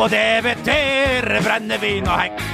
Og 0.00 0.10
det 0.10 0.40
betyr 0.46 1.28
brennevin 1.44 2.08
og 2.08 2.20
hekk. 2.22 2.48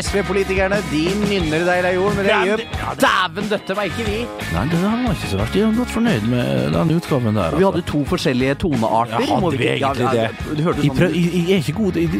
SV-politikerne, 0.00 0.78
de 0.90 1.02
nynner 1.28 1.62
deg 1.68 1.82
jord, 1.94 2.14
men 2.16 2.24
det 2.26 2.32
Ja, 2.32 2.40
gjør 2.44 2.60
ja, 2.64 2.94
det- 2.94 3.04
dæven 3.04 3.48
døtte 3.50 3.74
meg 3.76 3.90
ikke 3.90 4.04
vi. 4.08 4.18
Nei, 4.54 4.64
det 4.72 4.78
var 4.82 5.12
ikke 5.14 5.28
så 5.30 5.36
verst. 5.38 5.52
De 5.52 5.60
er 5.60 5.76
godt 5.76 5.90
fornøyd 5.90 6.22
med 6.26 6.72
den 6.72 6.90
utgaven 6.96 7.34
der. 7.36 7.50
Vi 7.50 7.64
altså. 7.64 7.70
hadde 7.70 7.82
to 7.86 8.04
forskjellige 8.04 8.54
tonearter. 8.54 9.20
Ja, 9.20 9.26
hadde 9.26 9.40
må 9.40 9.50
vi 9.50 9.64
egentlig 9.68 9.80
ja, 9.80 10.12
det? 10.12 10.56
Det 10.56 10.64
hørtes 10.64 10.84
Jeg, 10.84 10.92
prøv, 10.92 11.08
sånn 11.08 11.14
jeg, 11.14 11.48
jeg 11.48 11.52
er 11.52 11.62
ikke 11.62 11.72
god 11.72 11.92
Jeg, 11.92 12.10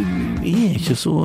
jeg 0.45 0.71
er 0.71 0.79
ikke 0.81 0.99
så 0.99 1.17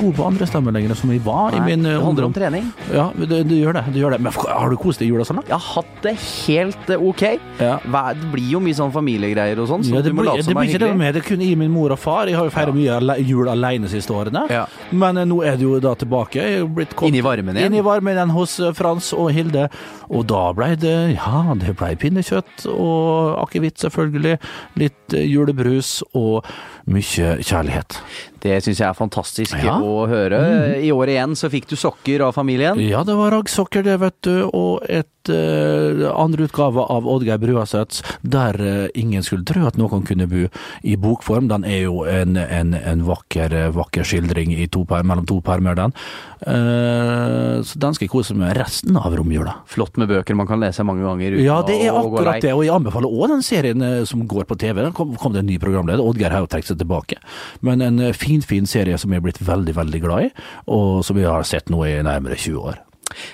gode 0.00 0.08
god 0.08 0.16
på 0.16 0.26
andre 0.28 0.46
stemmer 0.48 0.74
lenger 0.74 0.96
som 0.98 1.10
jeg 1.12 1.20
var 1.24 1.54
i 1.54 1.60
Nei, 1.60 1.66
min 1.72 1.84
det 1.86 1.92
eh, 1.94 2.02
handler 2.02 2.26
om 2.28 2.34
trening. 2.36 2.68
Ja, 2.92 3.08
du, 3.16 3.24
du, 3.26 3.54
gjør 3.58 3.76
det. 3.78 3.84
du, 3.92 3.98
gjør 4.00 4.14
det. 4.16 4.20
Men 4.24 4.32
har 4.38 4.70
du 4.72 4.76
kost 4.80 5.02
deg 5.02 5.08
i 5.08 5.12
jula 5.12 5.26
sånn, 5.28 5.40
da? 5.42 5.46
Jeg 5.50 5.56
har 5.58 5.66
hatt 5.74 5.98
det 6.04 6.14
helt 6.22 6.92
eh, 6.94 7.04
ok. 7.10 7.24
Ja. 7.60 7.74
Det 7.84 8.30
blir 8.32 8.52
jo 8.56 8.62
mye 8.64 8.78
sånn 8.78 8.92
familiegreier 8.94 9.60
og 9.62 9.68
sånn, 9.70 9.84
så 9.86 9.96
Ja, 9.98 10.02
det 10.04 10.12
du 10.12 10.18
må 10.18 10.26
late 10.26 10.42
det 10.42 10.48
som 10.48 10.54
det 10.56 10.68
ikke 10.68 10.78
er 10.78 10.84
det 10.84 10.90
hyggelig. 10.92 11.00
med. 11.02 11.18
Det 11.18 11.24
kun 11.28 11.44
i 11.44 11.50
min 11.60 11.72
mor 11.74 11.94
og 11.94 12.00
far. 12.00 12.30
Jeg 12.30 12.38
har 12.38 12.48
jo 12.48 12.54
feira 12.54 12.74
mye 12.76 13.18
jul 13.28 13.50
alene 13.52 13.88
de 13.88 13.92
siste 13.92 14.14
årene. 14.16 14.44
Ja. 14.52 14.64
Men 14.92 15.20
eh, 15.20 15.28
nå 15.28 15.42
er 15.46 15.58
det 15.60 15.66
jo 15.68 15.78
da 15.84 15.94
tilbake. 15.98 16.40
Jeg 16.40 16.62
er 16.62 16.72
blitt 16.80 16.96
kommet- 16.96 17.12
Inn 17.12 17.20
i 17.20 17.24
varmen 17.26 17.56
igjen? 17.58 17.72
Inn 17.72 17.80
i 17.80 17.84
varmen 17.86 18.16
igjen 18.16 18.34
hos 18.36 18.58
eh, 18.60 18.72
Frans 18.76 19.12
og 19.16 19.30
Hilde. 19.36 19.68
Og 20.08 20.24
da 20.30 20.46
ble 20.56 20.72
det 20.80 20.96
ja, 21.18 21.42
det 21.60 21.76
blei 21.76 21.92
pinnekjøtt 22.00 22.64
og 22.72 23.36
akevitt, 23.44 23.76
selvfølgelig. 23.84 24.38
Litt 24.80 25.16
eh, 25.16 25.26
julebrus 25.28 25.98
og 26.16 26.48
mye 26.88 27.36
kjærlighet. 27.44 27.98
Det 28.40 28.58
syns 28.62 28.78
jeg 28.78 28.88
er 28.88 28.94
fantastisk 28.94 29.56
Ja. 29.58 29.78
Mm. 29.78 29.84
å 29.88 30.06
høre. 30.08 30.40
I 30.82 30.90
år 30.94 31.08
igjen 31.14 31.34
så 31.38 31.50
fikk 31.50 31.66
du 31.68 31.76
sokker 31.76 32.22
av 32.28 32.32
familien. 32.36 32.78
Ja, 32.80 33.02
det 33.04 33.16
var 33.18 33.30
raggsokker 33.34 33.82
det, 33.82 33.98
vet 34.00 34.18
du, 34.22 34.44
og 34.52 34.84
et 34.88 35.08
eh, 35.32 36.04
andre 36.10 36.48
utgave 36.48 36.84
av 36.84 37.08
Oddgeir 37.08 37.40
Bruasets, 37.42 38.02
der 38.22 38.58
uh, 38.60 38.86
ingen 38.98 39.24
skulle 39.26 39.46
tro 39.48 39.66
at 39.68 39.78
noen 39.80 40.04
kunne 40.06 40.28
bo 40.30 40.46
i 40.82 40.96
bokform. 41.00 41.48
Den 41.50 41.66
er 41.68 41.84
jo 41.86 42.02
en, 42.08 42.36
en, 42.38 42.74
en 42.76 43.04
vakker, 43.06 43.54
eh, 43.54 43.70
vakker 43.74 44.06
skildring 44.06 44.54
i 44.56 44.68
to 44.72 44.84
per, 44.88 45.06
mellom 45.06 45.26
to 45.28 45.40
permer, 45.44 45.76
den. 45.78 45.94
Uh, 46.38 47.58
så 47.66 47.80
den 47.82 47.96
skal 47.96 48.06
jeg 48.06 48.12
kose 48.12 48.36
meg 48.36 48.48
med 48.48 48.58
resten 48.60 48.96
av 48.98 49.14
romjula. 49.18 49.58
Flott 49.68 49.98
med 49.98 50.10
bøker 50.10 50.38
man 50.38 50.48
kan 50.48 50.62
lese 50.62 50.86
mange 50.86 51.02
ganger 51.06 51.38
Ja, 51.42 51.60
det 51.66 51.80
er 51.82 51.96
akkurat 51.98 52.42
det, 52.44 52.54
og 52.54 52.64
jeg 52.64 52.74
anbefaler 52.74 53.10
òg 53.10 53.34
den 53.34 53.44
serien 53.44 53.82
eh, 53.84 54.02
som 54.08 54.22
går 54.30 54.46
på 54.48 54.58
TV. 54.60 54.84
Den 54.84 54.94
kom, 54.96 55.16
kom 55.18 55.34
det 55.34 55.42
en 55.42 55.50
ny 55.50 55.58
programleder, 55.62 56.04
Oddgeir 56.04 56.34
har 56.34 56.44
jo 56.44 56.50
trukket 56.50 56.72
seg 56.72 56.82
tilbake. 56.82 57.18
Men 57.66 57.82
en 57.84 58.02
finfin 58.14 58.38
fin, 58.38 58.42
fin 58.42 58.66
serie 58.66 58.98
som 58.98 59.12
jeg 59.12 59.22
er 59.22 59.26
blitt 59.26 59.40
veldig, 59.42 59.74
veldig 59.76 60.02
glad 60.04 60.28
i, 60.28 60.34
og 60.66 61.04
som 61.06 61.18
jeg 61.18 61.30
har 61.30 61.46
sett 61.48 61.72
nå 61.72 61.84
i 61.86 61.96
nærmere 62.04 62.38
20 62.38 62.70
år. 62.70 62.84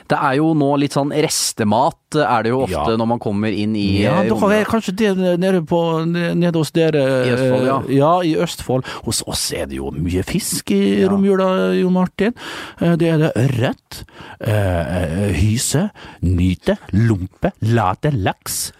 Det 0.08 0.17
er 0.17 0.36
jo 0.39 0.53
nå 0.55 0.69
litt 0.78 0.92
sånn 0.94 1.11
restemat, 1.11 1.97
er 2.14 2.42
det 2.47 2.50
jo 2.53 2.61
ofte 2.62 2.91
Ja. 2.92 2.97
når 2.97 3.06
man 3.11 3.19
kommer 3.19 3.50
inn 3.53 3.75
i 3.77 4.03
Ja, 4.05 4.16
da 4.16 4.22
dere 4.22 4.36
rommet. 4.39 4.61
er 4.61 4.70
kanskje 4.70 4.94
det 4.97 5.39
nede, 5.41 5.62
på, 5.66 5.81
nede 6.06 6.55
hos 6.56 6.70
dere 6.70 7.03
I 7.27 7.33
Østfold, 7.34 7.66
ja. 7.66 7.78
eh, 7.89 7.97
Ja, 7.97 8.12
i 8.22 8.34
Østfold. 8.36 8.84
Hos 9.04 9.22
oss 9.26 9.53
er 9.53 9.66
det 9.66 9.76
jo 9.81 9.91
mye 9.91 10.22
fisk 10.25 10.71
i 10.71 11.04
romjula, 11.10 11.75
Jon 11.81 11.93
Martin. 11.93 12.34
Eh, 12.81 12.94
Det 12.97 13.09
er 13.09 13.19
det 13.19 13.32
ørret, 13.37 14.04
eh, 14.41 15.28
eh, 15.28 15.32
hyse, 15.34 15.91
nyte, 16.22 16.78
lompe, 16.93 17.53
late, 17.62 18.10
laks, 18.15 18.72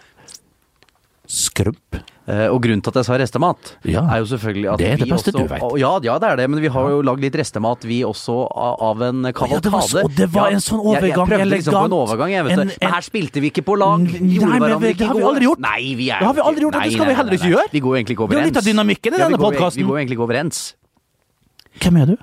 skrump. 1.27 1.99
Eh, 2.27 2.47
Og 2.49 2.57
grunnen 2.63 2.81
til 2.81 2.89
at 2.89 2.95
jeg 2.95 3.05
sa 3.05 3.17
restemat, 3.21 3.75
Ja. 3.85 4.01
er 4.09 4.17
jo 4.23 4.25
selvfølgelig 4.25 4.71
at 4.73 4.77
Det 4.79 4.87
er 4.89 4.97
det 4.97 5.09
beste 5.09 5.31
du 5.31 5.45
vet. 5.45 5.61
Ja, 5.77 5.99
ja, 6.01 6.17
det 6.17 6.29
er 6.31 6.35
det, 6.35 6.49
men 6.49 6.59
vi 6.59 6.67
har 6.73 6.89
jo 6.89 7.01
lagd 7.05 7.21
litt 7.21 7.35
restemat 7.37 7.85
vi 7.85 8.01
også 8.01 8.47
av 8.49 9.01
en 9.01 9.25
en 9.25 9.33
ja, 9.33 9.59
det 9.61 9.71
var 9.71 9.85
det 10.09 10.27
var 10.33 10.49
en 10.49 10.59
sånn 10.59 10.81
jeg, 10.95 11.03
jeg 11.03 11.13
prøvde 11.13 11.45
liksom 11.45 11.73
på 11.73 11.85
en 11.85 11.91
overgang, 11.93 12.31
jeg, 12.31 12.43
vet 12.45 12.55
du. 12.55 12.65
Men 12.81 12.93
her 12.95 13.01
spilte 13.01 13.39
vi 13.41 13.51
ikke 13.51 13.61
på 13.61 13.77
lag. 13.77 13.99
Nei, 13.99 14.19
Gjorde 14.35 14.49
men 14.49 14.61
hverandre 14.61 14.97
det 14.97 15.05
har 15.05 15.15
vi 15.15 15.21
aldri 15.21 15.45
gjort. 15.45 15.59
Nei, 15.59 15.95
vi 15.95 16.09
er 16.09 16.19
Det 16.19 16.25
har 16.25 16.33
vi 16.33 16.41
aldri 16.41 16.61
gjort, 16.65 16.75
og 16.75 16.81
det 16.81 16.93
skal 16.93 17.05
vi 17.05 17.13
heller 17.13 17.33
ikke 17.37 17.51
gjøre. 17.53 17.71
Vi 17.71 17.79
går 17.79 17.89
jo 17.89 17.95
egentlig 18.01 18.15
ikke 18.17 18.25
overens. 18.25 18.35
Det 18.35 18.41
er 18.41 18.49
litt 18.49 18.57
av 18.57 18.69
dynamikken 18.73 19.13
i 19.13 19.17
denne 19.17 19.37
podkasten. 19.37 19.77
Vi 19.77 19.83
går 19.85 19.97
egentlig 20.01 20.17
ikke 20.17 20.25
overens. 20.25 20.73
Hvem 21.79 22.01
er 22.01 22.05
du? 22.05 22.17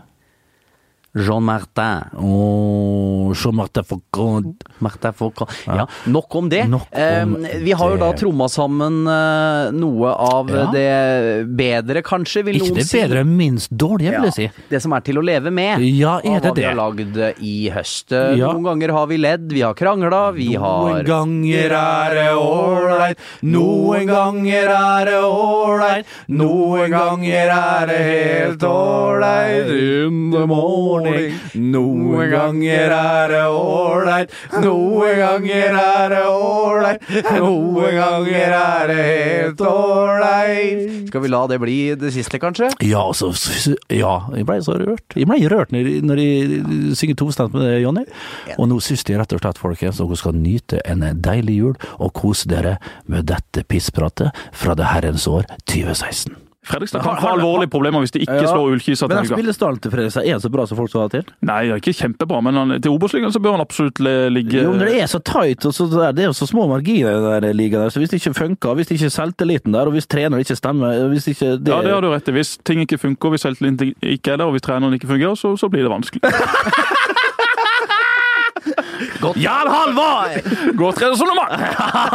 Jean 1.15 1.43
Martin. 1.45 2.09
Oh, 2.17 3.35
Jean-Martin 3.35 3.85
Foucault. 3.85 4.65
Martin 4.79 5.13
Foucault. 5.13 5.51
Ja, 5.67 5.87
nok 6.07 6.35
om 6.35 6.49
det. 6.49 6.65
Nok 6.69 6.87
om 6.93 7.45
Eh, 7.45 7.59
vi 7.61 7.73
har 7.73 7.91
jo 7.91 7.97
da 8.01 8.13
det. 8.13 8.21
tromma 8.21 8.49
sammen 8.49 9.07
eh, 9.07 9.71
noe 9.77 10.09
av 10.09 10.49
Ja. 10.51 10.71
det 10.73 11.47
bedre, 11.57 12.03
kanskje, 12.03 12.43
vil 12.45 12.57
Ikke 12.57 12.69
noen 12.71 12.75
det 12.81 12.87
si. 12.87 12.99
bedre, 13.03 13.25
minst 13.25 13.71
dårlige, 13.71 14.11
vil 14.17 14.25
jeg 14.31 14.33
si. 14.33 14.51
Det 14.71 14.81
som 14.83 14.93
er 14.93 15.01
til 15.01 15.17
å 15.19 15.23
leve 15.25 15.51
med. 15.53 15.81
Ja, 15.81 16.19
er 16.25 16.41
det 16.41 16.43
det 16.43 16.49
hva 16.49 16.55
vi 16.55 16.61
det? 16.63 16.65
har 16.65 16.75
lagd 16.81 17.17
i 17.43 17.71
høst. 17.71 18.13
Eh, 18.13 18.37
Ja. 18.39 18.53
Noen 18.53 18.65
ganger 18.65 18.93
har 18.93 19.07
vi 19.07 19.17
ledd, 19.19 19.53
vi 19.53 19.61
har 19.61 19.75
krangla, 19.75 20.33
vi 20.33 20.55
har 20.55 21.03
Noen 21.03 21.05
ganger 21.05 21.71
er 21.73 22.15
det 22.15 22.33
ålreit, 22.37 23.19
noen 23.43 24.07
ganger 24.07 24.69
er 24.73 25.05
det 25.05 25.21
ålreit, 25.23 26.05
noen 26.29 26.91
ganger 26.91 27.49
er 27.53 27.87
det 27.87 28.01
helt 28.01 28.63
ålreit 28.63 29.69
in 29.69 30.31
the 30.33 30.47
morning. 30.47 31.02
Noen 31.59 32.31
ganger 32.33 32.95
er 32.97 33.33
det 33.33 33.43
ålreit, 33.53 34.35
noen 34.63 35.19
ganger 35.21 35.79
er 35.83 36.13
det 36.13 36.23
ålreit, 36.29 37.09
noen 37.39 37.97
ganger 37.99 38.57
er 38.59 38.93
det 38.93 38.99
helt 39.07 39.65
ålreit. 39.67 41.09
Skal 41.11 41.25
vi 41.25 41.33
la 41.33 41.43
det 41.51 41.59
bli 41.63 41.79
det 41.99 42.13
siste, 42.15 42.41
kanskje? 42.43 42.71
Ja, 42.87 43.03
altså, 43.09 43.33
ja, 43.93 44.15
jeg 44.37 44.47
ble 44.49 44.59
så 44.65 44.79
rørt. 44.81 45.19
Jeg 45.19 45.29
ble 45.31 45.41
rørt 45.53 45.75
når 45.75 45.89
jeg, 45.89 46.05
når 46.09 46.23
jeg 46.23 46.63
synger 47.01 47.21
tostemt 47.21 47.57
med 47.57 47.67
det, 47.67 47.83
Jonny. 47.85 48.07
Og 48.59 48.71
nå 48.71 48.81
syns 48.85 49.05
jeg 49.09 49.21
rett 49.21 49.37
og 49.37 49.43
slett, 49.43 49.61
folkens, 49.63 50.01
dere 50.01 50.21
skal 50.21 50.39
nyte 50.39 50.81
en 50.89 51.05
deilig 51.25 51.59
jul 51.59 51.77
og 51.99 52.15
kose 52.17 52.49
dere 52.51 52.79
med 53.11 53.29
dette 53.31 53.67
pisspratet 53.69 54.33
fra 54.57 54.77
det 54.79 54.89
herrens 54.93 55.29
år 55.31 55.49
2016. 55.67 56.52
Fredrikstad 56.65 57.03
kan 57.03 57.17
få 57.19 57.27
alvorlige 57.35 57.71
problemer 57.73 57.99
hvis 58.05 58.13
de 58.15 58.21
ikke 58.23 58.37
Ja. 58.39 58.47
slår 58.53 58.69
Ullkisa 58.77 59.01
til 59.03 59.09
Men 59.09 59.17
han 59.17 59.25
helga. 59.27 59.37
spillestallen 59.37 59.81
til 59.83 59.91
Fredrikstad 59.91 60.27
er 60.31 60.39
så 60.39 60.51
bra 60.55 60.67
som 60.71 60.79
folk 60.79 60.91
skal 60.93 61.01
ha 61.01 61.09
til? 61.09 61.25
Nei, 61.43 61.57
det 61.67 61.73
er 61.75 61.81
ikke 61.83 61.95
kjempebra, 61.99 62.39
men 62.47 62.55
han, 62.55 62.75
til 62.81 62.93
Obos-ligaen 62.95 63.33
så 63.35 63.43
bør 63.43 63.57
han 63.57 63.65
absolutt 63.65 63.99
ligge 64.31 64.63
Jo, 64.63 64.71
men 64.71 64.79
det 64.87 65.01
er 65.03 65.07
så 65.11 65.19
tight, 65.27 65.67
og 65.67 65.75
så 65.75 65.89
det 66.15 66.23
er 66.23 66.29
jo 66.31 66.37
så 66.39 66.47
små 66.47 66.69
marginer 66.71 67.19
i 67.37 67.41
den 67.43 67.57
ligaen 67.59 67.83
der, 67.83 67.91
så 67.91 67.99
hvis 67.99 68.11
det 68.15 68.21
ikke 68.23 68.35
funker, 68.39 68.75
hvis 68.79 68.87
det 68.93 69.01
ikke 69.01 69.11
selvtilliten 69.11 69.73
der, 69.75 69.91
og 69.91 69.93
hvis 69.97 70.07
treneren 70.07 70.39
ikke 70.39 70.55
stemmer, 70.57 71.09
hvis 71.11 71.27
ikke 71.35 71.59
det 71.59 71.69
Ja, 71.75 71.83
det 71.83 71.91
har 71.97 72.01
du 72.01 72.11
rett 72.15 72.29
i. 72.29 72.33
Hvis 72.39 72.55
ting 72.65 72.81
ikke 72.87 72.99
funker, 72.99 73.29
hvis 73.35 73.43
selvtilliten 73.43 73.95
ikke 74.03 74.33
er 74.33 74.37
der, 74.37 74.45
og 74.47 74.53
hvis 74.55 74.63
treneren 74.63 74.95
ikke 74.95 75.11
fungerer, 75.11 75.35
så, 75.35 75.57
så 75.59 75.69
blir 75.69 75.83
det 75.83 75.91
vanskelig. 75.91 76.23
Jan 79.41 79.71
Halvor! 79.71 80.35
Godt 80.79 81.01
resonnement! 81.03 81.55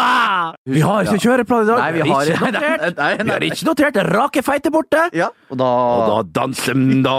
Vi 0.76 0.82
har 0.84 1.08
ikke 1.08 1.22
kjøreplan 1.24 1.64
i 1.64 1.68
dag. 1.70 1.80
Nei, 1.82 1.92
vi 1.96 2.04
har 2.10 2.30
ikke 2.32 2.52
notert. 2.52 2.82
Nei, 2.84 2.92
nei, 2.98 3.24
Vi 3.24 3.32
har 3.32 3.46
ikke 3.48 3.68
notert. 3.70 4.00
Rake 4.12 4.44
feite 4.46 4.72
borte. 4.74 5.06
Ja, 5.16 5.30
og 5.52 5.60
da, 5.62 5.68
Og 5.68 6.04
da 6.12 6.42
danser 6.42 6.78
de 6.78 7.16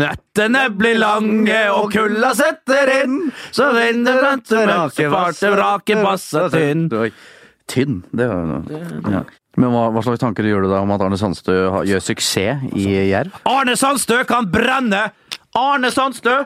nettene 0.00 0.64
blir 0.78 0.98
lange 1.00 1.60
og 1.74 1.90
kulda 1.94 2.32
setter 2.38 2.92
inn. 3.02 3.18
Så 3.54 3.68
renner 3.74 4.18
brente 4.22 4.64
rake 4.68 5.10
farte, 5.12 5.52
vrake 5.56 5.98
bassa 6.02 6.48
tynn. 6.52 6.88
Tynn, 7.70 8.02
det 8.12 8.26
var 8.28 8.42
jo 8.42 8.82
ja. 9.12 9.22
Men 9.60 9.68
hva, 9.74 9.88
hva 9.92 10.00
slags 10.04 10.22
tanker 10.22 10.46
gjør 10.48 10.64
du 10.64 10.70
deg 10.70 10.80
om 10.80 10.92
at 10.94 11.02
Arne 11.04 11.18
Sandstø 11.20 11.54
gjør 11.84 12.00
suksess 12.00 12.62
i 12.72 12.86
Jerv? 13.10 13.34
Arne 13.48 13.74
Sandstø 13.76 14.22
kan 14.28 14.48
brenne! 14.52 15.10
Arne 15.58 15.90
Sandstø! 15.92 16.38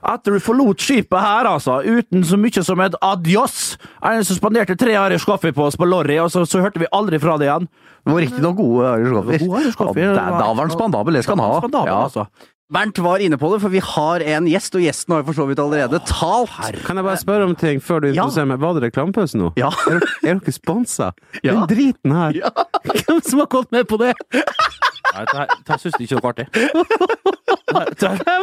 Etter 0.00 0.32
du 0.32 0.40
forlot 0.40 0.80
skipet 0.80 1.20
her, 1.20 1.44
altså, 1.44 1.82
uten 1.84 2.22
så 2.24 2.38
mye 2.40 2.62
som 2.64 2.80
et 2.80 2.94
adios, 3.04 3.76
det 4.00 4.14
en 4.14 4.24
som 4.24 4.36
spanderte 4.38 4.76
tre 4.80 4.94
Irish 4.96 5.26
coffee 5.28 5.52
på 5.52 5.66
oss 5.68 5.76
på 5.76 5.84
Lorry, 5.84 6.16
og 6.22 6.30
så, 6.32 6.46
så 6.48 6.62
hørte 6.64 6.80
vi 6.80 6.86
aldri 6.92 7.18
fra 7.20 7.36
det 7.36 7.50
igjen. 7.50 7.68
Det 8.06 8.14
var 8.14 8.20
riktignok 8.24 8.56
gode 8.56 8.94
Irish 8.96 9.76
Coffee. 9.76 10.06
Ja, 10.06 10.14
da, 10.16 10.30
var- 10.30 10.40
da 10.40 10.52
var 10.54 10.64
han 10.64 10.70
spandabel, 10.72 11.12
det 11.20 11.24
skal 11.26 11.36
han 11.36 11.44
ha. 11.52 11.58
Spandabel, 11.60 11.92
Ja. 11.92 11.98
altså. 12.08 12.26
Bernt 12.70 12.98
var 13.02 13.18
inne 13.18 13.34
på 13.36 13.48
det, 13.52 13.58
for 13.60 13.68
vi 13.68 13.80
har 13.82 14.22
en 14.22 14.46
gjest, 14.46 14.76
og 14.78 14.80
gjesten 14.84 15.10
har 15.12 15.20
jo 15.24 15.26
for 15.32 15.34
så 15.40 15.46
vidt 15.48 15.58
allerede 15.58 15.98
talt. 16.06 16.52
Kan 16.86 16.96
jeg 17.00 17.04
bare 17.04 17.18
spørre 17.18 17.44
om 17.48 17.56
ting 17.58 17.80
før 17.82 18.00
du 18.00 18.06
Ja. 18.12 18.22
introduserer 18.22 18.46
meg? 18.46 18.60
Var 18.62 18.74
det 18.78 18.82
reklamepause 18.92 19.34
nå? 19.36 19.50
Ja. 19.58 19.68
Er, 19.90 19.98
dere- 19.98 20.08
er 20.22 20.34
dere 20.38 20.52
sponsa? 20.54 21.10
Ja. 21.44 21.52
Den 21.52 21.66
driten 21.66 22.12
her! 22.14 22.32
Hvem 23.04 23.20
som 23.26 23.38
har 23.42 23.46
gått 23.50 23.72
med 23.74 23.88
på 23.90 23.98
det? 23.98 24.14
Nei, 24.32 25.24
det, 25.34 25.48
det 25.66 25.80
syns 25.82 25.98
de 25.98 26.04
ikke 26.06 26.14
er 26.14 26.20
noe 26.22 26.30
artig. 26.30 26.46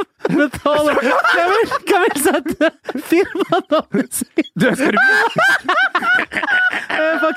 Betaler 0.28 0.94
Hvem 1.00 1.50
vil, 1.54 1.68
hvem 1.88 2.02
vil 2.04 2.18
sette 2.24 2.70
firmanavnet 3.10 4.12
sitt 4.18 4.50
Du, 4.60 4.68
skal 4.76 4.92
du 4.92 5.00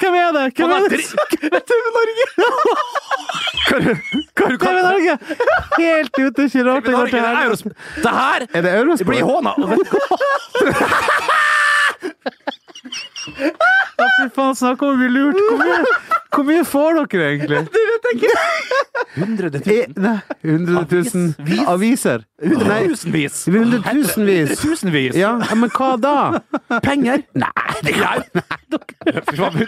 Hvem 0.01 0.15
er 0.21 0.31
det? 0.37 0.45
Hvem 0.57 0.71
er 0.75 0.79
det? 0.89 1.01
TV 1.71 1.85
Norge! 1.97 2.25
TV 4.41 4.79
Norge! 4.83 5.15
Helt 5.79 6.15
ute, 6.19 6.41
ikke 6.49 6.63
rart 6.67 6.85
det 6.89 6.95
går 6.97 7.07
til 7.13 7.19
er. 7.21 7.25
Euros- 7.45 7.67
Det 8.03 8.13
her 8.17 8.41
Er 8.55 8.61
det 8.67 8.71
Eurosport? 8.81 9.07
blir 9.07 9.25
håna. 9.29 9.53
Ja, 13.99 14.07
Fy 14.17 14.29
faen, 14.35 14.55
snakk 14.57 14.83
om 14.85 14.95
å 14.95 14.99
bli 14.99 15.09
lurt. 15.13 15.39
Kom 15.49 15.61
mye, 15.61 15.81
hvor 16.31 16.47
mye 16.47 16.65
får 16.67 17.00
dere 17.11 17.29
egentlig? 17.35 17.62
Det 17.75 17.85
vet 17.91 18.09
jeg 18.09 18.15
ikke. 18.21 18.35
100 19.21 19.50
000? 19.50 19.94
Nei, 20.00 20.19
100 20.44 20.85
000 20.91 21.69
aviser. 21.69 22.25
Nei, 22.41 22.81
Tusenvis. 22.88 23.44
hundretusenvis. 23.50 24.55
Tusenvis. 24.62 25.17
Ja, 25.19 25.35
men 25.59 25.71
hva 25.75 25.91
da? 26.00 26.17
Penger? 26.85 27.25
Nei, 27.35 27.75
det 27.85 27.97
er 27.99 28.23
Nei, 28.35 29.67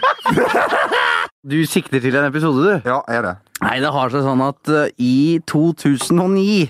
Du 1.43 1.57
sikter 1.67 1.99
til 2.03 2.15
en 2.15 2.29
episode, 2.29 2.63
du? 2.63 2.87
Ja, 2.89 3.01
er 3.11 3.27
det. 3.27 3.35
Nei, 3.63 3.77
det 3.83 3.91
har 3.95 4.11
seg 4.11 4.23
sånn 4.25 4.41
at 4.43 4.71
uh, 4.71 4.87
i 4.99 5.39
2009 5.47 6.65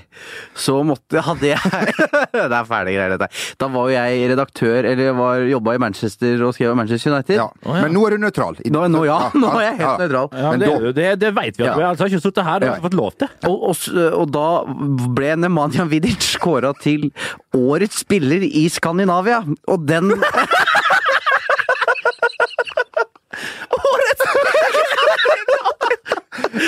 så 0.59 0.75
måtte 0.85 1.23
hadde 1.25 1.49
jeg 1.53 1.93
Det 2.33 2.43
er 2.45 2.67
fæle 2.67 2.93
greier, 2.93 3.15
dette. 3.15 3.29
Da 3.59 3.69
var 3.73 3.89
jo 3.89 3.95
jeg 3.95 4.27
redaktør, 4.33 4.89
eller 4.91 5.15
var 5.17 5.45
jobba 5.49 5.75
i 5.77 5.81
Manchester 5.81 6.43
og 6.45 6.53
skrev 6.57 6.73
om 6.73 6.81
Manchester 6.83 7.13
United. 7.15 7.39
Ja. 7.39 7.47
Men 7.65 7.95
nå 7.95 8.03
er 8.07 8.15
du 8.15 8.25
nøytral. 8.25 8.59
Nå, 8.73 8.85
nå, 8.93 9.03
ja, 9.09 9.19
nå 9.37 9.53
er 9.57 9.65
jeg 9.71 9.79
helt 9.83 10.03
nøytral. 10.03 10.29
Men 10.33 10.59
det, 10.63 10.69
da- 10.71 10.91
det, 10.99 11.07
det 11.23 11.31
vet 11.37 11.57
vi 11.59 11.67
at 11.67 11.77
vi 11.77 11.85
altså 11.89 12.03
har 12.07 12.13
ikke 12.13 12.23
sittet 12.25 12.47
her 12.47 12.67
og 12.71 12.81
fått 12.87 12.97
lov 12.99 13.11
til. 13.19 13.31
Og, 13.49 13.57
og, 13.69 13.75
s- 13.75 13.91
og 13.93 14.27
da 14.33 14.47
ble 15.17 15.35
Nemanja 15.43 15.85
Vidic 15.91 16.31
kåra 16.43 16.73
til 16.81 17.09
årets 17.55 18.01
spiller 18.05 18.43
i 18.47 18.65
Skandinavia, 18.73 19.43
og 19.67 19.87
den 19.89 20.13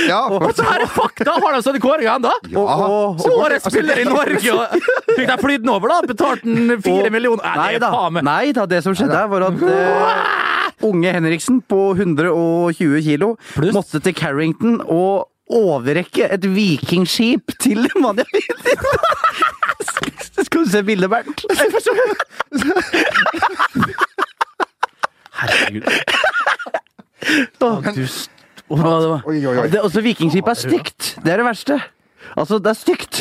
Ja, 0.10 0.20
Og 0.30 0.52
så 0.56 0.64
her 0.66 0.82
det 0.84 0.90
fakta! 0.94 1.34
Har 1.42 1.56
de 1.56 1.62
sånne 1.66 1.80
kåringer 1.82 2.18
ennå? 2.20 2.32
Årets 3.36 3.66
spiller 3.70 4.02
i 4.02 4.06
Norge! 4.08 4.54
og 4.54 4.76
Fikk 5.16 5.30
de 5.32 5.38
flydd 5.42 5.64
den 5.66 5.72
over, 5.74 5.92
da? 5.94 5.98
Betalte 6.10 6.46
den 6.46 6.82
fire 6.86 7.10
millioner? 7.14 7.46
Nei 7.58 7.68
det 7.74 7.80
er 7.80 7.84
da, 7.86 7.92
faen 7.94 8.16
meg- 8.18 8.26
nei 8.28 8.52
da, 8.58 8.66
det 8.70 8.82
som 8.86 8.96
skjedde 8.98 9.16
der 9.16 9.30
var 9.32 9.48
at 9.48 9.66
eh, 9.66 10.55
unge 10.84 11.12
Henriksen 11.16 11.62
på 11.62 11.94
120 11.96 13.02
kilo 13.06 13.36
Plus. 13.56 13.74
måtte 13.74 14.00
til 14.04 14.14
Carrington 14.18 14.82
og 14.82 15.30
overrekke 15.50 16.26
et 16.34 16.44
vikingskip 16.56 17.54
til 17.62 17.86
Vidic. 17.94 18.48
Skal 20.46 20.66
du 20.66 20.70
se 20.70 20.82
bildet, 20.84 21.10
Bernt? 21.10 21.44
Herregud. 25.36 25.84
Å, 27.66 27.70
du 27.96 28.04
st- 28.08 28.32
det 28.70 28.78
var- 28.82 29.26
Oi, 29.30 29.40
oi, 29.46 29.58
oi. 29.62 29.68
Det, 29.70 29.80
også 29.82 30.02
Vikingskipet 30.02 30.50
er 30.50 30.60
stygt. 30.60 31.10
Det 31.24 31.32
er 31.34 31.38
det 31.42 31.46
verste. 31.46 31.80
Altså, 32.36 32.58
det 32.60 32.72
er 32.72 32.78
stygt. 32.80 33.20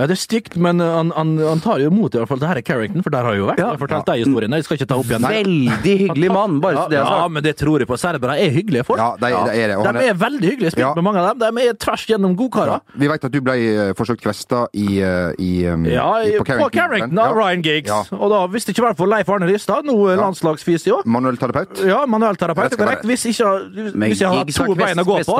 Ja, 0.00 0.06
det 0.08 0.16
er 0.16 0.20
stygt, 0.22 0.56
men 0.56 0.80
uh, 0.80 0.88
han, 0.96 1.10
han, 1.16 1.32
han 1.44 1.60
tar 1.62 1.80
jo 1.82 1.90
imot 1.92 2.14
i 2.16 2.20
hvert 2.22 2.30
fall 2.30 2.40
det 2.40 2.48
her 2.48 2.60
er 2.60 2.64
Carrington, 2.66 3.02
for 3.04 3.12
der 3.14 3.26
har 3.26 3.36
jeg 3.36 3.42
jo 3.42 3.48
vært. 3.50 3.60
Ja. 3.60 3.66
Jeg 3.70 3.76
har 3.76 3.80
fortalt 3.82 4.06
deg 4.10 4.22
historien. 4.24 4.56
Jeg 4.56 4.64
skal 4.66 4.78
ikke 4.80 4.88
ta 4.90 4.98
opp 5.00 5.10
igjen. 5.12 5.26
Veldig 5.30 5.94
hyggelig 6.04 6.30
mann, 6.32 6.58
bare 6.64 6.78
så 6.80 6.86
det 6.90 6.98
er 7.00 7.10
ja, 7.10 7.28
men 7.28 7.44
det 7.44 7.54
tror 7.60 7.82
jeg 7.82 7.88
på. 7.90 7.98
Serbere 8.00 8.36
er 8.40 8.54
hyggelige 8.54 8.84
folk. 8.88 9.00
Ja, 9.02 9.10
de, 9.20 9.30
de 9.50 9.60
er 9.60 9.72
det. 9.74 9.78
De 10.00 10.04
er, 10.08 10.16
veldig 10.20 10.50
hyggelige. 10.54 10.72
Spilt 10.74 10.86
Ja. 10.86 10.92
med 10.96 11.04
mange 11.06 11.20
av 11.22 11.38
dem. 11.38 11.60
De 11.60 11.66
er 11.68 11.76
tvers 11.84 12.06
gjennom 12.08 12.36
godkarer. 12.38 12.80
vi 12.96 13.08
vet 13.10 13.24
at 13.28 13.32
du 13.34 13.40
ble 13.44 13.54
eh, 13.60 13.92
forsøkt 13.98 14.22
kvesta 14.24 14.64
i, 14.72 14.86
eh, 15.04 15.34
i, 15.38 15.50
um, 15.68 15.84
Ja, 15.84 16.08
i- 16.24 16.38
på 16.40 16.70
Carrington 16.72 17.18
av 17.18 17.34
Ja. 17.34 17.38
Ryan 17.40 17.62
Giggs. 17.62 17.88
Ja. 17.90 18.02
Og 18.16 18.30
da, 18.30 18.40
hvis 18.48 18.64
det 18.64 18.74
ikke 18.76 18.86
var 18.88 18.94
for 18.98 19.06
Leif 19.10 19.28
Arne 19.28 19.46
Ristad, 19.50 19.84
nå 19.84 19.96
Ja. 20.10 20.16
landslagsfysio 20.22 21.02
Manuell 21.04 21.36
terapeut. 21.36 21.82
Ja, 21.86 22.04
manuellterapeut. 22.06 22.76
Korrekt. 22.78 23.04
Hvis 23.04 23.26
ikke, 23.26 23.50
hvis 23.94 24.20
jeg 24.20 24.28
hadde 24.28 24.54
har 24.56 24.66
to 24.66 24.74
bein 24.74 24.96
å 24.96 25.04
gå 25.04 25.18
på, 25.24 25.36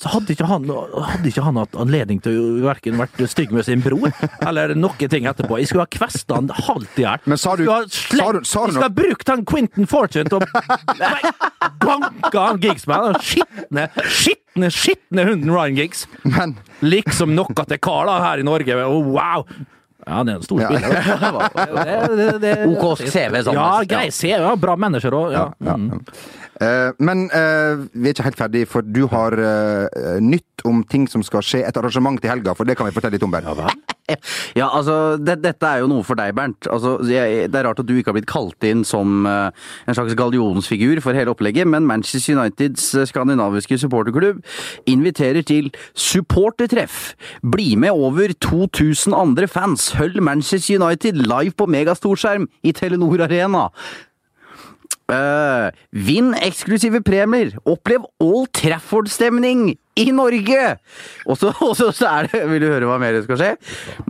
så 0.00 0.08
hadde, 0.14 0.30
ikke 0.34 0.46
han, 0.46 0.64
hadde 0.68 1.28
ikke 1.28 1.42
han 1.44 1.56
hatt 1.60 1.76
anledning 1.76 2.20
til 2.22 2.32
å 2.32 2.46
verken 2.70 2.96
vært 3.00 3.20
stygg 3.30 3.49
med 3.54 3.64
sin 3.66 3.80
bror 3.84 4.10
eller 4.46 4.74
noen 4.78 5.10
ting 5.10 5.26
etterpå. 5.30 5.58
Jeg 5.60 5.70
skulle 5.70 5.86
ha 5.86 5.90
kvesta 5.92 6.38
han 6.38 6.48
halvt 6.54 6.98
i 7.00 7.04
hjel. 7.06 7.24
Men 7.30 7.38
sa 7.40 7.56
du- 7.56 7.64
Skulle 7.64 8.22
ha 8.24 8.32
Jeg 8.40 8.74
skulle 8.74 8.88
ha 8.88 8.94
brukt 9.00 9.28
han 9.28 9.44
Quentin 9.44 9.86
Fortune 9.90 10.28
til 10.30 10.38
å 10.38 10.44
banke 11.84 12.38
han 12.38 12.60
med. 12.90 13.10
Den 13.10 13.20
skitne, 13.24 13.86
skitne, 14.10 14.70
skitne 14.74 15.26
hunden 15.28 15.52
Ryan 15.54 15.76
Giggs. 15.78 16.06
Men 16.24 16.56
Liksom 16.84 17.34
noe 17.36 17.66
til 17.66 17.78
kar 17.82 18.06
da, 18.08 18.18
her 18.24 18.40
i 18.42 18.46
Norge. 18.46 18.76
Oh, 18.86 19.02
wow! 19.14 19.44
Ja, 20.06 20.22
det 20.24 20.32
er 20.32 20.36
en 20.40 20.42
stor 20.46 20.60
spiller. 20.64 20.90
Det- 22.10 22.16
det- 22.16 22.40
det- 22.40 22.68
OK 22.70 22.98
CV, 23.04 23.40
sånn. 23.46 23.54
Ja, 23.58 23.82
grei 23.88 24.08
CV. 24.10 24.38
Ja, 24.40 24.54
bra 24.56 24.76
manager 24.76 25.10
òg. 25.16 25.32
Ja. 25.36 25.48
ja, 25.64 25.76
Mm. 25.80 26.00
Eh, 26.60 26.90
men 27.00 27.22
uh, 27.32 27.86
vi 27.96 28.10
er 28.10 28.12
ikke 28.12 28.24
helt 28.26 28.36
ferdig, 28.36 28.66
for 28.68 28.82
du 28.84 29.06
har 29.08 29.32
uh, 29.32 30.18
nytt 30.20 30.60
om 30.68 30.82
ting 30.84 31.06
som 31.08 31.22
skal 31.24 31.40
skje. 31.40 31.62
Et 31.64 31.76
arrangement 31.80 32.20
til 32.20 32.28
helga, 32.28 32.52
for 32.54 32.68
det 32.68 32.76
kan 32.76 32.84
vi 32.84 32.92
fortelle 32.92 33.16
litt 33.16 33.24
om, 33.24 33.32
Bernt. 33.32 33.48
Ja, 33.48 33.70
altså, 34.76 34.96
det, 35.20 35.38
dette 35.44 35.68
er 35.68 35.82
jo 35.82 35.90
noe 35.90 36.06
for 36.06 36.18
deg, 36.18 36.34
Bernt. 36.36 36.68
Altså, 36.70 36.96
jeg, 37.10 37.48
det 37.52 37.60
er 37.60 37.68
rart 37.68 37.82
at 37.82 37.88
du 37.88 37.94
ikke 37.96 38.12
har 38.12 38.18
blitt 38.18 38.30
kalt 38.30 38.66
inn 38.66 38.84
som 38.86 39.28
uh, 39.28 39.48
en 39.86 39.96
slags 39.96 40.16
gallionsfigur 40.18 41.02
for 41.04 41.16
hele 41.16 41.32
opplegget, 41.34 41.68
men 41.70 41.86
Manchester 41.88 42.38
Uniteds 42.38 42.90
eh, 42.94 43.06
skandinaviske 43.08 43.78
supporterklubb 43.80 44.42
inviterer 44.90 45.44
til 45.46 45.70
supportertreff. 45.94 47.14
Bli 47.42 47.74
med 47.80 47.94
over 47.94 48.34
2000 48.42 49.16
andre 49.16 49.48
fans. 49.48 49.90
Hold 49.98 50.20
Manchester 50.20 50.80
United 50.80 51.20
live 51.20 51.56
på 51.56 51.66
megastorskjerm 51.70 52.48
i 52.62 52.74
Telenor 52.76 53.26
Arena. 53.26 53.68
Uh, 55.10 55.70
vinn 55.90 56.34
eksklusive 56.38 57.02
premier. 57.02 57.56
Opplev 57.66 58.06
All 58.22 58.46
Trafford-stemning 58.54 59.74
i 60.00 60.08
Norge! 60.14 60.64
Og 61.28 61.38
så, 61.38 61.52
er 62.08 62.30
det 62.30 62.42
Vil 62.50 62.64
du 62.64 62.68
høre 62.70 62.88
hva 62.88 62.98
mer 63.02 63.16
det 63.16 63.24
skal 63.26 63.40
skje? 63.40 63.50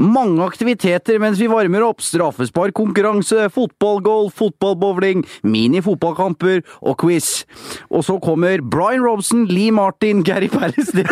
Mange 0.01 0.45
aktiviteter 0.47 1.21
mens 1.23 1.41
vi 1.41 1.51
varmer 1.51 1.85
opp. 1.87 2.05
Straffesparkkonkurranse, 2.05 3.49
fotballgolf, 3.55 4.37
fotballbowling, 4.41 5.27
mini-fotballkamper 5.43 6.63
og 6.81 6.99
quiz. 7.03 7.45
Og 7.91 8.07
så 8.07 8.19
kommer 8.23 8.63
Brian 8.63 9.05
Robson, 9.05 9.47
Lee 9.51 9.75
Martin, 9.75 10.25
Gary 10.27 10.51
Pallister 10.53 11.09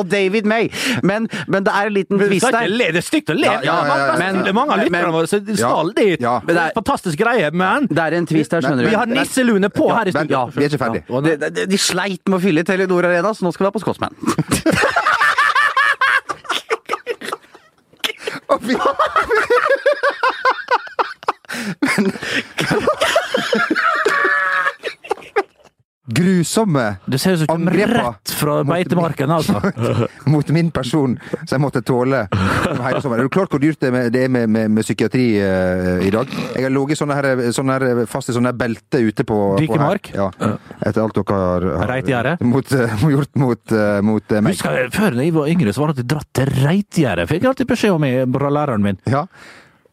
og, 0.00 0.08
David 0.10 0.48
May. 0.48 0.68
Men, 1.02 1.28
men 1.46 1.66
det 1.66 1.74
er 1.74 1.90
en 1.90 1.96
liten 1.96 2.20
Men 2.20 2.32
twist 2.32 2.48
der. 2.54 2.74
det 2.78 3.02
er 3.02 3.06
stygt 3.06 3.32
å 3.32 3.36
le. 3.38 3.48
Ja, 3.48 3.58
ja, 3.64 3.76
ja, 3.88 3.98
ja. 4.12 4.16
Men, 4.20 4.42
er 4.46 4.56
mange 4.56 4.76
av 4.76 4.84
lytterne 4.84 5.12
våre 5.14 5.30
skal 5.30 5.92
dit. 5.96 6.20
Ja. 6.24 6.38
Det 6.46 6.56
er 6.56 6.74
fantastisk 6.76 7.20
greie, 7.20 7.50
men 7.52 7.88
Det 7.90 8.04
er 8.04 8.18
en 8.18 8.28
twist 8.28 8.54
her, 8.54 8.64
skjønner 8.64 8.86
du. 8.86 8.90
vi 8.90 8.98
har 8.98 9.10
nisselune 9.10 9.70
på 9.72 9.90
her 9.92 10.10
i 10.10 10.16
studio. 10.16 10.46
vi 10.54 10.64
er 10.64 10.72
ikke 10.72 10.84
ferdig. 10.84 11.04
Ja, 11.08 11.24
De, 11.28 11.36
de, 11.48 11.66
de 11.70 11.80
sleit 11.80 12.22
med 12.28 12.38
å 12.38 12.42
fylle 12.42 12.64
Telenor 12.68 13.08
Arena, 13.08 13.34
så 13.34 13.46
nå 13.46 13.54
skal 13.54 13.66
vi 13.66 13.72
ha 13.72 13.76
på 13.76 13.84
Scotsman. 13.84 14.14
Grusomme 26.18 26.96
Det 27.06 27.18
ser 27.20 27.36
ut 27.36 27.44
som 27.44 27.54
Angrepa. 27.54 28.02
rett 28.10 28.32
fra 28.38 28.56
beitemarken, 28.66 29.30
altså. 29.30 29.60
mot 30.32 30.48
min 30.54 30.70
person 30.74 31.16
som 31.44 31.54
jeg 31.56 31.62
måtte 31.62 31.82
tåle 31.86 32.24
hele 32.32 33.02
sommeren. 33.02 33.22
Er 33.22 33.28
du 33.28 33.32
klar 33.34 33.48
hvor 33.50 33.62
dyrt 33.62 33.80
det 33.82 33.90
er 33.90 33.94
med, 33.94 34.10
det 34.14 34.24
er 34.26 34.32
med, 34.32 34.48
med, 34.50 34.70
med 34.76 34.86
psykiatri 34.86 35.26
uh, 35.40 36.02
i 36.06 36.10
dag? 36.14 36.32
Jeg 36.56 36.66
har 36.66 36.74
ligget 36.74 37.00
sånne 37.00 37.18
her, 37.18 37.28
sånne 37.54 37.76
her, 37.78 38.02
fast 38.10 38.32
i 38.32 38.36
sånne 38.36 38.52
belter 38.58 39.06
ute 39.08 39.26
på 39.28 39.38
her. 39.58 40.02
Ja. 40.16 40.28
Etter 40.82 41.04
alt 41.04 41.18
dere 41.18 41.38
har, 41.38 41.68
har 41.82 42.44
mot, 42.44 42.72
eh, 42.72 43.06
gjort 43.16 43.38
mot, 43.38 43.62
uh, 43.74 44.00
mot 44.04 44.36
meg. 44.38 44.52
Husker 44.52 44.82
jeg, 44.82 44.92
Før 44.96 45.20
jeg 45.22 45.34
var 45.36 45.52
yngre, 45.54 45.74
så 45.74 45.84
var 45.84 45.92
det 45.92 45.98
alltid 45.98 46.10
dratt 46.14 46.30
til 46.40 46.52
Reitgjerdet. 46.64 47.28
Fikk 47.30 47.44
jeg 47.46 47.52
alltid 47.52 47.72
beskjed 47.74 47.96
om 47.96 48.08
jeg- 48.08 48.28
fra 48.38 48.50
læreren 48.54 48.84
min. 48.84 48.98
Ja. 49.10 49.24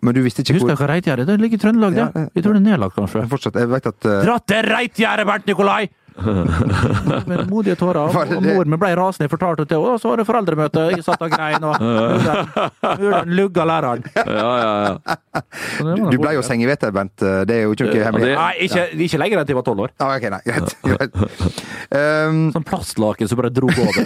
Men 0.05 0.13
du 0.13 0.19
visste 0.21 0.43
ikke 0.43 0.57
Husker 0.59 0.75
hvor 0.75 0.85
hva 0.85 0.87
Reitgjerdet 0.91 1.25
Det 1.25 1.35
ligger 1.41 1.57
i 1.57 1.61
Trøndelag, 1.63 1.95
det. 1.95 2.03
Ja. 2.05 2.25
Jeg 2.35 2.43
tror 2.45 2.53
det 2.57 2.61
er 2.61 2.65
nedlagt, 2.65 2.97
kanskje. 2.97 3.23
Fortsatt, 3.31 3.61
jeg 3.61 3.71
vet 3.71 3.87
at 3.89 4.09
Dratt 4.25 4.45
til 4.51 4.67
Reitgjerdet, 4.69 5.25
Bernt 5.29 5.47
Nikolai! 5.49 5.85
Med 6.15 7.49
modige 7.49 7.75
tårer. 7.79 8.15
Og 8.15 8.43
mor 8.43 8.69
mi 8.69 8.79
ble 8.79 8.91
rasende, 8.97 9.27
jeg 9.27 9.33
fortalte 9.33 9.65
det, 9.67 9.77
og 9.77 9.99
så 10.01 10.11
var 10.11 10.21
det 10.21 10.25
foreldremøte. 10.29 10.85
Jeg 10.95 11.03
satt 11.05 11.21
og 11.25 11.33
grein 11.33 11.65
og 11.65 13.25
lugga 13.29 13.67
læreren. 13.67 14.05
Ja, 14.35 14.51
ja, 14.59 14.71
ja. 14.83 15.41
Du, 15.79 16.09
Du 16.11 16.17
ble 16.19 16.33
jo 16.35 16.41
sengeveter, 16.43 16.91
Bent. 16.95 17.13
Det 17.19 17.53
er 17.55 17.61
jo 17.65 17.75
ikke 17.75 17.87
noe 17.87 18.05
hemmelig. 18.07 18.31
Nei, 18.35 18.51
ikke, 18.65 18.85
ikke 19.05 19.19
lenger 19.21 19.41
enn 19.41 19.47
til 19.47 19.53
jeg 19.53 19.59
var 19.59 19.65
tolv 19.67 19.83
år. 19.85 19.93
Ah, 20.01 20.15
ok, 20.17 20.25
nei, 20.33 20.39
greit. 20.45 20.73
greit. 20.83 21.61
Um, 21.95 22.39
Sånn 22.55 22.65
plastlaken 22.67 23.29
som 23.29 23.39
bare 23.39 23.51
dro 23.53 23.69
over. 23.69 23.99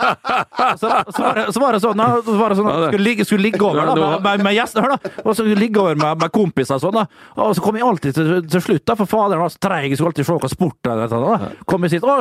så, 0.80 0.90
så, 1.10 1.20
var 1.24 1.40
det, 1.40 1.44
så 1.52 1.62
var 1.62 1.76
det 1.76 1.80
sånn 1.84 2.00
da, 2.00 2.08
så 2.24 2.36
var 2.38 2.52
det 2.54 2.58
sånn 2.60 2.70
at 2.70 2.86
skulle 2.86 3.04
ligge, 3.04 3.26
skulle 3.28 3.46
ligge 3.48 3.64
over 3.66 3.90
da, 3.90 3.96
med, 3.98 4.24
med, 4.26 4.44
med 4.46 4.56
gjester, 4.56 4.88
da, 4.94 5.12
og 5.24 5.36
så 5.36 5.46
ligge 5.48 5.82
over 5.82 5.98
med, 6.00 6.22
med 6.22 6.34
kompiser 6.34 6.78
og 6.78 6.84
sånn 6.84 6.98
da. 7.00 7.04
Og 7.40 7.54
så 7.58 7.64
kom 7.64 7.78
jeg 7.80 7.86
alltid 7.86 8.16
til, 8.16 8.32
til 8.54 8.64
slutt 8.64 8.86
da, 8.88 8.96
for 9.00 9.10
faderen 9.10 9.44
var 9.44 9.52
så 9.52 9.60
treig, 9.66 9.94
skulle 9.96 10.12
alltid 10.14 10.28
se 10.28 10.38
hva 10.44 10.52
sport 10.52 10.78
det 10.86 10.96
var, 11.10 11.29
da. 11.30 11.48
Kommer 11.70 11.88
sitt 11.92 12.04
Å, 12.04 12.16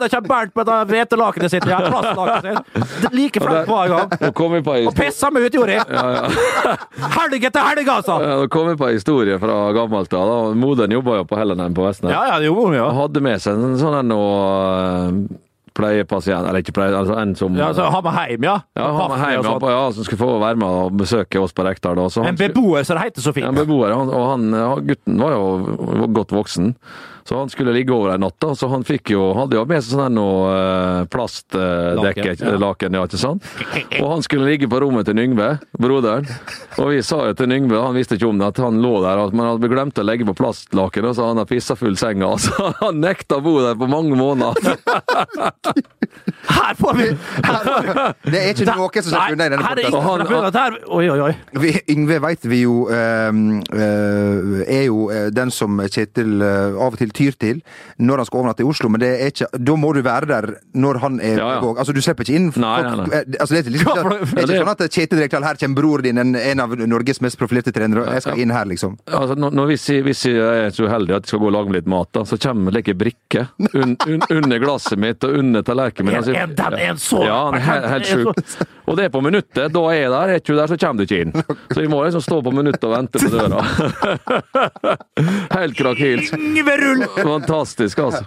det 0.00 0.08
kommer 0.12 0.28
Bernt 0.28 0.54
med 0.58 0.68
det 0.68 0.78
hvetelakenet 0.92 1.52
sitt! 1.52 1.66
Ja, 1.68 1.78
plastlakenet 1.86 2.68
sitt! 2.72 3.12
Like 3.18 3.42
flaut 3.42 3.68
hver 3.70 3.92
gang. 3.94 4.86
Og 4.88 4.94
pissa 4.98 5.30
meg 5.34 5.48
ut, 5.48 5.58
gjorde 5.58 5.78
jeg! 5.78 5.84
Helg 7.18 7.48
etter 7.50 7.66
helg, 7.70 7.88
altså! 7.98 8.18
Ja, 8.22 8.38
det 8.42 8.50
kom 8.54 8.70
på 8.78 8.88
ei 8.88 8.96
historie 8.98 9.38
fra 9.42 9.58
gammelt 9.76 10.12
av. 10.14 10.30
da. 10.32 10.38
Moderen 10.58 10.94
jobba 10.98 11.20
jo 11.20 11.28
på 11.28 11.38
Hellenheim 11.40 11.76
på 11.76 11.84
Vestnes. 11.86 12.12
Ja, 12.14 12.24
ja, 12.32 12.38
det 12.40 12.48
gjorde 12.50 12.66
hun, 12.70 12.78
ja. 12.80 12.88
Og 12.90 12.98
hadde 13.04 13.24
med 13.24 13.42
seg 13.44 13.58
en 13.58 13.78
sånn 13.80 13.98
en 14.02 14.16
og 14.16 15.28
pleiepasient, 15.78 16.48
eller 16.48 16.62
ikke 16.62 16.74
pleie, 16.74 16.94
altså 16.96 17.14
en 17.20 17.34
som 17.38 17.54
Ja, 17.58 17.68
så 17.76 17.86
Ha 17.92 18.00
meg 18.02 18.32
hjem, 18.32 18.46
ja. 18.48 18.56
ja, 18.78 18.86
han 18.96 19.12
var 19.12 19.20
heim, 19.22 19.36
ja, 19.46 19.52
på, 19.62 19.70
ja, 19.70 19.82
som 19.94 20.06
skulle 20.06 20.20
få 20.24 20.38
være 20.42 20.58
med 20.58 20.68
og 20.68 20.96
besøke 20.98 21.38
oss 21.42 21.54
på 21.54 21.66
Rekdal. 21.66 22.00
En 22.24 22.38
beboer, 22.40 22.82
som 22.86 22.98
det 22.98 23.04
heter 23.08 23.22
så 23.24 23.30
Ja, 23.30 23.36
fint. 23.38 23.46
en 23.52 23.60
beboer, 23.60 23.94
han, 23.94 24.10
og 24.10 24.26
han- 24.32 24.86
gutten 24.88 25.20
var 25.22 25.36
jo 25.36 26.08
godt 26.18 26.34
voksen, 26.34 26.72
så 27.28 27.38
han 27.42 27.50
skulle 27.52 27.74
ligge 27.76 27.92
over 27.92 28.14
en 28.14 28.22
natt. 28.24 28.36
da, 28.40 28.54
Så 28.56 28.68
han 28.72 28.84
fikk 28.88 29.10
jo, 29.12 29.26
hadde 29.36 29.58
jo 29.58 29.64
med 29.68 29.82
seg 29.84 29.98
sånn 29.98 30.14
noe 30.16 30.48
eh, 30.54 31.02
plastdekke, 31.12 31.98
Laken, 32.24 32.40
ja. 32.40 32.54
laken, 32.62 32.96
ja, 32.96 33.02
ikke 33.04 33.20
sant? 33.20 33.44
Og 34.00 34.06
han 34.14 34.22
skulle 34.24 34.48
ligge 34.48 34.68
på 34.72 34.80
rommet 34.80 35.04
til 35.08 35.20
Yngve, 35.20 35.50
broderen. 35.78 36.24
Og 36.80 36.94
vi 36.94 37.02
sa 37.04 37.20
jo 37.28 37.34
til 37.36 37.52
Yngve, 37.52 37.82
han 37.84 37.96
visste 37.98 38.16
ikke 38.16 38.30
om 38.30 38.40
det, 38.40 38.48
at 38.54 38.62
han 38.64 38.80
lå 38.80 38.94
der, 39.04 39.20
at 39.26 39.36
man 39.36 39.50
hadde 39.52 39.68
glemt 39.72 40.00
å 40.00 40.06
legge 40.08 40.24
på 40.30 40.36
plastlaken, 40.40 41.10
og 41.10 41.16
så 41.18 41.28
han 41.28 41.36
hadde 41.42 41.52
pissa 41.52 41.76
full 41.76 41.96
senga. 42.00 42.32
Så 42.48 42.72
han 42.80 43.00
nekta 43.04 43.38
å 43.38 43.44
bo 43.44 43.58
der 43.60 43.76
på 43.78 43.88
mange 43.90 44.16
måneder. 44.16 44.54
Her 46.48 46.74
får 46.78 46.94
vi 46.96 47.06
her 47.44 47.58
får 47.64 47.82
vi- 47.84 48.30
Det 48.32 48.38
er 48.40 48.48
ikke 48.54 48.66
noe 48.76 49.02
som 49.02 49.12
slipper 49.12 49.32
unna 49.34 49.46
i 49.46 49.52
denne. 49.52 49.64
Her- 50.56 50.78
Oi, 50.98 51.08
oi, 51.10 51.18
oi. 51.28 51.32
Vi, 51.60 51.72
Yngve 51.92 52.18
veit 52.24 52.44
vi 52.48 52.60
jo 52.62 52.74
øh, 52.88 53.40
øh, 53.72 54.62
er 54.66 54.84
jo 54.86 55.08
den 55.34 55.50
som 55.54 55.78
Kjetil 55.88 56.40
øh, 56.42 56.78
av 56.78 56.92
og 56.94 56.98
til 57.00 57.12
tyr 57.18 57.36
til 57.38 57.60
når 57.98 58.22
han 58.22 58.28
skal 58.30 58.40
overnatte 58.42 58.64
i 58.64 58.68
Oslo, 58.70 58.88
men 58.94 59.02
det 59.02 59.10
er 59.18 59.32
ikke, 59.32 59.48
da 59.58 59.76
må 59.78 59.92
du 59.96 60.00
være 60.06 60.28
der 60.30 60.48
når 60.78 61.00
han 61.04 61.18
er 61.20 61.36
Ja, 61.42 61.48
ja. 61.58 61.72
Altså, 61.74 61.94
du 61.96 62.00
slipper 62.04 62.24
ikke 62.26 62.38
inn 62.38 62.48
Nei, 62.56 62.76
nei, 62.86 62.94
nei. 63.02 63.08
eh, 63.18 63.36
Altså, 63.40 63.54
det 63.54 63.60
er, 63.66 63.70
litt, 63.74 63.84
det 63.88 64.42
er 64.42 64.46
ikke 64.46 64.60
sånn 64.62 64.72
at 64.74 64.84
Kjetil 64.98 65.22
Rekdal, 65.24 65.46
her 65.48 65.60
kommer 65.60 65.80
bror 65.82 66.02
din, 66.06 66.18
en, 66.22 66.34
en 66.38 66.62
av 66.64 66.74
Norges 66.88 67.20
mest 67.24 67.38
profilerte 67.40 67.74
trenere, 67.74 68.06
og 68.06 68.14
jeg 68.16 68.24
skal 68.26 68.42
inn 68.42 68.54
her, 68.54 68.68
liksom. 68.70 68.96
Altså, 69.10 69.36
når, 69.38 69.66
hvis, 69.72 69.84
jeg, 69.92 70.04
hvis 70.06 70.24
jeg 70.30 70.38
er 70.68 70.70
så 70.74 70.86
uheldig 70.88 71.16
at 71.18 71.26
jeg 71.26 71.32
skal 71.34 71.42
gå 71.44 71.50
og 71.50 71.54
lage 71.58 71.72
meg 71.72 71.80
litt 71.82 71.90
mat, 71.92 72.10
da, 72.16 72.24
så 72.28 72.38
kommer 72.40 72.70
det 72.72 72.78
like 72.82 72.94
brikke 73.00 73.44
un, 73.74 73.96
un, 74.06 74.22
under 74.38 74.62
glasset 74.62 74.98
mitt 75.00 75.24
og 75.26 75.36
under 75.42 75.64
tallerkenen 75.66 76.10
min. 76.12 76.18
Altså, 76.20 76.34
er, 76.38 76.52
den 76.58 76.78
er 76.78 76.98
så- 77.02 77.24
Ja, 77.26 77.38
den 77.52 77.60
er 77.60 77.88
helt, 77.94 78.06
sjuk. 78.08 78.66
Og 78.88 78.96
det 78.96 79.04
er 79.08 79.10
på 79.12 79.20
minuttet. 79.20 79.66
Da 79.74 79.80
er 79.92 79.98
jeg 79.98 80.10
der. 80.14 80.30
Er 80.32 80.38
ikke 80.40 80.54
du 80.54 80.56
der, 80.56 80.70
så 80.70 80.78
kommer 80.80 81.02
du 81.02 81.04
ikke 81.04 81.18
inn. 81.26 81.32
Så 81.74 81.80
vi 81.82 81.88
må 81.92 81.98
liksom 82.06 82.22
stå 82.24 82.38
på 82.46 82.52
minuttet 82.56 82.84
og 82.88 82.94
vente 82.94 83.20
på 83.20 83.28
døra. 83.34 83.60
Helt 85.58 85.76
krakilsk. 85.76 86.36
Yngve 86.38 86.76
Rull! 86.80 87.04
Fantastisk, 87.16 87.98
altså. 87.98 88.24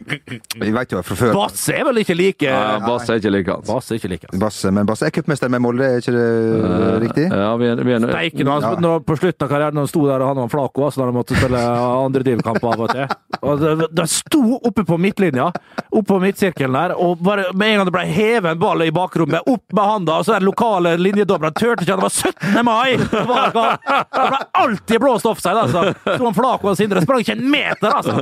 Vi 0.64 0.70
vet 0.72 0.92
jo 0.92 1.02
fra 1.06 1.16
før. 1.18 1.32
Basse 1.36 1.74
er 1.76 1.86
vel 1.88 2.02
ikke 2.02 2.16
like 2.16 2.46
Ja, 2.48 2.78
Basse 2.82 3.14
er 3.14 3.20
ikke 3.20 3.32
like 3.34 3.52
hans. 3.52 3.68
Basse 3.68 3.94
er 3.94 4.00
ikke 4.00 4.10
like. 4.14 4.30
Basse, 4.40 4.72
men 4.74 4.88
Basse 4.88 5.08
er 5.08 5.14
cupmester 5.14 5.52
med 5.52 5.62
Molde, 5.64 5.86
er 5.86 6.02
ikke 6.02 6.14
det 6.16 6.26
uh, 6.62 6.96
riktig? 7.02 7.26
Ja, 7.30 7.50
vi 7.60 7.70
er, 7.70 7.82
vi 7.86 7.96
er, 7.96 8.06
Steike, 8.06 8.46
når 8.46 8.66
han, 8.66 8.82
når, 8.84 9.04
på 9.06 9.18
slutten 9.20 9.46
av 9.46 9.52
karrieren 9.52 9.80
han 9.82 9.90
sto 9.90 10.04
der 10.06 10.24
og 10.24 10.32
han 10.32 10.42
var 10.44 10.52
flak 10.52 10.80
altså, 10.80 11.00
når 11.00 11.10
han 11.10 11.18
måtte 11.18 11.38
spille 11.38 11.62
andre 11.86 12.24
divkamper 12.26 12.72
av 12.72 12.84
og 12.86 12.92
til. 12.92 13.16
Og 13.46 13.62
det, 13.62 13.90
det 13.96 14.06
sto 14.10 14.42
oppe 14.56 14.84
på 14.88 14.98
midtlinja, 15.00 15.50
oppe 15.90 16.06
på 16.10 16.20
midtsirkelen 16.22 16.76
der, 16.76 16.96
og 16.96 17.22
bare 17.24 17.50
med 17.54 17.72
en 17.72 17.80
gang 17.80 17.90
det 17.90 17.96
ble 17.96 18.04
hevet 18.10 18.50
en 18.54 18.60
ball 18.60 18.84
i 18.84 18.92
bakrommet, 18.94 19.46
opp 19.46 19.76
med 19.76 19.90
handa, 19.92 20.18
og 20.20 20.26
så 20.26 20.36
den 20.36 20.48
lokale 20.48 20.96
linjedommeren 21.00 21.56
turte 21.56 21.84
ikke, 21.84 21.96
det 21.96 22.06
var 22.06 22.14
17. 22.14 22.64
mai! 22.66 22.96
Det, 22.96 23.22
var, 23.28 23.52
det 23.86 24.26
ble 24.32 24.40
alltid 24.62 25.02
blåst 25.02 25.28
offside, 25.28 25.66
altså. 25.66 25.94
Sto 26.06 26.24
han 26.24 26.36
flak 26.36 26.64
og 26.66 26.76
Sindre, 26.78 27.02
sprang 27.04 27.22
ikke 27.22 27.36
en 27.36 27.46
meter, 27.52 27.92
altså. 27.92 28.15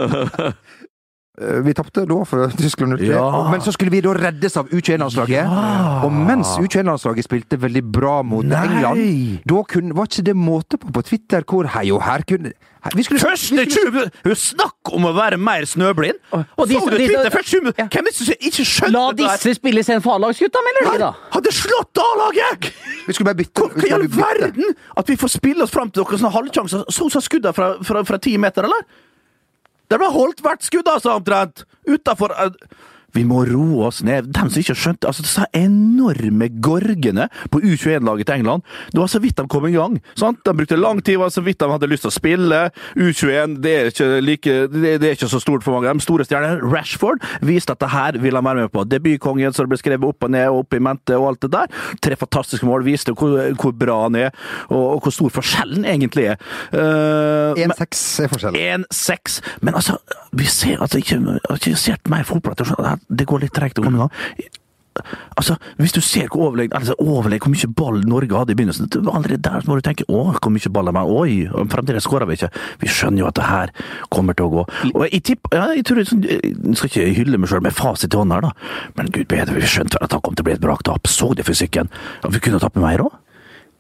Eh, 1.41 1.59
Vi 1.67 1.73
tapte 1.75 2.05
da 2.07 2.21
for 2.25 2.47
Tyskland 2.61 2.93
0-3. 2.95 3.09
Ja. 3.11 3.25
Men 3.51 3.61
så 3.65 3.73
skulle 3.75 3.91
vi 3.91 3.99
da 4.05 4.13
reddes 4.15 4.55
av 4.61 4.69
U21-landslaget. 4.71 5.49
Og 6.07 6.13
mens 6.15 6.53
U21-landslaget 6.63 7.27
spilte 7.27 7.59
veldig 7.59 7.83
bra 7.91 8.21
mot 8.23 8.47
Nei. 8.47 8.61
England, 8.69 9.41
da 9.51 9.65
kunne, 9.67 9.97
var 9.99 10.07
ikke 10.07 10.23
det 10.31 10.37
måte 10.39 10.79
på 10.79 10.93
på 10.95 11.03
Twitter 11.09 11.43
hvor 11.51 11.67
Hei 11.75 11.89
og 11.91 12.05
her 12.07 12.23
kunne 12.29 12.53
her- 12.55 12.95
vi 12.95 13.03
skulle, 13.03 13.19
Første 13.25 13.65
20 13.67 14.11
Hun 14.29 14.35
Snakk 14.39 14.91
om 14.95 15.07
å 15.09 15.13
være 15.17 15.39
mer 15.41 15.65
snøblind! 15.67 16.19
Og 16.37 16.69
de 16.69 16.77
Så 16.79 16.91
du 16.93 16.97
Twitter 17.01 17.31
første 17.33 17.59
20 17.59 17.73
Hvem 17.81 18.05
er 18.05 18.11
det 18.11 18.15
som 18.15 18.35
ikke 18.51 18.67
skjønte 18.69 18.93
La 18.95 19.05
det 19.11 19.25
der? 19.25 19.31
disse 19.41 19.55
spille 19.59 19.83
sen 19.89 20.03
for 20.05 20.15
A-lagsgutta, 20.19 20.63
melder 20.69 20.91
de 20.93 21.01
da! 21.03 21.09
Hadde 21.35 21.55
slått 21.57 22.03
A-laget! 22.05 22.71
vi 23.09 23.13
skulle 23.17 23.33
bare 23.33 23.41
bytte. 23.43 23.67
Hva 23.75 23.89
i 23.89 23.95
all 23.97 24.07
verden? 24.13 24.77
At 24.97 25.09
vi 25.11 25.17
får 25.19 25.33
spille 25.35 25.65
oss 25.67 25.73
fram 25.75 25.91
til 25.91 26.05
dere 26.05 26.21
sånne 26.21 26.31
halvsjanser? 26.37 26.85
Sånn 26.95 27.11
som 27.13 27.25
skuddene 27.25 27.57
fra 28.07 28.21
ti 28.23 28.37
meter, 28.41 28.69
eller? 28.69 28.87
Det 29.95 30.09
har 30.09 30.17
holdt 30.17 30.43
hvert 30.43 30.65
skudd, 30.67 30.89
altså, 30.91 31.15
omtrent! 31.21 31.65
Utafor 31.87 32.33
Vi 33.15 33.25
må 33.27 33.45
roe 33.47 33.89
oss 33.89 34.03
ned. 34.07 34.31
De 34.35 34.45
som 34.49 34.61
ikke 34.61 34.77
skjønte 34.79 35.09
altså 35.09 35.25
Disse 35.25 35.47
enorme 35.57 36.49
gorgene 36.63 37.29
på 37.53 37.61
U21-laget 37.63 38.29
til 38.29 38.41
England. 38.41 38.65
Det 38.93 39.01
var 39.01 39.11
så 39.11 39.21
vidt 39.23 39.39
de 39.39 39.47
kom 39.51 39.67
i 39.69 39.75
gang. 39.75 39.97
sant? 40.19 40.43
De 40.45 40.55
brukte 40.57 40.77
lang 40.79 41.01
tid, 41.03 41.19
var 41.23 41.33
så 41.33 41.43
vidt 41.45 41.61
de 41.63 41.71
hadde 41.71 41.89
lyst 41.91 42.05
til 42.05 42.13
å 42.13 42.15
spille. 42.15 42.61
U21 42.99 43.57
det 43.65 43.75
er 43.75 43.91
ikke, 43.93 44.09
like, 44.25 44.57
det, 44.75 44.95
er 44.99 45.17
ikke 45.17 45.31
så 45.31 45.41
stort 45.43 45.65
for 45.65 45.77
mange. 45.77 45.95
De 45.95 46.05
store 46.05 46.27
stjernene, 46.27 46.61
Rashford, 46.69 47.23
viste 47.45 47.75
at 47.75 47.83
det 47.83 47.93
her 47.95 48.19
ville 48.21 48.41
han 48.41 48.49
være 48.49 48.67
med 48.67 48.75
på. 48.75 48.85
Debutkongen 48.91 49.57
som 49.57 49.71
ble 49.71 49.79
skrevet 49.81 50.07
opp 50.09 50.27
og 50.27 50.35
ned 50.35 50.51
og 50.51 50.65
opp 50.65 50.77
i 50.77 50.83
mente 50.83 51.19
og 51.19 51.31
alt 51.33 51.47
det 51.47 51.53
der. 51.55 51.81
Tre 52.05 52.19
fantastiske 52.21 52.69
mål 52.69 52.85
viste 52.87 53.15
hvor, 53.17 53.39
hvor 53.61 53.75
bra 53.79 54.01
han 54.05 54.19
er, 54.27 54.35
og, 54.69 54.83
og 54.97 55.07
hvor 55.07 55.15
stor 55.15 55.33
forskjellen 55.39 55.87
egentlig 55.89 56.29
er. 56.35 56.43
Uh, 56.75 57.55
1-6 57.65 58.05
er 58.27 58.35
forskjellen. 58.35 58.87
1-6. 58.91 59.41
Men 59.65 59.79
altså, 59.79 59.99
vi 60.37 60.49
ser 60.51 60.83
altså 60.83 61.01
ikke, 61.01 61.21
har 61.49 61.61
ikke 61.63 61.79
sett 61.81 62.11
mer 62.13 62.27
fotball. 62.29 62.59
Det- 63.09 63.27
går 63.27 63.41
litt 63.41 63.53
tregt 63.53 63.79
å. 63.79 64.11
Altså, 65.37 65.57
Hvis 65.81 65.93
du 65.93 66.01
ser 66.01 66.29
hvor 66.31 66.51
overlegg, 66.51 66.75
altså 66.77 66.95
overlegg, 67.03 67.43
hvor 67.43 67.51
mye 67.51 67.71
ball 67.75 67.97
Norge 68.07 68.37
hadde 68.39 68.55
i 68.55 68.59
begynnelsen 68.59 68.91
det 68.93 69.03
var 69.03 69.19
Allerede 69.19 69.43
der 69.43 69.67
må 69.67 69.79
du 69.79 69.83
tenke 69.83 70.07
å, 70.07 70.21
hvor 70.39 70.53
mye 70.55 70.71
ball 70.71 70.91
de 70.91 70.95
har. 70.95 71.11
Oi, 71.11 71.67
fremdeles 71.73 72.07
skårer 72.07 72.29
vi 72.31 72.39
ikke. 72.39 72.51
Vi 72.83 72.91
skjønner 72.93 73.25
jo 73.25 73.27
at 73.31 73.35
det 73.41 73.49
her 73.49 73.73
kommer 74.15 74.39
til 74.39 74.47
å 74.47 74.53
gå. 74.55 74.65
Og 74.93 75.03
Jeg 75.11 75.25
tipp, 75.31 75.51
ja, 75.53 75.67
jeg 75.75 75.85
tror 75.89 76.05
sånn, 76.07 76.23
jeg 76.29 76.79
skal 76.79 76.93
ikke 76.93 77.09
hylle 77.19 77.39
meg 77.39 77.51
sjøl 77.51 77.65
med 77.67 77.75
fasit 77.75 78.15
i 78.15 78.21
hånda, 78.21 78.41
da. 78.47 78.53
men 78.97 79.11
gud 79.11 79.27
bedre, 79.29 79.59
vi 79.59 79.67
skjønte 79.67 79.99
at 80.01 80.15
det 80.15 80.23
kom 80.23 80.35
til 80.35 80.47
å 80.47 80.49
bli 80.51 80.55
et 80.55 80.63
braktap. 80.63 81.11
Så 81.11 81.35
du 81.35 81.43
fysikken? 81.43 81.91
Ja, 82.23 82.31
vi 82.31 82.43
kunne 82.45 82.63
med 82.63 82.83
mer 82.85 83.07
òg. 83.09 83.21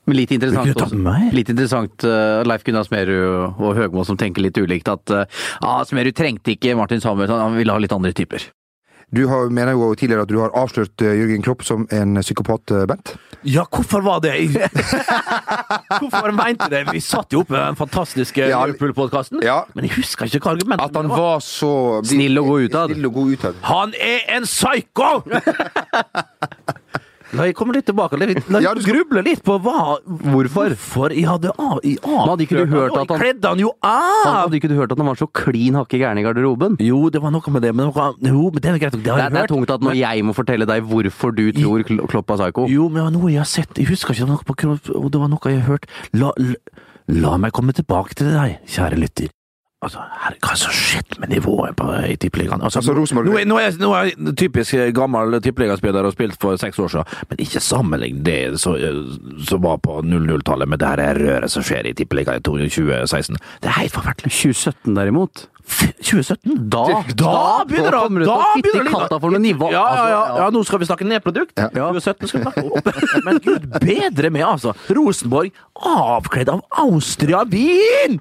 Men 0.04 0.18
litt 0.18 0.34
interessant, 0.36 0.74
også, 0.76 0.98
litt 1.32 1.48
interessant 1.48 2.04
uh, 2.04 2.42
Leif 2.44 2.64
Gunnar 2.66 2.84
Smerud 2.84 3.54
og 3.56 3.78
Høgmo 3.78 4.02
som 4.04 4.18
tenker 4.20 4.44
litt 4.44 4.58
ulikt, 4.60 4.90
at 4.92 5.14
uh, 5.14 5.24
ah, 5.64 5.80
Smerud 5.88 6.12
trengte 6.12 6.52
ikke 6.52 6.74
Martin 6.76 7.00
Samuelsen, 7.00 7.40
han 7.40 7.56
ville 7.56 7.72
ha 7.72 7.80
litt 7.80 7.94
andre 7.94 8.12
typer. 8.12 8.44
Du 9.14 9.26
har, 9.30 9.50
mener 9.54 9.76
jo 9.76 9.92
tidligere 9.94 10.24
at 10.26 10.30
du 10.32 10.40
har 10.40 10.54
avslørt 10.58 11.02
eh, 11.04 11.14
Jørgen 11.20 11.44
Klopp 11.44 11.62
som 11.62 11.84
en 11.94 12.18
psykopat, 12.18 12.72
eh, 12.74 12.86
Bent. 12.90 13.12
Ja, 13.46 13.62
hvorfor 13.70 14.02
var 14.02 14.22
det 14.24 14.32
Hvorfor 16.00 16.32
mente 16.34 16.66
du 16.66 16.74
det? 16.74 16.82
Vi 16.90 17.02
satt 17.04 17.34
jo 17.34 17.44
oppe 17.44 17.54
med 17.54 17.62
den 17.62 17.78
fantastiske 17.78 18.48
Ja, 18.48 18.64
Liverpool-podkasten, 18.66 19.42
ja. 19.44 19.60
men 19.76 19.86
jeg 19.86 19.98
husker 20.00 20.26
ikke 20.26 20.48
hva 20.48 20.54
argumentet 20.56 20.88
At 20.88 20.96
han 20.98 21.12
var 21.12 21.44
så 21.44 22.00
Snill 22.08 22.40
og 22.40 22.48
god 22.48 23.36
utad. 23.36 23.60
Han 23.68 23.94
er 24.00 24.24
en 24.34 24.48
psycho! 24.48 25.12
La 27.34 27.46
jeg 27.48 27.54
komme 27.58 27.74
litt 27.74 27.86
tilbake. 27.88 28.18
La 28.18 28.26
jeg, 28.30 28.42
Ja, 28.62 28.72
gruble 28.74 29.22
litt 29.26 29.42
på 29.44 29.56
hva 29.60 29.98
Hvorfor? 30.04 30.74
Hvorfor 30.74 31.14
jeg 31.14 31.26
hadde 31.28 31.50
av, 31.58 31.80
i 31.84 31.96
av. 32.02 32.28
hadde 32.30 32.46
ikke 32.46 32.60
du 32.62 32.66
hørt 32.74 32.96
at 32.96 33.08
han- 33.10 33.20
Kledde 33.20 33.48
han 33.48 33.58
jo 33.58 33.72
av! 33.82 34.46
hadde 34.46 34.58
ikke 34.60 34.68
du 34.70 34.76
hørt 34.76 34.92
at 34.92 34.98
han 34.98 35.06
var 35.06 35.14
så 35.16 35.26
klin 35.32 35.74
hakke 35.74 35.98
gæren 35.98 36.18
i 36.18 36.22
garderoben? 36.22 36.76
Jo, 36.80 37.08
det 37.10 37.20
var 37.22 37.30
noe 37.34 37.50
med 37.50 37.62
det, 37.62 37.74
men 37.74 37.90
jo, 37.92 38.50
men 38.50 38.60
det 38.60 38.64
er 38.70 38.78
greit. 38.78 38.92
Det 39.02 39.10
har 39.10 39.18
jeg 39.18 39.24
hørt. 39.24 39.32
det 39.32 39.42
er 39.42 39.54
tungt 39.54 39.70
at 39.70 39.80
når 39.80 39.96
jeg 39.98 40.24
må 40.24 40.34
fortelle 40.34 40.66
deg 40.66 40.82
hvorfor 40.84 41.34
du 41.34 41.52
tror 41.52 41.82
Kl- 41.84 42.06
Klopp 42.08 42.30
er 42.30 42.36
psycho. 42.36 42.68
Jo, 42.68 42.88
men 42.88 42.94
det 43.02 43.04
var 43.04 43.10
noe 43.20 43.30
jeg 43.30 43.38
har 43.38 43.50
sett. 43.50 43.74
Jeg 43.78 43.86
husker 43.88 44.14
ikke, 44.14 44.24
det 44.24 44.28
var 44.28 44.36
noe, 44.36 44.44
på, 44.44 45.10
det 45.10 45.20
var 45.20 45.28
noe 45.28 45.50
jeg 45.50 45.60
har 45.62 45.68
hørt. 45.74 45.86
La, 46.14 46.32
la, 46.38 46.54
la 47.08 47.36
meg 47.36 47.52
komme 47.52 47.72
tilbake 47.74 48.14
til 48.14 48.30
deg, 48.32 48.58
kjære 48.66 48.98
lytter. 48.98 49.28
Altså, 49.84 50.00
her, 50.24 50.36
hva 50.40 50.50
er 50.50 50.56
det 50.56 50.62
som 50.64 50.74
skjedde 50.74 51.20
med 51.22 51.32
nivået 51.34 51.76
på, 51.76 51.88
i 52.08 52.16
Tippeligaen? 52.20 52.62
Altså, 52.64 52.80
Altså, 52.82 52.94
Rosenborg- 52.96 53.28
nå, 53.30 53.38
nå, 53.52 53.58
er, 53.60 53.76
nå 53.80 53.92
er 53.98 54.10
jeg 54.10 54.36
typisk 54.40 54.74
gammel 54.96 55.38
tippeligaspiller 55.44 56.04
og 56.08 56.12
spilt 56.16 56.38
for 56.40 56.56
seks 56.60 56.78
år 56.80 56.88
siden, 56.94 57.18
men 57.30 57.42
ikke 57.44 57.60
sammenlign 57.62 58.22
det 58.26 58.40
som 58.60 58.74
som 59.44 59.60
var 59.62 59.78
på 59.84 60.00
00-tallet 60.02 60.68
med 60.68 60.78
det 60.82 60.88
her 60.88 61.18
røret 61.20 61.50
som 61.52 61.62
skjer 61.62 61.86
i 61.90 61.92
Tippeligaen 61.96 62.40
i 62.40 62.44
2016. 62.44 63.36
Det 63.62 63.68
er 63.70 63.76
helt 63.82 63.92
forferdelig. 63.94 64.32
2017 64.32 64.94
derimot. 64.96 65.44
2017? 66.04 66.68
Da, 66.68 66.82
Da 67.16 67.64
begynner 67.68 67.94
det 67.94 68.26
da 68.28 68.38
begynner 68.60 69.08
det 69.08 69.20
for 69.20 69.30
noe 69.32 69.40
nivå. 69.40 69.70
Ja, 69.72 69.84
ja, 69.96 70.06
ja, 70.08 70.18
Altså, 70.24 70.42
ja, 70.42 70.48
nå 70.52 70.64
skal 70.68 70.82
vi 70.82 70.88
snakke 70.90 71.06
nedprodukt. 71.08 71.54
Ja. 71.56 71.68
2017 71.72 72.28
skal 72.28 72.40
vi 72.40 72.44
snakke 72.48 72.64
opp. 72.68 72.90
Men 73.26 73.40
gud 73.44 73.68
bedre 73.80 74.30
med, 74.34 74.44
altså. 74.44 74.74
Rosenborg 74.94 75.52
avkledd 75.80 76.52
av 76.52 76.64
Austria-Wien! 76.84 78.20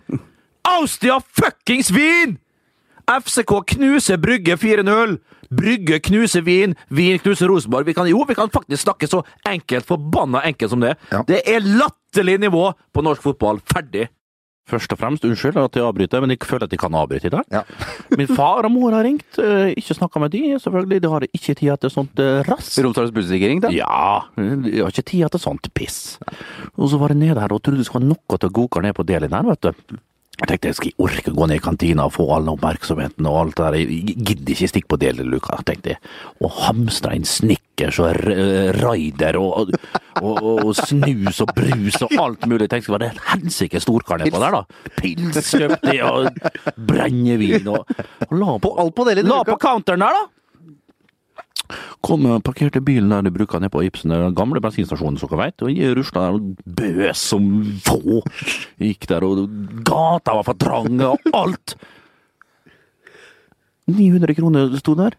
Austria 0.63 1.19
fuckings 1.19 1.91
Wien! 1.91 2.37
FCK 3.03 3.51
knuser 3.75 4.17
Brygge 4.17 4.55
4-0. 4.55 5.17
Brygge 5.53 5.99
knuser 5.99 6.41
Wien, 6.41 6.75
Wien 6.89 7.19
knuser 7.19 7.51
Rosenborg. 7.51 7.85
Vi 7.85 7.93
kan, 7.93 8.07
jo, 8.09 8.23
vi 8.27 8.35
kan 8.37 8.49
faktisk 8.49 8.85
snakke 8.85 9.09
så 9.11 9.21
enkelt, 9.49 9.85
forbanna 9.85 10.41
enkelt 10.47 10.71
som 10.71 10.83
det. 10.83 10.95
Ja. 11.11 11.23
Det 11.27 11.43
er 11.49 11.65
latterlig 11.67 12.39
nivå 12.45 12.69
på 12.93 13.03
norsk 13.05 13.25
fotball. 13.25 13.59
Ferdig. 13.69 14.07
Først 14.71 14.93
og 14.95 14.99
fremst, 15.01 15.25
unnskyld 15.27 15.57
at 15.59 15.75
jeg 15.75 15.83
avbryter, 15.83 16.21
men 16.23 16.31
jeg 16.31 16.47
føler 16.47 16.69
at 16.69 16.71
jeg 16.71 16.79
kan 16.79 16.95
avbryte 16.95 17.27
i 17.27 17.33
dag. 17.33 17.43
Ja. 17.51 17.65
Min 18.19 18.31
far 18.31 18.63
og 18.63 18.71
mor 18.71 18.95
har 18.95 19.03
ringt, 19.03 19.35
eh, 19.43 19.73
ikke 19.75 19.97
snakka 19.97 20.21
med 20.23 20.31
de, 20.31 20.55
selvfølgelig. 20.63 21.01
De 21.03 21.11
har 21.11 21.25
ikke 21.27 21.57
tid 21.59 21.73
til 21.83 21.91
sånt 21.91 22.23
eh, 22.23 22.39
rass. 22.47 22.71
Romsdals 22.79 23.11
Budstikke 23.11 23.51
ringte? 23.51 23.73
Ja, 23.75 24.23
de 24.39 24.77
har 24.79 24.95
ikke 24.95 25.03
tid 25.11 25.27
til 25.35 25.43
sånt 25.43 25.67
piss. 25.75 25.99
Og 26.79 26.87
så 26.93 27.01
var 27.01 27.11
jeg 27.11 27.19
nede 27.25 27.43
her 27.43 27.51
og 27.51 27.59
trodde 27.59 27.83
det 27.83 27.89
skulle 27.89 28.07
være 28.07 28.15
noe 28.15 28.39
til 28.39 28.53
å 28.53 28.57
goke 28.61 28.85
ned 28.87 28.95
på 28.95 29.05
delen 29.11 29.35
her, 29.35 29.51
vet 29.51 29.67
du. 29.67 29.99
Jeg 30.43 30.49
tenkte 30.49 30.67
jeg 30.67 30.75
skal 30.75 31.05
orke 31.05 31.31
å 31.31 31.35
gå 31.37 31.45
ned 31.47 31.55
i 31.55 31.63
kantina 31.63 32.05
og 32.09 32.15
få 32.17 32.25
all 32.35 32.49
oppmerksomheten 32.51 33.27
og 33.29 33.37
alt 33.39 33.55
det 33.55 33.63
der. 33.63 33.77
Jeg 33.79 34.15
gidder 34.27 34.51
ikke 34.51 34.67
stikke 34.73 34.91
på 34.91 34.99
deleluka, 34.99 35.59
tenkte 35.63 35.93
jeg. 35.93 36.01
Og 36.43 36.51
hamstra 36.65 37.13
inn 37.15 37.23
Snickers 37.23 38.01
og 38.03 38.27
Raider 38.81 39.39
og, 39.39 39.71
og, 39.71 40.03
og, 40.19 40.41
og 40.65 40.73
snus 40.75 41.39
og 41.45 41.55
brus 41.55 42.01
og 42.03 42.17
alt 42.19 42.43
mulig. 42.43 42.65
Jeg 42.65 42.73
tenkte 42.75 42.95
var 42.97 43.05
det 43.05 43.11
et 43.13 43.23
helsike 43.31 43.83
storkar 43.87 44.19
nedpå 44.19 44.43
der, 44.43 44.59
da. 44.59 44.91
Pils 44.99 45.53
kjøpte 45.55 45.95
jeg, 45.95 46.11
og 46.11 46.75
brennevin 46.91 47.71
og, 47.71 47.95
og 48.27 48.37
la 48.43 48.59
på, 48.67 48.75
alt 48.83 48.97
på 48.99 49.07
deleluka? 49.13 49.39
La 49.39 49.47
på 49.47 49.59
counteren 49.63 50.03
der, 50.03 50.19
da! 50.19 50.32
Kom 52.03 52.25
og 52.27 52.43
parkerte 52.43 52.81
bilen 52.83 53.11
der 53.13 53.25
de 53.25 53.31
bruker 53.33 53.61
nede 53.63 53.71
på 53.73 53.83
Ibsen, 53.85 54.11
den 54.11 54.35
gamle 54.35 54.61
bensinstasjonen, 54.63 55.17
som 55.19 55.31
dere 55.31 55.45
vet. 55.45 55.63
Og 55.65 55.71
jeg 55.73 55.95
rusla 55.97 56.27
der 56.27 56.37
og 56.37 56.41
bøs 56.79 57.23
som 57.31 57.49
få. 57.85 58.21
Gikk 58.81 59.07
der, 59.11 59.23
og 59.23 59.47
gata 59.87 60.35
var 60.39 60.47
for 60.49 60.59
trang, 60.59 60.99
og 61.07 61.33
alt. 61.33 61.77
900 63.87 64.35
kroner 64.35 64.77
sto 64.79 64.95
der. 64.95 65.17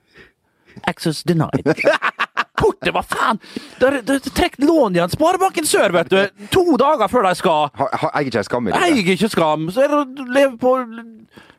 Access 0.88 1.22
denied. 1.22 1.74
Kortet, 2.54 2.92
hva 2.94 3.02
faen! 3.02 3.40
Der, 3.80 4.00
der, 4.06 4.20
Trekk 4.34 4.60
lån 4.62 4.94
igjen! 4.94 5.10
Sparebanken 5.10 5.66
Sør, 5.66 5.94
vet 5.96 6.12
du! 6.12 6.20
To 6.54 6.76
dager 6.80 7.10
før 7.10 7.26
de 7.28 7.34
skal. 7.38 7.72
Ha, 7.74 7.88
ha, 7.90 8.12
jeg 8.14 8.28
er 8.28 8.30
ikke 8.30 8.44
skam 8.46 8.68
i 8.68 8.74
det. 8.74 8.82
Jeg 8.84 9.00
er 9.00 9.14
ikke 9.16 9.32
skam. 9.32 9.66
Så 9.74 9.84
er 9.84 9.90
det 9.90 9.98
å 9.98 10.28
leve 10.30 10.54
på 10.62 10.76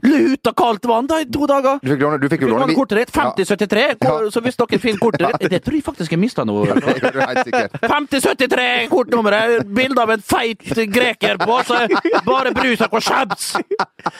lut 0.05 0.47
av 0.47 0.53
kaldt 0.53 0.85
vann 0.85 1.07
da, 1.09 1.19
i 1.23 1.27
to 1.31 1.47
dager. 1.49 1.79
Du 1.81 1.89
fikk 1.89 2.03
låne, 2.03 2.19
du 2.21 2.27
fikk 2.29 2.45
jo 2.45 2.49
låne 2.51 2.67
låne 2.67 2.77
kortet 2.77 3.01
ditt. 3.01 3.11
5073. 3.15 3.85
Ja. 4.05 4.13
Så 4.31 4.43
hvis 4.45 4.59
dere 4.59 4.79
finner 4.81 5.01
kortet 5.01 5.25
ditt 5.41 5.51
Det 5.55 5.61
tror 5.65 5.77
jeg 5.77 5.85
faktisk 5.85 6.15
jeg 6.15 6.21
mista 6.21 6.45
nå. 6.47 6.57
Det 6.69 6.95
gjør 7.01 7.15
du 7.15 7.21
helt 7.21 7.41
sikkert. 7.49 7.77
5073 7.83 8.67
kortnummeret! 8.91 9.65
Bilde 9.75 10.03
av 10.03 10.13
en 10.15 10.23
feit 10.23 10.63
greker 10.93 11.39
på, 11.41 11.57
så 11.67 11.81
bare 12.27 12.53
brus 12.55 12.83
og 12.85 12.97
shabs! 13.03 13.51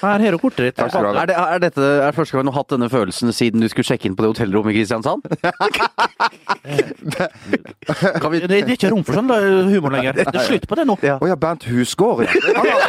Her 0.01 0.25
har 0.25 0.35
du 0.35 0.39
kortet 0.41 0.71
ditt. 0.71 0.77
Takk 0.79 0.91
skal 0.93 1.07
du 1.07 1.11
ha. 1.11 1.23
Er, 1.23 1.31
det, 1.31 1.37
er 1.39 1.63
dette 1.67 1.89
er 2.07 2.17
første 2.17 2.37
gang 2.37 2.49
du 2.49 2.53
har 2.53 2.59
hatt 2.63 2.73
denne 2.75 2.89
følelsen 2.91 3.33
siden 3.35 3.63
du 3.63 3.69
skulle 3.71 3.87
sjekke 3.87 4.09
inn 4.09 4.17
på 4.17 4.25
det 4.25 4.33
hotellrommet 4.33 4.73
i 4.73 4.79
Kristiansand? 4.81 5.25
Kan 8.21 8.31
vi, 8.31 8.39
det, 8.41 8.49
det 8.49 8.61
er 8.63 8.77
ikke 8.77 8.91
rom 8.93 9.03
for 9.05 9.17
sånn 9.19 9.29
humor 9.69 9.93
lenger. 9.93 10.17
Det 10.17 10.25
er 10.31 10.47
slutt 10.47 10.65
på 10.69 10.77
det 10.79 10.87
nå. 10.89 10.97
Ja. 11.05 11.17
Oh, 11.21 11.27
ja, 11.29 11.37
Bernt 11.39 11.67
Husgaard. 11.69 12.27
Ja. 12.29 12.79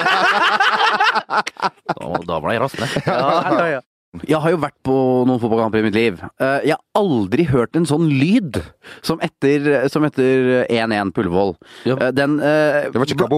Da, 1.97 2.09
da 2.29 2.37
ble 2.43 2.55
jeg 2.55 2.61
rasende. 2.63 2.87
Ja, 3.07 3.81
Jeg 4.25 4.39
har 4.41 4.49
jo 4.55 4.57
vært 4.63 4.77
på 4.87 4.95
noen 5.29 5.41
fotballkamper 5.43 5.83
i 5.83 5.85
mitt 5.85 5.95
liv. 5.97 6.21
Eh, 6.41 6.61
Jeg 6.71 6.73
har 6.73 6.81
aldri 6.97 7.45
hørt 7.51 7.77
en 7.77 7.85
sånn 7.85 8.07
lyd 8.09 8.57
som 9.05 9.19
etter 9.21 9.89
som 9.93 10.05
etter 10.09 10.65
1-1 10.73 11.11
på 11.13 11.21
Ullevål. 11.21 11.51
Ja. 11.85 11.97
Eh, 12.01 12.13
Den 12.17 12.39
eh, 12.41 12.89
Det 12.89 12.97
var 12.97 13.05
ikke 13.05 13.29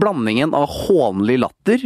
Blandingen 0.00 0.54
av 0.56 0.64
hånlig 0.72 1.36
latter 1.42 1.84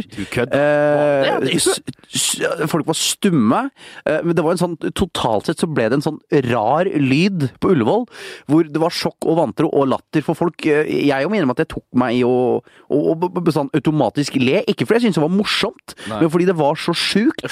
eh, 0.55 1.41
Det 1.43 1.51
er 1.51 1.59
s- 1.59 1.81
s- 2.13 2.69
Folk 2.71 2.85
var 2.87 2.95
stumme. 2.95 3.69
eh, 4.05 4.21
Men 4.23 4.35
det 4.35 4.43
var 4.45 4.51
en 4.55 4.57
sånn 4.63 4.77
Totalt 4.95 5.45
sett 5.49 5.59
så 5.59 5.67
ble 5.67 5.89
det 5.89 5.97
en 5.99 6.05
sånn 6.07 6.19
rar 6.47 6.85
lyd 6.85 7.49
på 7.59 7.73
Ullevål, 7.75 8.07
hvor 8.47 8.63
det 8.63 8.79
var 8.79 8.89
sjokk 8.95 9.27
og 9.27 9.37
vantro 9.41 9.67
og 9.73 9.89
latter 9.89 10.21
for 10.23 10.35
folk. 10.35 10.65
Eh, 10.65 10.85
Jeg 11.09 11.27
må 11.27 11.35
innrømme 11.35 11.51
at 11.57 11.65
jeg 11.65 11.73
tok 11.75 11.83
meg 11.93 12.15
i 12.15 12.23
å, 12.23 12.61
å, 12.89 12.97
å 13.11 13.15
b- 13.19 13.41
b- 13.41 13.51
sånn 13.51 13.69
automatisk 13.75 14.35
le. 14.39 14.63
Ikke 14.67 14.85
fordi 14.87 15.01
jeg 15.01 15.11
syntes 15.11 15.19
det 15.19 15.27
var 15.27 15.35
morsomt, 15.35 15.95
men 16.21 16.29
fordi 16.31 16.45
det 16.45 16.55
var 16.55 16.75
så 16.79 16.93
sjukt. 16.95 17.43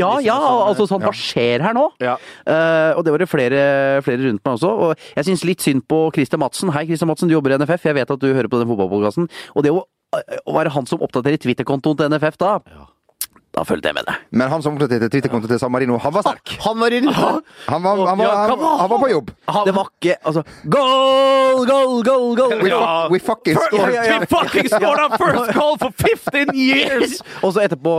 Ja, 0.00 0.09
ja, 0.24 0.36
altså 0.66 0.88
sånn, 0.90 1.04
hva 1.04 1.12
skjer 1.16 1.62
her 1.64 1.76
nå? 1.76 1.86
Ja. 2.02 2.16
Uh, 2.42 2.98
og 2.98 3.04
det 3.06 3.14
var 3.14 3.22
det 3.22 3.30
flere, 3.30 3.62
flere 4.06 4.24
rundt 4.26 4.42
meg 4.42 4.56
også. 4.56 4.70
Og 4.70 5.06
jeg 5.16 5.28
syns 5.30 5.46
litt 5.46 5.64
synd 5.64 5.86
på 5.90 6.02
Christer 6.16 6.40
Madsen. 6.42 6.72
Hei, 6.74 6.86
Christer 6.90 7.08
Madsen, 7.10 7.30
du 7.30 7.36
jobber 7.36 7.54
i 7.54 7.60
NFF. 7.60 7.86
Jeg 7.90 7.98
vet 8.00 8.14
at 8.16 8.22
du 8.22 8.30
hører 8.32 8.50
på 8.50 8.60
den 8.60 8.70
fotballpodkasten. 8.70 9.30
Og 9.54 9.66
det 9.66 9.74
å, 9.74 9.84
å 10.18 10.56
være 10.56 10.74
han 10.74 10.88
som 10.90 11.04
oppdaterer 11.06 11.40
Twitter-kontoen 11.40 12.00
til 12.00 12.10
NFF 12.10 12.40
da, 12.40 12.56
da 13.50 13.64
følte 13.66 13.90
jeg 13.90 13.96
med 13.98 14.06
det. 14.06 14.14
Men 14.30 14.50
han 14.52 14.62
som 14.62 14.76
oppdaterte 14.76 15.08
Twitter-kontoen 15.10 15.50
til 15.50 15.58
San 15.58 15.72
Marino, 15.74 15.96
han 15.98 16.12
var 16.14 16.22
sterk. 16.22 16.52
Han 16.62 16.78
var 16.78 16.94
i 16.94 17.00
Han 17.02 17.82
var, 17.82 18.02
han 18.06 18.18
var, 18.18 18.48
han, 18.78 18.90
var 18.90 18.98
på 19.02 19.08
jobb. 19.10 19.30
Det 19.66 19.72
var 19.74 19.88
ikke 19.90 20.16
Altså 20.24 20.42
Goal, 20.70 21.66
goal, 21.66 22.04
goal, 22.04 22.36
goal! 22.36 22.54
We, 22.62 22.70
fuck, 22.70 23.10
we 23.10 23.18
fucking 23.18 23.56
scored. 23.56 23.94
Ja, 23.94 24.04
ja, 24.04 24.12
ja. 24.12 24.18
We 24.20 24.26
fucking 24.26 24.68
scored 24.68 25.00
our 25.02 25.18
first 25.18 25.54
goal 25.58 25.76
for 25.78 25.90
15 25.90 26.54
years! 26.54 27.22
Og 27.44 27.54
så 27.56 27.64
etterpå 27.66 27.96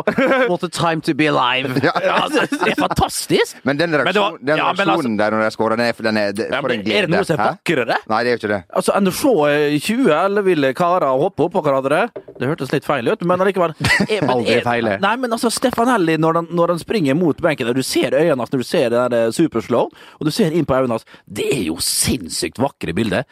What 0.48 0.64
a 0.64 0.70
time 0.70 1.02
to 1.02 1.16
be 1.16 1.28
alive. 1.28 1.76
Ja. 1.84 1.92
Ja, 2.06 2.18
det 2.32 2.72
er 2.72 2.80
fantastisk! 2.80 3.60
Men 3.68 3.80
den 3.80 3.96
reaksjonen, 3.96 4.40
den 4.46 4.58
ja, 4.58 4.70
altså, 4.70 5.02
der 5.20 5.36
når 5.36 5.44
de 5.44 5.52
skårer, 5.52 5.76
den 5.76 5.86
er, 5.86 5.92
den 6.00 6.18
er, 6.18 6.62
for 6.62 6.72
men 6.72 6.86
glede. 6.86 6.98
er 6.98 7.08
det 7.08 7.16
noe 7.16 7.28
som 7.28 7.36
er 7.40 7.44
vakrere? 7.52 7.98
Nei, 8.08 8.22
det 8.24 8.32
er 8.32 8.38
jo 8.38 8.42
ikke 8.42 8.54
det. 8.54 8.62
Altså, 8.72 8.96
Enn 8.96 9.12
å 9.12 9.16
se 9.16 9.34
eh, 9.52 9.78
20 9.82 10.12
elleville 10.16 10.74
karer 10.78 11.20
hoppe 11.26 11.48
oppå 11.50 11.64
hverandre. 11.66 12.06
Det 12.40 12.50
hørtes 12.50 12.72
litt 12.74 12.88
feil 12.88 13.10
ut, 13.12 13.24
men 13.28 13.44
allikevel. 13.44 13.76
Aldri 14.36 14.60
feil. 14.66 14.90
Nei, 15.02 15.14
men 15.22 15.34
altså, 15.36 15.41
Stefanelli, 15.50 16.18
når 16.22 16.42
han, 16.42 16.50
når 16.52 16.76
han 16.76 16.82
springer 16.82 17.18
mot 17.18 17.40
benken, 17.42 17.68
og 17.72 17.76
du 17.76 17.84
ser 17.84 18.14
øynene 18.14 18.44
hans 18.44 18.52
når 18.54 18.62
du 18.62 18.68
ser 18.68 18.92
det 18.94 19.06
der 19.14 19.32
superslow, 19.32 19.90
og 20.20 20.28
du 20.28 20.32
ser 20.32 20.54
inn 20.54 20.68
på 20.68 20.76
øynene 20.78 21.00
hans, 21.00 21.08
det 21.26 21.48
er 21.56 21.64
jo 21.66 21.80
sinnssykt 21.82 22.62
vakre 22.62 22.94
bilder. 22.94 23.26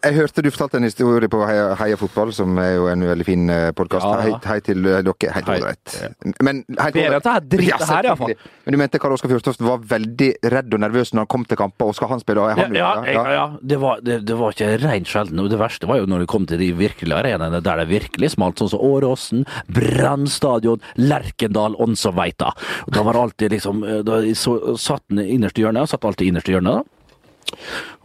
Jeg 0.00 0.16
hørte 0.16 0.40
du 0.40 0.48
fortalte 0.48 0.78
en 0.78 0.86
historie 0.86 1.28
på 1.28 1.38
Heia, 1.44 1.74
Heia 1.76 1.96
fotball, 2.00 2.30
som 2.32 2.56
er 2.62 2.70
jo 2.78 2.86
en 2.88 3.02
veldig 3.04 3.24
fin 3.26 3.50
podkast. 3.76 4.06
Ja, 4.06 4.12
ja. 4.16 4.38
Hei, 4.38 4.54
hei 4.54 4.62
til 4.64 4.86
eh, 4.88 5.02
dere. 5.04 5.32
Helt 5.34 5.50
ålreit. 5.52 5.96
Men 6.40 6.62
helt 6.70 6.96
Bedre 6.96 7.18
at 7.18 7.26
det 7.26 7.32
er 7.34 7.48
dritt 7.54 7.82
det 7.82 7.88
her, 7.90 8.06
i 8.06 8.08
hvert 8.08 8.22
fall. 8.22 8.30
selvfølgelig. 8.30 8.54
Men 8.64 8.76
du 8.76 8.78
mente 8.80 9.00
Karl 9.02 9.16
Oskar 9.16 9.32
Fjørtoft 9.34 9.64
var 9.66 9.82
veldig 9.90 10.30
redd 10.54 10.76
og 10.76 10.80
nervøs 10.86 11.12
når 11.12 11.26
han 11.26 11.30
kom 11.34 11.44
til 11.50 11.60
kamper, 11.60 11.90
og 11.92 11.98
skal 11.98 12.12
han 12.14 12.22
spille? 12.22 12.46
Ja, 12.48 12.56
han 12.62 12.78
ja, 12.78 12.92
jeg, 13.04 13.34
ja. 13.36 13.44
Det, 13.60 13.80
var, 13.82 14.00
det, 14.06 14.16
det 14.30 14.38
var 14.40 14.56
ikke 14.56 14.70
rent 14.86 15.10
sjelden. 15.12 15.42
Og 15.44 15.50
det 15.52 15.58
verste 15.60 15.90
var 15.90 16.00
jo 16.00 16.08
når 16.08 16.24
det 16.24 16.30
kom 16.32 16.48
til 16.48 16.62
de 16.62 16.70
virkelige 16.78 17.20
arenaene 17.20 17.60
der 17.60 17.82
det 17.82 17.90
virkelig 17.92 18.32
smalt, 18.38 18.62
sånn 18.62 18.72
som 18.72 18.86
Åråsen, 18.86 19.44
Brann 19.68 20.24
stadion, 20.32 20.80
Lerkendal. 20.96 21.76
Og 21.76 22.94
Da 22.96 23.04
var 23.04 23.20
alltid 23.20 23.52
liksom 23.52 23.84
Da 24.06 24.22
så, 24.32 24.56
satt 24.80 25.04
han 25.12 25.20
innerst 25.20 25.60
i 25.60 25.66
hjørnet, 25.66 25.92
satt 25.92 26.08
alltid 26.08 26.32
innerst 26.32 26.48
i 26.48 26.56
hjørnet. 26.56 26.80
da. 26.80 27.00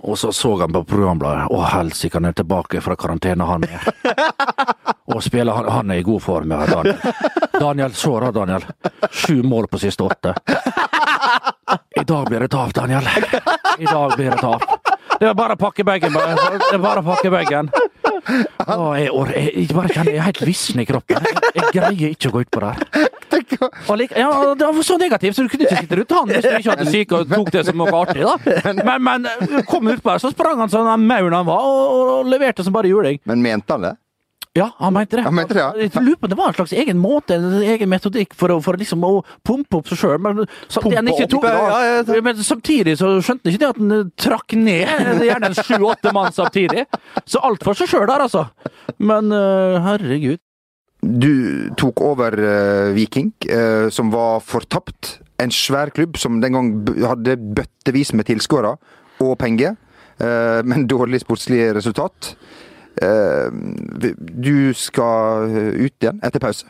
Og 0.05 0.19
så 0.19 0.31
så 0.31 0.51
han 0.59 0.73
på 0.73 0.83
programbladet. 0.85 1.47
Å, 1.49 1.61
helsike, 1.71 2.19
han 2.19 2.29
er 2.29 2.35
tilbake 2.37 2.81
fra 2.81 2.93
karantene, 2.95 3.45
han 3.49 3.63
er. 3.65 3.87
Og 5.15 5.23
spiller, 5.23 5.53
han, 5.57 5.69
han 5.73 5.93
er 5.93 6.01
i 6.01 6.05
god 6.05 6.21
form, 6.21 6.51
ja, 6.53 6.65
Daniel. 6.69 6.97
Daniel, 7.59 7.93
så 7.97 8.19
da, 8.21 8.29
Daniel. 8.35 8.67
Sju 9.11 9.41
mål 9.43 9.67
på 9.71 9.79
siste 9.81 10.05
åtte. 10.05 10.35
I 11.97 12.03
dag 12.05 12.29
blir 12.29 12.45
det 12.45 12.51
tap, 12.53 12.73
Daniel. 12.77 13.09
I 13.79 13.85
dag 13.89 14.13
blir 14.17 14.29
det 14.35 14.37
tap. 14.41 14.65
Det 15.19 15.29
er 15.29 15.33
bare 15.37 15.57
å 15.57 15.61
pakke 15.65 15.85
bagen. 15.87 16.13
Det 16.13 16.73
er 16.75 16.81
bare 16.83 17.01
å 17.01 17.07
pakke 17.09 17.31
bagen. 17.33 17.71
Jeg, 18.25 19.09
jeg, 19.09 19.67
jeg 19.69 19.95
jeg 19.95 20.15
er 20.17 20.25
helt 20.27 20.41
vissen 20.45 20.81
i 20.81 20.85
kroppen. 20.85 21.25
Jeg 21.55 21.73
greier 21.73 22.13
ikke 22.13 22.29
å 22.29 22.35
gå 22.37 22.45
utpå 22.45 22.61
der. 22.61 23.09
Og 23.89 23.99
like, 23.99 24.15
ja, 24.19 24.29
det 24.58 24.69
var 24.69 24.88
så 24.88 24.97
negativt, 25.01 25.36
så 25.38 25.45
du 25.45 25.51
kunne 25.51 25.67
ikke 25.67 25.84
sitte 25.84 25.99
rundt 26.01 26.15
han 26.17 26.31
hvis 26.31 26.45
du 26.45 26.49
ikke 26.60 26.73
hadde 26.75 26.88
syke 26.93 27.19
og 27.19 27.36
tok 27.36 27.51
det 27.55 27.65
som 27.69 27.84
noe 27.84 27.99
artig. 27.99 28.25
da. 28.25 28.73
Men, 28.86 29.03
men 29.05 29.62
kom 29.69 29.91
utpå 29.91 30.15
der, 30.15 30.23
så 30.23 30.34
sprang 30.34 30.63
han 30.63 30.71
som 30.71 30.88
den 30.89 31.05
mauren 31.10 31.38
han 31.38 31.47
var, 31.47 31.69
og, 31.69 32.10
og 32.15 32.34
leverte 32.34 32.65
som 32.65 32.75
bare 32.75 32.91
juling. 32.91 33.21
Men 33.29 33.45
mente 33.45 33.75
han 33.77 33.89
det? 33.89 33.95
Ja, 34.58 34.69
han 34.77 34.93
mente 34.93 35.17
det. 35.17 35.23
Han 35.23 35.36
mente 35.36 35.53
det, 35.53 35.60
ja. 35.60 35.73
Jeg 35.75 35.91
lurer 35.99 36.15
på 36.15 36.29
om 36.29 36.31
det 36.31 36.38
var 36.39 36.47
en 36.47 36.55
slags 36.55 36.73
egen 36.79 36.99
måte, 37.03 37.36
en 37.36 37.58
egen 37.60 37.89
metodikk 37.91 38.31
for 38.39 38.53
å, 38.53 38.62
for 38.63 38.79
liksom 38.79 39.03
å 39.03 39.17
pumpe 39.43 39.81
opp 39.81 39.89
seg 39.91 39.99
sjøl. 39.99 40.21
Men, 40.23 40.45
ja, 40.95 42.21
men 42.23 42.39
samtidig 42.39 42.93
så 43.01 43.10
skjønte 43.19 43.49
han 43.49 43.51
ikke 43.51 43.63
det 43.65 43.71
at 43.73 43.81
han 43.81 43.95
eh, 43.97 44.05
trakk 44.15 44.55
ned. 44.55 44.88
Er 44.88 45.19
Gjerne 45.27 45.49
en 45.51 45.60
sju-åtte 45.60 46.15
mann 46.15 46.31
samtidig. 46.31 46.86
Så 47.27 47.43
alt 47.43 47.67
for 47.67 47.75
seg 47.75 47.91
sjøl 47.91 48.08
der, 48.08 48.23
altså. 48.29 48.45
Men 49.03 49.27
eh, 49.36 49.75
herregud. 49.89 50.39
Du 51.05 51.69
tok 51.77 52.01
over 52.01 52.33
eh, 52.33 52.93
Viking, 52.95 53.31
eh, 53.49 53.89
som 53.93 54.09
var 54.09 54.39
fortapt. 54.41 55.19
En 55.37 55.51
svær 55.53 55.91
klubb 55.93 56.17
som 56.17 56.39
den 56.41 56.55
gang 56.55 56.69
hadde 57.05 57.35
bøttevis 57.37 58.13
med 58.17 58.25
tilskuere 58.25 58.73
og 59.21 59.35
penger, 59.37 59.75
eh, 60.17 60.61
men 60.65 60.87
dårlig 60.93 61.21
sportslig 61.21 61.67
resultat. 61.77 62.35
Du 62.95 64.71
skal 64.79 65.49
ut 65.51 65.99
igjen 65.99 66.21
etter 66.23 66.39
pause. 66.39 66.69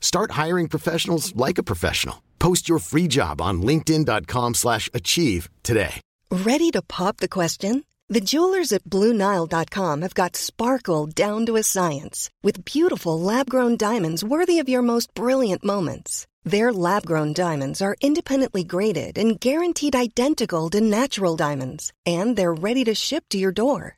Start 0.00 0.32
hiring 0.32 0.68
professionals 0.68 1.36
like 1.36 1.58
a 1.58 1.68
professional. 1.72 2.22
Post 2.40 2.68
your 2.68 2.80
free 2.80 3.06
job 3.06 3.40
on 3.40 3.62
linkedin.com/achieve 3.62 4.54
slash 4.54 4.90
achieve 4.92 5.48
today. 5.62 6.00
Ready 6.30 6.70
to 6.72 6.82
pop 6.82 7.16
the 7.18 7.28
question? 7.28 7.84
The 8.10 8.22
jewelers 8.22 8.72
at 8.72 8.84
BlueNile.com 8.84 10.00
have 10.00 10.14
got 10.14 10.34
sparkle 10.34 11.06
down 11.06 11.44
to 11.44 11.56
a 11.56 11.62
science 11.62 12.30
with 12.42 12.64
beautiful 12.64 13.20
lab 13.20 13.50
grown 13.50 13.76
diamonds 13.76 14.24
worthy 14.24 14.58
of 14.60 14.68
your 14.68 14.80
most 14.80 15.12
brilliant 15.12 15.62
moments. 15.62 16.26
Their 16.42 16.72
lab 16.72 17.04
grown 17.04 17.34
diamonds 17.34 17.82
are 17.82 17.96
independently 18.00 18.64
graded 18.64 19.18
and 19.18 19.38
guaranteed 19.38 19.94
identical 19.94 20.70
to 20.70 20.80
natural 20.80 21.36
diamonds, 21.36 21.92
and 22.06 22.34
they're 22.34 22.54
ready 22.54 22.82
to 22.84 22.94
ship 22.94 23.24
to 23.28 23.38
your 23.38 23.52
door. 23.52 23.97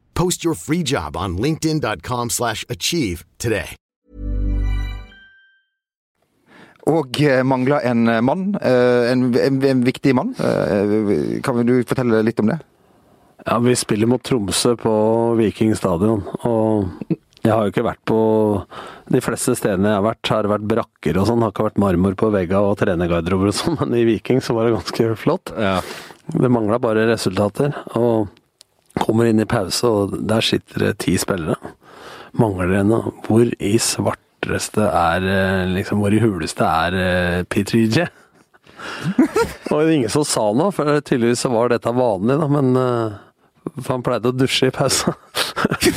Post 0.13 0.43
your 0.45 0.55
free 0.55 0.83
job 0.83 1.15
on 1.17 1.37
linkedin.com/achieve 1.37 2.29
slash 2.29 2.65
achieve 2.69 3.23
today. 3.37 3.75
Og 6.89 7.19
mangla 7.45 7.77
en 7.85 8.07
eh, 8.09 8.21
mann. 8.25 8.55
eh, 8.61 9.11
En, 9.11 9.27
en, 9.37 9.61
en 9.63 9.83
viktig 9.85 10.15
mann. 10.17 10.33
Eh, 10.39 11.41
Kan 11.45 11.61
du 11.65 11.75
fortelle 11.85 12.23
litt 12.25 12.39
om 12.41 12.47
det? 12.49 12.59
Ja, 13.45 13.57
vi 13.59 13.75
spiller 13.75 14.07
mot 14.09 14.21
Tromsø 14.23 14.75
på 14.77 14.91
Viking 15.39 15.73
stadion, 15.75 16.21
og 16.45 16.91
jeg 17.41 17.49
har 17.49 17.63
jo 17.65 17.71
ikke 17.71 17.85
vært 17.87 18.03
på 18.05 18.17
De 19.09 19.21
fleste 19.25 19.55
stedene 19.57 19.89
jeg 19.89 19.97
har 19.97 20.03
vært, 20.05 20.29
har 20.29 20.49
vært 20.51 20.67
brakker 20.69 21.17
og 21.17 21.25
sånn, 21.25 21.41
har 21.41 21.49
ikke 21.49 21.65
vært 21.71 21.79
marmor 21.81 22.13
på 22.21 22.29
veggene 22.35 22.61
og 22.69 22.77
trenergarderober 22.77 23.49
og 23.49 23.55
sånn, 23.57 23.79
men 23.81 23.95
i 23.97 24.03
Viking 24.11 24.43
så 24.45 24.53
var 24.53 24.69
det 24.69 24.75
ganske 24.75 25.07
flott. 25.17 25.49
Det 26.31 26.51
mangla 26.53 26.77
bare 26.79 27.07
resultater, 27.09 27.73
og 27.97 28.29
kommer 28.99 29.29
inn 29.29 29.41
i 29.43 29.49
pause, 29.49 29.87
og 29.87 30.17
der 30.27 30.43
sitter 30.45 30.87
det 30.87 30.97
ti 31.05 31.15
spillere. 31.21 31.75
Mangler 32.39 32.77
en, 32.79 32.95
hvor 33.25 33.47
i 33.59 33.75
svarteste 33.81 34.87
er 34.87 35.27
eh, 35.27 35.69
liksom, 35.75 36.03
hvor 36.03 36.15
i 36.15 36.21
huleste 36.23 36.67
er 36.67 37.45
P3J? 37.51 38.07
Og 39.71 39.75
det 39.79 39.81
er 39.81 39.91
ingen 39.95 40.11
som 40.11 40.25
sa 40.27 40.43
noe, 40.55 40.71
for 40.75 40.87
tydeligvis 41.05 41.43
så 41.45 41.51
var 41.53 41.71
dette 41.71 41.93
vanlig, 41.95 42.37
da, 42.41 42.47
men 42.51 42.71
eh, 42.79 43.19
For 43.77 43.93
han 43.95 44.05
pleide 44.05 44.31
å 44.31 44.35
dusje 44.35 44.71
i 44.71 44.73
pausa. 44.75 45.13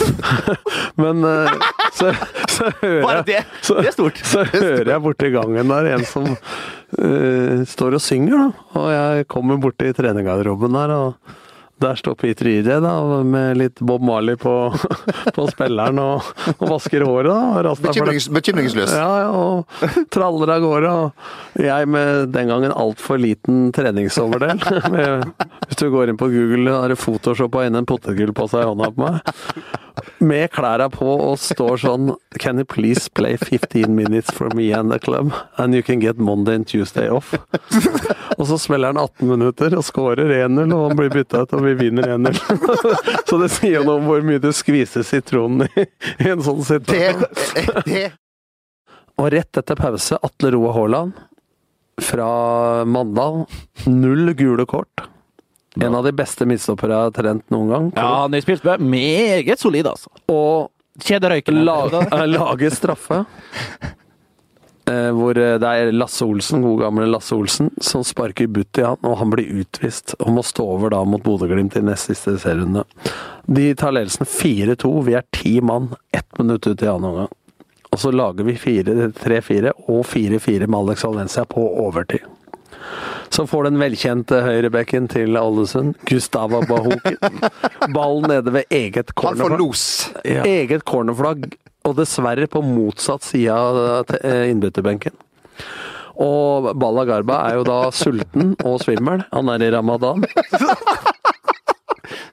men 1.02 1.24
eh, 1.26 1.54
så, 1.96 2.12
så 2.50 2.70
hører 2.82 3.30
jeg 3.30 3.46
så. 3.64 3.80
Så 4.20 4.44
hører 4.52 4.92
jeg 4.94 5.04
borti 5.06 5.30
gangen 5.34 5.72
der 5.72 5.88
en 5.94 6.04
som 6.08 6.28
uh, 6.34 7.64
står 7.70 7.98
og 7.98 8.04
synger, 8.04 8.36
da. 8.44 8.66
Og 8.80 8.90
jeg 8.92 9.28
kommer 9.32 9.62
borti 9.62 9.94
trenergarderoben 9.96 10.76
der, 10.76 10.94
og 10.94 11.40
der 11.82 11.94
står 11.98 12.14
Peter 12.14 12.46
Ije 12.46 12.78
da, 12.80 12.92
med 13.26 13.58
litt 13.58 13.80
Bob 13.80 14.02
Marley 14.02 14.36
på, 14.36 14.52
på 15.36 15.46
spilleren 15.50 15.98
og, 15.98 16.28
og 16.56 16.64
vasker 16.70 17.04
håret. 17.06 17.30
da. 17.30 17.70
og. 17.70 17.82
Bekymrings, 17.84 18.28
bekymringsløs. 18.32 18.94
Ja, 18.94 19.08
ja, 19.24 19.30
og 19.34 20.06
traller 20.14 20.54
av 20.56 20.64
gårde. 20.64 20.92
Og 20.94 21.64
jeg 21.64 21.90
med 21.90 22.34
den 22.34 22.50
gangen 22.52 22.74
altfor 22.74 23.20
liten 23.20 23.70
treningsoverdel. 23.74 24.62
Med, 24.94 25.24
hvis 25.66 25.80
du 25.80 25.88
går 25.92 26.12
inn 26.12 26.20
på 26.20 26.28
Google, 26.30 26.74
har 26.76 26.92
det 26.92 27.00
photoshoppa 27.00 27.64
inn 27.66 27.78
en 27.78 27.88
potetgull 27.88 28.34
på 28.36 28.46
seg 28.50 28.64
i 28.64 28.68
hånda 28.70 28.90
på 28.94 29.04
meg. 29.04 29.34
Med 30.24 30.50
klærne 30.50 30.88
på 30.90 31.06
og 31.06 31.38
står 31.38 31.78
sånn 31.84 32.08
Can 32.42 32.58
you 32.58 32.66
please 32.66 33.06
play 33.14 33.36
15 33.38 33.94
minutes 33.94 34.32
for 34.34 34.50
me 34.56 34.70
and 34.74 34.90
the 34.92 34.98
club? 34.98 35.32
And 35.56 35.74
you 35.74 35.82
can 35.82 36.02
get 36.02 36.18
Monday 36.18 36.58
and 36.58 36.66
Tuesday 36.66 37.08
off. 37.08 37.34
Og 38.38 38.46
så 38.48 38.58
smeller 38.58 38.92
han 38.92 38.98
18 38.98 39.28
minutter 39.28 39.76
og 39.78 39.84
skårer 39.86 40.32
1-0, 40.44 40.72
og 40.74 40.88
han 40.88 40.98
blir 40.98 41.12
bytta 41.12 41.44
ut, 41.44 41.54
og 41.54 41.63
vi 41.64 41.74
vinner 41.78 42.08
1-0. 42.16 42.38
Så 43.28 43.38
det 43.40 43.50
sier 43.54 43.80
jo 43.80 43.84
noe 43.86 44.00
om 44.00 44.08
hvor 44.10 44.24
mye 44.26 44.42
du 44.42 44.50
skviser 44.54 45.06
sitronen 45.06 45.66
i, 45.68 45.86
i 46.24 46.30
en 46.32 46.42
sånn 46.44 46.62
situasjon. 46.66 47.24
Og 49.14 49.30
rett 49.34 49.60
etter 49.60 49.78
pause, 49.78 50.18
Atle 50.26 50.54
Roa 50.56 50.74
Haaland 50.74 51.18
fra 52.02 52.84
Mandal. 52.84 53.44
Null 53.86 54.32
gule 54.34 54.66
kort. 54.66 55.06
En 55.80 55.94
av 55.94 56.04
de 56.06 56.12
beste 56.14 56.46
midtstoppere 56.46 56.94
jeg 56.94 57.08
har 57.08 57.14
trent 57.16 57.44
noen 57.50 57.70
gang. 57.70 57.90
Ja, 57.96 58.08
han 58.24 58.34
har 58.34 58.44
spilt 58.44 58.66
med 58.66 58.82
meget 58.94 59.62
solid, 59.62 59.88
altså. 59.90 60.10
Og 60.30 60.70
Kjederøyken. 61.02 61.64
la, 61.66 61.78
eh, 62.04 62.26
lage 62.30 62.70
straffe. 62.70 63.24
Eh, 64.84 65.10
hvor 65.16 65.38
eh, 65.40 65.54
det 65.60 65.68
er 65.68 65.92
Lasse 65.96 66.26
Olsen, 66.26 66.60
god 66.64 66.82
gamle 66.82 67.06
Lasse 67.08 67.36
Olsen, 67.36 67.70
som 67.80 68.04
sparker 68.04 68.50
butt 68.52 68.80
i 68.80 68.84
han, 68.84 69.00
og 69.00 69.16
han 69.20 69.32
blir 69.32 69.62
utvist. 69.62 70.16
Og 70.20 70.34
må 70.36 70.44
stå 70.44 70.66
over 70.76 70.92
da 70.92 71.00
mot 71.08 71.24
Bodø-Glimt 71.24 71.78
i 71.80 71.84
nest 71.84 72.10
siste 72.10 72.36
serierunde. 72.42 72.84
De 73.46 73.70
tar 73.80 73.96
ledelsen 73.96 74.28
4-2. 74.28 74.92
Vi 75.08 75.16
er 75.16 75.24
ti 75.32 75.56
mann, 75.64 75.94
ett 76.12 76.28
minutt 76.38 76.66
ut 76.68 76.84
i 76.84 76.90
annen 76.90 77.10
omgang. 77.10 77.32
Og 77.94 78.00
så 78.02 78.10
lager 78.10 78.44
vi 78.44 78.56
3-4 78.58 79.72
og 79.86 80.00
4-4 80.10 80.66
med 80.66 80.78
Alex 80.80 81.04
Valencia 81.06 81.44
på 81.46 81.62
overtid. 81.84 82.26
Så 83.34 83.46
får 83.46 83.68
den 83.68 83.78
velkjente 83.80 84.40
høyrebekken 84.44 85.06
til 85.10 85.38
Ålesund, 85.38 85.94
Gustava 86.06 86.60
Bahoken, 86.68 87.38
ballen 87.96 88.28
nede 88.30 88.52
ved 88.54 88.74
eget 88.74 89.14
Han 89.22 89.38
får 89.38 89.56
los! 89.56 89.84
los. 90.24 90.44
Eget 90.44 90.84
cornerflagg, 90.84 91.48
og 91.84 91.96
dessverre 91.98 92.48
på 92.50 92.62
motsatt 92.64 93.26
side 93.26 93.52
av 93.52 94.14
eh, 94.20 94.50
innbytterbenken. 94.50 95.16
Og 96.24 96.70
Balla 96.78 97.04
Garba 97.08 97.40
er 97.48 97.58
jo 97.58 97.66
da 97.66 97.78
sulten 97.94 98.54
og 98.62 98.78
svimmel. 98.84 99.24
Han 99.34 99.50
er 99.50 99.64
i 99.66 99.70
ramadan. 99.74 100.24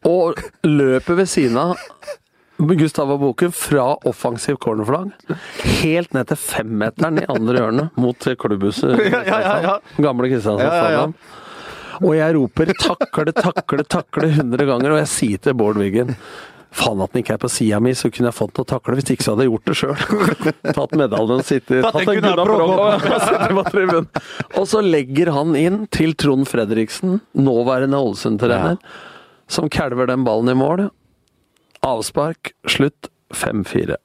Og 0.07 0.37
løper 0.65 1.17
ved 1.19 1.29
siden 1.29 1.57
av 1.61 1.77
Gustava 2.61 3.15
Boken 3.17 3.53
fra 3.55 3.87
offensiv 4.05 4.59
cornerflagg 4.61 5.13
helt 5.81 6.13
ned 6.13 6.29
til 6.29 6.37
femmeteren 6.37 7.17
i 7.21 7.27
andre 7.31 7.61
hjørne 7.63 7.85
mot 7.97 8.27
klubbhuset 8.43 8.99
Ja, 9.07 9.21
ja, 9.25 9.53
ja. 9.65 9.75
Gamle 9.97 10.29
Kristiansand. 10.29 11.15
Og 12.01 12.15
jeg 12.17 12.33
roper 12.37 12.71
'takle, 12.73 13.33
takle, 13.33 13.83
takle' 13.85 14.29
100 14.29 14.65
ganger, 14.65 14.93
og 14.93 15.01
jeg 15.03 15.09
sier 15.09 15.41
til 15.41 15.57
Bård 15.57 15.77
Wiggen 15.77 16.15
Faen 16.71 17.01
at 17.03 17.11
den 17.11 17.19
ikke 17.19 17.33
er 17.35 17.41
på 17.41 17.49
sida 17.51 17.81
mi, 17.83 17.91
så 17.97 18.07
kunne 18.13 18.29
jeg 18.29 18.37
fått 18.37 18.53
den 18.55 18.63
å 18.63 18.69
takle. 18.69 18.95
Hvis 18.95 19.09
ikke 19.11 19.25
så 19.25 19.33
hadde 19.33 19.43
jeg 19.43 19.51
gjort 19.51 19.67
det 19.67 19.75
sjøl. 19.81 19.95
Tatt 20.77 20.93
medaljen 20.95 21.41
og 21.41 21.47
sittet 21.47 21.83
Tatt 21.83 21.97
en 21.99 22.21
Gunnar. 22.21 22.43
Broggo, 22.47 22.77
og 22.87 23.55
på 23.57 23.65
tribunen. 23.73 24.07
Og 24.55 24.69
så 24.71 24.83
legger 24.85 25.33
han 25.35 25.57
inn 25.59 25.81
til 25.91 26.15
Trond 26.15 26.47
Fredriksen, 26.47 27.19
nåværende 27.35 27.99
Ålesund-trener, 27.99 28.79
som 29.51 29.67
kalver 29.73 30.07
den 30.13 30.23
ballen 30.27 30.53
i 30.53 30.55
mål. 30.55 30.85
Avspark, 31.83 32.53
slutt, 32.69 33.11
5-4. 33.35 33.99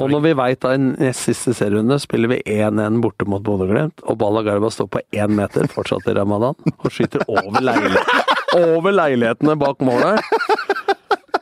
Og 0.00 0.08
når 0.08 0.22
vi 0.24 0.30
veit 0.38 0.64
at 0.64 0.76
i 0.78 0.80
nest 0.80 1.26
siste 1.28 1.52
serierunde 1.56 1.98
spiller 2.00 2.30
vi 2.32 2.38
1-1 2.48 3.00
borte 3.04 3.26
mot 3.28 3.42
Bodø-Glimt, 3.44 4.00
og 4.08 4.16
Balla 4.20 4.40
Garba 4.46 4.70
står 4.72 4.88
på 4.94 5.02
én 5.16 5.34
meter, 5.36 5.68
fortsatt 5.68 6.08
i 6.08 6.14
ramadan, 6.16 6.56
og 6.78 6.88
skyter 6.92 7.26
over, 7.28 7.60
leil 7.60 7.98
over 8.62 8.96
leilighetene 8.96 9.58
bak 9.60 9.84
målet. 9.84 10.24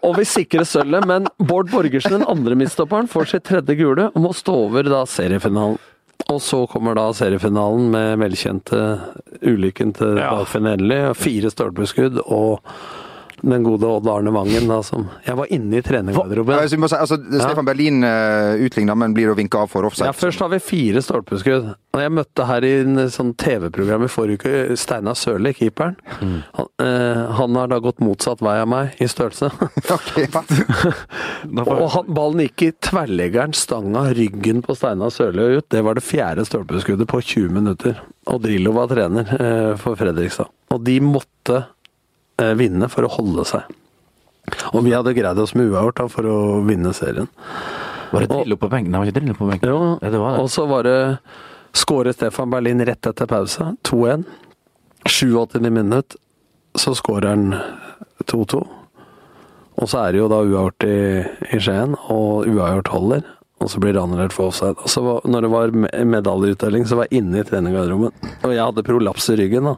Og 0.07 0.17
vi 0.19 0.25
sikrer 0.29 0.67
sølvet, 0.69 1.07
men 1.09 1.27
Bård 1.43 1.71
Borgersen, 1.73 2.19
den 2.21 2.29
andre 2.29 2.57
midtstopperen, 2.59 3.09
får 3.11 3.33
sitt 3.33 3.47
tredje 3.49 3.75
gule 3.79 4.11
og 4.13 4.23
må 4.23 4.33
stå 4.37 4.55
over 4.69 4.89
da 4.89 5.03
seriefinalen. 5.09 5.79
Og 6.29 6.41
så 6.43 6.65
kommer 6.69 6.97
da 6.99 7.07
seriefinalen 7.17 7.91
med 7.93 8.19
velkjente 8.21 8.81
ulykken 9.47 9.95
til 9.97 10.19
Ja. 10.19 10.33
Endelig. 10.45 11.17
Fire 11.17 11.51
stolpeskudd 11.51 12.19
og 12.27 12.61
den 13.42 13.62
gode 13.66 13.87
Odd 13.87 14.09
Arne 14.11 14.31
Vangen, 14.35 14.68
da, 14.70 14.81
som 14.83 15.07
Jeg 15.27 15.37
var 15.38 15.46
inne 15.55 15.79
i 15.79 15.81
Ja, 15.81 15.87
trenergarderoben. 15.87 16.55
altså, 16.55 16.88
si, 16.88 16.96
altså, 16.96 17.16
Stefan 17.16 17.68
Berlin 17.68 18.05
uh, 18.05 18.55
utligna, 18.64 18.94
men 18.98 19.14
blir 19.14 19.27
jo 19.31 19.35
vinka 19.38 19.59
av 19.64 19.68
for 19.72 19.87
offside. 19.88 20.11
Ja, 20.11 20.16
først 20.16 20.42
har 20.42 20.51
vi 20.53 20.59
fire 20.62 21.03
stolpeskudd. 21.05 21.64
Og 21.94 22.03
jeg 22.03 22.14
møtte 22.14 22.46
her 22.46 22.64
i 22.66 22.72
en 22.83 22.94
sånn 23.11 23.33
TV-program 23.38 24.05
i 24.07 24.11
forrige 24.12 24.42
uke 24.42 24.77
Steinar 24.79 25.16
Sørli, 25.18 25.53
keeperen. 25.57 25.96
Han, 26.20 26.68
uh, 26.83 27.22
han 27.38 27.51
har 27.59 27.66
da 27.72 27.79
gått 27.83 28.03
motsatt 28.05 28.42
vei 28.44 28.59
av 28.62 28.68
meg 28.70 28.85
i 29.03 29.09
størrelse. 29.11 29.48
Og 31.68 31.88
han, 31.94 32.12
ballen 32.14 32.44
gikk 32.46 32.59
i 32.68 32.70
tverrleggeren, 32.90 33.57
stanga 33.57 34.03
ryggen 34.16 34.62
på 34.66 34.77
Steinar 34.79 35.11
Sørli 35.14 35.42
ut. 35.59 35.68
Det 35.72 35.83
var 35.87 35.92
det 35.98 36.07
fjerde 36.07 36.46
stolpeskuddet 36.48 37.09
på 37.11 37.22
20 37.22 37.55
minutter. 37.55 37.94
Og 38.29 38.42
Drillo 38.44 38.70
var 38.77 38.87
trener 38.92 39.24
uh, 39.35 39.74
for 39.81 39.92
Fredrikstad. 39.98 40.48
Og 40.74 40.83
de 40.85 40.98
måtte 41.01 41.57
eh, 41.57 41.66
vinne 42.59 42.88
for 42.92 43.07
å 43.07 43.11
holde 43.12 43.44
seg. 43.48 43.62
Og 44.72 44.81
vi 44.87 44.94
hadde 44.96 45.12
greid 45.16 45.38
oss 45.42 45.55
med 45.59 45.68
uavgjort 45.72 46.11
for 46.12 46.24
å 46.29 46.37
vinne 46.64 46.92
serien. 46.96 47.29
Var 48.12 48.24
det 48.24 48.31
Drillo 48.33 48.57
på 48.57 48.70
benken? 48.72 48.90
Nei, 48.94 49.01
var 49.03 49.11
ikke 49.11 49.18
Drillo 49.20 49.35
på 49.37 49.48
benken. 49.51 49.68
Jo, 49.68 49.98
Ja, 50.01 50.11
det 50.14 50.20
var 50.22 50.37
det. 50.37 50.40
og 50.44 50.48
så 50.51 50.64
var 50.70 50.83
det 50.88 51.18
Skåret 51.77 52.16
Stefan 52.16 52.48
Berlin 52.51 52.81
rett 52.88 53.05
etter 53.07 53.27
pause. 53.29 53.74
2-1. 53.85 54.24
87. 55.05 55.61
minutt, 55.70 56.16
så 56.74 56.94
skårer 56.96 57.29
han 57.29 57.55
2-2. 58.24 58.62
Og 59.79 59.87
så 59.88 60.01
er 60.07 60.12
det 60.12 60.18
jo 60.22 60.29
da 60.33 60.40
uavgjort 60.42 60.85
i, 60.88 60.96
i 61.55 61.61
Skien, 61.62 61.92
og 62.11 62.48
uavgjort 62.48 62.88
holder. 62.94 63.22
Og 63.59 63.66
så 63.73 63.81
blir 63.83 63.97
det 63.97 64.01
annullert 64.03 64.35
for 64.35 64.53
offside. 64.53 64.77
Og 64.79 64.90
så 64.92 65.03
var, 65.03 65.25
når 65.27 65.44
det 65.44 65.51
var 65.51 65.73
me- 65.75 66.05
medaljeutdeling, 66.07 66.85
så 66.87 66.99
var 67.01 67.09
jeg 67.09 67.23
inne 67.25 67.40
i 67.40 67.47
trenergarderoben. 67.47 68.12
Og 68.47 68.53
jeg 68.55 68.62
hadde 68.62 68.85
prolaps 68.87 69.27
i 69.33 69.38
ryggen, 69.40 69.66
da. 69.66 69.73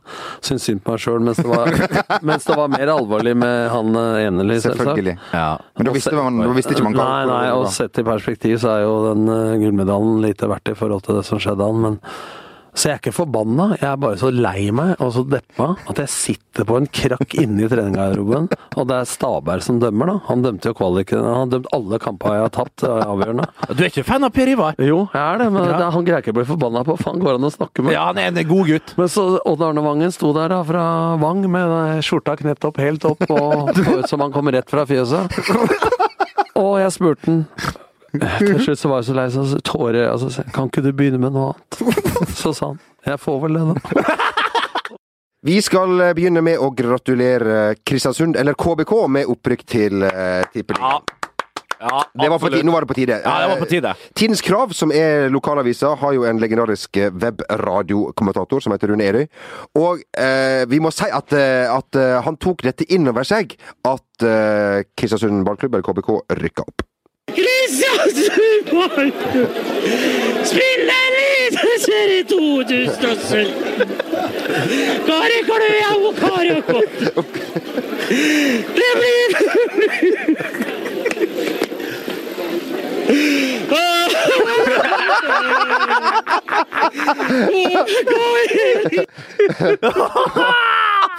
Syntes 0.44 0.66
synd 0.68 0.82
på 0.84 0.92
meg 0.92 1.00
sjøl, 1.00 1.22
mens, 1.24 1.40
det 1.40 1.48
var- 1.48 2.20
mens 2.28 2.44
det 2.44 2.58
var 2.60 2.68
mer 2.74 2.92
alvorlig 2.92 3.32
med 3.40 3.70
han 3.72 3.96
eh, 3.96 4.58
Selvfølgelig. 4.66 5.16
Ja. 5.32 5.54
Men 5.78 5.88
da 5.88 5.94
visste, 5.96 6.12
man, 6.18 6.42
da 6.44 6.52
visste 6.56 6.76
ikke 6.76 6.84
man 6.90 6.98
hva 6.98 7.08
Nei, 7.10 7.22
nei, 7.30 7.46
og 7.56 7.70
sett 7.72 8.02
i 8.02 8.04
perspektiv 8.06 8.60
så 8.60 8.74
er 8.76 8.84
jo 8.84 8.92
den 9.08 9.24
uh, 9.30 9.56
gullmedaljen 9.62 10.20
lite 10.26 10.50
verdt 10.50 10.74
i 10.74 10.76
forhold 10.76 11.06
til 11.06 11.16
det 11.16 11.24
som 11.28 11.40
skjedde 11.40 11.64
han, 11.64 11.80
men 11.86 11.98
så 12.74 12.88
jeg 12.90 12.94
er 12.94 13.00
ikke 13.02 13.12
forbanna, 13.16 13.70
jeg 13.80 13.88
er 13.90 13.96
bare 14.00 14.16
så 14.20 14.30
lei 14.32 14.70
meg 14.74 15.00
og 15.02 15.10
så 15.16 15.24
deppa 15.26 15.72
at 15.90 15.98
jeg 16.04 16.10
sitter 16.12 16.66
på 16.68 16.76
en 16.78 16.86
krakk 16.86 17.34
inne 17.40 17.64
i 17.64 17.68
treningsgarderoben, 17.70 18.48
og 18.76 18.86
det 18.90 18.96
er 19.00 19.08
Staberg 19.10 19.64
som 19.66 19.80
dømmer, 19.82 20.06
da. 20.12 20.14
Han 20.28 20.44
dømte 20.44 20.70
jo 20.70 20.76
kvaliken, 20.78 21.22
han 21.24 21.38
har 21.44 21.50
dømt 21.56 21.68
alle 21.76 21.98
kampene 22.02 22.36
jeg 22.38 22.44
har 22.46 22.52
tapt, 22.54 22.84
eh, 22.86 23.02
avgjørende. 23.06 23.46
Du 23.74 23.82
er 23.84 23.90
ikke 23.90 24.04
fan 24.06 24.24
av 24.28 24.32
Per 24.36 24.52
Ivar? 24.54 24.78
Jo, 24.78 25.00
jeg 25.12 25.20
er 25.34 25.38
det, 25.42 25.48
men 25.52 25.64
Ja. 25.66 25.76
det, 25.78 25.90
han 25.96 26.04
greier 26.06 26.22
ikke 26.24 26.34
å 26.34 26.38
bli 26.40 26.46
forbanna 26.52 26.84
på, 26.86 26.96
faen 27.00 27.18
går 27.22 27.38
han 27.38 27.48
å 27.48 27.52
snakke 27.54 27.82
med? 27.86 27.92
Ja, 27.96 28.06
han 28.10 28.18
er 28.18 28.30
en 28.30 28.48
god 28.48 28.66
gutt. 28.70 28.94
Men 28.98 29.08
så 29.12 29.26
Odd 29.46 29.62
Arne 29.66 29.82
Vangen 29.84 30.12
sto 30.14 30.32
der 30.36 30.48
da 30.54 30.62
fra 30.64 30.84
Vang 31.20 31.42
med 31.50 32.02
skjorta 32.06 32.36
knett 32.38 32.64
opp 32.64 32.78
helt 32.78 33.04
opp 33.04 33.22
og 33.30 33.70
så 33.76 33.98
ut 34.00 34.08
som 34.08 34.20
han 34.24 34.32
kom 34.32 34.48
rett 34.52 34.70
fra 34.70 34.86
fjøset. 34.86 35.30
Og 36.60 36.78
jeg 36.82 36.92
spurte 36.92 37.26
han 37.30 37.46
Til 38.10 38.58
slutt 38.64 38.80
så 38.80 38.90
var 38.90 39.02
jeg 39.02 39.10
så 39.10 39.14
lei 39.14 39.26
så 39.30 39.60
tårer 39.62 40.08
altså, 40.10 40.42
Kan 40.54 40.70
ikke 40.70 40.82
du 40.82 40.90
begynne 40.90 41.20
med 41.22 41.36
noe 41.36 41.52
annet? 41.52 42.00
Så 42.40 42.54
sa 42.56 42.72
han 42.72 42.80
jeg 43.06 43.16
får 43.16 43.38
vel 43.40 43.56
det, 43.56 43.62
da. 43.64 44.16
Vi 45.48 45.54
skal 45.64 46.02
eh, 46.04 46.10
begynne 46.12 46.42
med 46.44 46.60
å 46.60 46.68
gratulere 46.76 47.70
Kristiansund, 47.80 48.36
eller 48.36 48.52
KBK, 48.60 48.92
med 49.08 49.30
opprykk 49.32 49.62
til 49.64 50.04
uh, 50.04 50.42
Tippeligaen. 50.52 51.06
Ja, 51.80 52.02
Det 52.12 52.28
var 52.28 52.42
på 52.42 52.50
tide, 52.52 52.66
nå 52.68 52.74
var 52.74 52.84
det 52.84 52.90
på 52.90 52.96
tide. 52.98 53.16
Ja, 53.24 53.38
det 53.40 53.46
var 53.54 53.62
på 53.62 53.68
tide. 53.70 53.94
Eh, 53.96 54.10
Tidens 54.12 54.44
Krav, 54.44 54.74
som 54.76 54.92
er 54.92 55.30
lokalavisa, 55.32 55.94
har 55.96 56.12
jo 56.12 56.26
en 56.28 56.42
legendarisk 56.42 57.00
webradiokommentator 57.16 58.60
som 58.60 58.76
heter 58.76 58.92
Rune 58.92 59.06
Erøy. 59.08 59.24
Og 59.80 60.04
eh, 60.12 60.68
vi 60.68 60.82
må 60.84 60.92
si 60.92 61.08
at, 61.08 61.32
at 61.32 62.02
han 62.28 62.36
tok 62.36 62.66
dette 62.68 62.84
inn 62.92 63.08
over 63.08 63.24
seg, 63.24 63.56
at 63.88 64.28
eh, 64.28 64.84
Kristiansund 64.92 65.40
ballklubb, 65.48 65.80
eller 65.80 65.88
KBK, 65.88 66.12
rykka 66.36 66.68
opp. 66.68 66.89
Kristiansund 67.36 68.70
Ballklubb 68.70 69.54
spiller 70.44 71.10
Eliteserie 71.18 72.24
2, 72.24 72.62
du 72.62 72.78
støssel! 72.96 73.48
Kari 75.06 75.38
Kløya 75.48 75.90
og 76.06 76.14
Kari 76.20 76.50
Akott. 76.58 76.96
Det 78.76 78.90
blir 79.00 79.28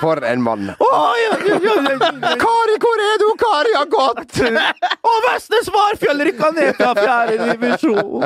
For 0.02 0.18
en 0.26 0.42
mann. 0.42 0.72
Oi, 0.82 1.22
oi, 1.32 1.52
oi, 1.54 1.70
oi. 1.70 1.98
Kari, 2.42 2.76
hvor 2.82 3.02
er 3.06 3.20
du? 3.22 3.28
Kari 3.42 3.74
har 3.78 3.86
gått! 3.92 4.40
Og 5.12 5.18
Vestnes 5.28 5.70
Varfjell 5.76 6.24
rykka 6.26 6.50
ned 6.58 6.72
fra 6.80 6.92
fjerde 6.98 7.52
divisjon! 7.52 8.26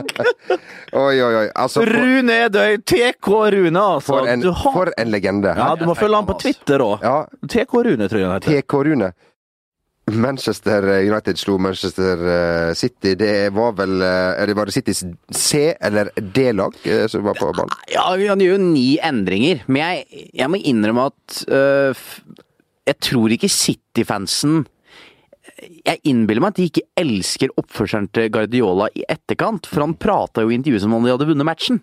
Oi, 0.96 1.16
oi, 1.20 1.34
oi. 1.42 1.46
Altså, 1.52 1.82
for, 1.84 1.92
Rune 1.92 2.38
Edøy, 2.46 2.78
TK 2.88 3.28
Rune, 3.58 3.82
altså. 3.84 4.08
for, 4.14 4.28
en, 4.32 4.40
Du 4.46 4.52
har- 4.56 4.74
for 4.80 4.94
en 4.98 5.12
legende. 5.12 5.52
Ja, 5.58 5.74
du 5.76 5.86
må 5.90 5.96
følge 6.00 6.16
han 6.22 6.30
på 6.30 6.38
Twitter 6.42 6.80
òg. 6.86 7.04
Ja, 7.04 7.18
TK 7.52 7.74
Rune, 7.90 8.08
tror 8.08 8.20
jeg 8.24 8.30
han 8.32 8.40
heter. 8.40 8.62
TK 8.64 8.84
Rune. 8.90 9.12
Manchester 10.12 10.86
United 11.02 11.38
slo 11.38 11.58
Manchester 11.58 12.20
eh, 12.30 12.74
City. 12.78 13.15
Det 13.18 13.50
var 13.56 13.74
vel 13.80 14.02
eh, 14.06 14.36
er 14.38 14.46
det 14.52 14.56
Var 14.58 14.70
det 14.70 14.76
Citys 14.76 15.02
C- 15.34 15.74
eller 15.82 16.12
D-lag 16.20 16.78
eh, 16.84 17.08
som 17.10 17.26
var 17.26 17.39
på 17.39 17.50
ballen? 17.58 17.74
Ja, 17.89 18.06
vi 18.20 18.28
hadde 18.30 18.46
jo 18.46 18.60
ni 18.62 19.00
endringer, 19.02 19.63
men 19.65 19.82
jeg, 19.82 20.30
jeg 20.38 20.52
må 20.54 20.62
innrømme 20.62 21.08
at 21.10 21.39
uh, 21.50 22.06
jeg 22.86 23.00
tror 23.02 23.34
ikke 23.34 23.50
City-fansen 23.50 24.68
Jeg 25.88 26.02
innbiller 26.06 26.44
meg 26.44 26.54
at 26.54 26.62
de 26.62 26.70
ikke 26.70 26.86
elsker 27.02 27.54
oppførselen 27.58 28.12
til 28.13 28.30
Guardiola 28.34 28.91
i 28.94 29.08
etterkant, 29.10 29.65
for 29.65 29.88
han 29.88 29.98
prata 29.98 30.46
jo 30.46 30.54
i 30.54 30.58
intervjuet 30.60 30.86
som 30.86 30.94
om 30.94 31.06
de 31.06 31.13
hadde 31.15 31.28
vunnet 31.30 31.48
matchen. 31.48 31.82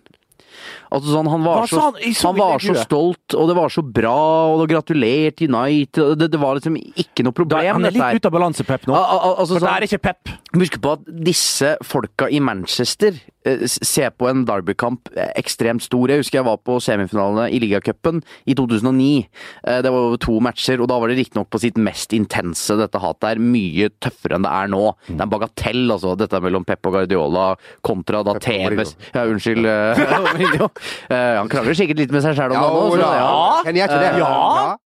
Altså 0.93 1.09
sånn, 1.15 1.29
Han 1.33 1.43
var, 1.43 1.65
så, 1.67 1.81
han? 1.81 1.97
Han 2.23 2.37
var 2.37 2.59
så 2.63 2.75
stolt, 2.83 3.33
og 3.37 3.47
det 3.49 3.55
var 3.57 3.69
så 3.73 3.81
bra, 3.83 4.15
og 4.53 4.61
det 4.63 4.75
gratulerte 4.75 5.47
United 5.49 6.17
det, 6.19 6.29
det 6.33 6.39
var 6.41 6.55
liksom 6.59 6.77
ikke 6.77 7.23
noe 7.25 7.33
Da, 7.33 7.37
problem. 7.41 7.73
han 7.79 7.85
er 7.89 7.91
litt 7.97 8.19
ute 8.21 8.29
av 8.29 8.35
balanse, 8.37 8.63
Pep, 8.67 8.85
nå. 8.87 8.93
Al- 8.93 9.19
al- 9.19 9.35
altså, 9.41 9.55
For 9.57 9.59
det 9.59 9.67
sånn- 9.67 9.77
er 9.77 9.87
ikke 9.89 10.01
Pep. 10.01 10.33
Husk 10.53 10.75
på 10.83 10.91
at 10.93 11.05
disse 11.25 11.77
folka 11.81 12.27
i 12.29 12.37
Manchester 12.39 13.15
eh, 13.43 13.63
ser 13.65 14.11
på 14.13 14.29
en 14.29 14.43
Derby-kamp 14.45 15.09
eh, 15.17 15.31
ekstremt 15.41 15.81
stor. 15.81 16.07
Jeg 16.13 16.21
husker 16.21 16.37
jeg 16.39 16.45
var 16.45 16.59
på 16.61 16.77
semifinalene 16.79 17.47
i 17.51 17.57
ligacupen 17.59 18.21
i 18.45 18.53
2009. 18.53 19.25
Eh, 19.65 19.81
Det 19.81 19.89
var 19.91 19.97
over 20.11 20.17
to 20.21 20.37
matcher, 20.39 20.79
og 20.79 20.87
da 20.91 20.99
var 21.01 21.09
det 21.09 21.17
riktignok 21.17 21.49
på 21.49 21.59
sitt 21.59 21.75
mest 21.81 22.13
intense. 22.13 22.69
Dette 22.77 23.01
hatet 23.01 23.31
er 23.33 23.41
mye 23.41 23.89
tøffere 23.99 24.37
enn 24.37 24.45
det 24.45 24.51
er 24.53 24.67
nå. 24.69 24.83
Det 25.09 25.17
er 25.17 25.25
en 25.25 25.33
bagatell, 25.33 25.83
altså, 25.91 26.13
dette 26.21 26.39
mellom 26.39 26.63
Pep 26.69 26.85
og 26.85 26.93
Guardiola 26.99 27.55
kontra 27.81 28.21
da 28.23 28.37
TV 28.37 28.77
Ja, 29.13 29.25
unnskyld. 29.25 29.65
eh, 30.43 30.49
Mourinho. 30.49 30.67
Uh, 31.09 31.37
Han 31.39 31.49
krangler 31.49 31.73
sikkert 31.79 31.97
litt 32.03 32.11
med 32.11 32.21
seg 32.25 32.35
sjæl 32.37 32.51
om 32.51 32.55
Ja, 32.59 32.63
det 32.67 32.73
nå. 33.01 33.09
ja. 33.15 33.61
Hvem 33.63 33.75
gjør 33.79 33.87
ikke 33.89 34.03
det? 34.03 34.11
Eh, 34.11 34.17
Ja. 34.19 34.77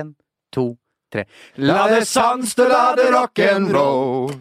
En, 0.00 0.08
to, 0.52 0.66
tre. 1.12 1.22
La 1.62 1.86
det 1.94 2.02
sanste, 2.10 2.62
la 2.68 2.84
det 2.98 3.06
rock'n'roll. 3.14 4.34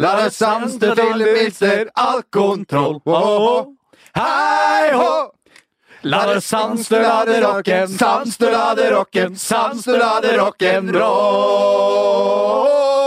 La 0.00 0.14
det 0.22 0.30
sanste 0.32 0.94
til 0.96 1.18
det 1.24 1.32
mister 1.36 1.88
all 1.96 2.22
kontroll. 2.32 3.00
Oh, 3.04 3.66
Hei 4.16 4.90
hå! 4.96 5.30
La 6.02 6.22
det 6.32 6.40
sanste, 6.42 6.96
la 7.02 7.24
det 7.28 7.42
rocken, 7.44 7.88
sanste, 8.00 8.48
la 8.50 8.72
det 8.74 8.86
rocken, 8.94 9.34
sanste, 9.36 9.98
la 10.00 10.14
det 10.24 10.32
rock'n'roll. 10.40 12.99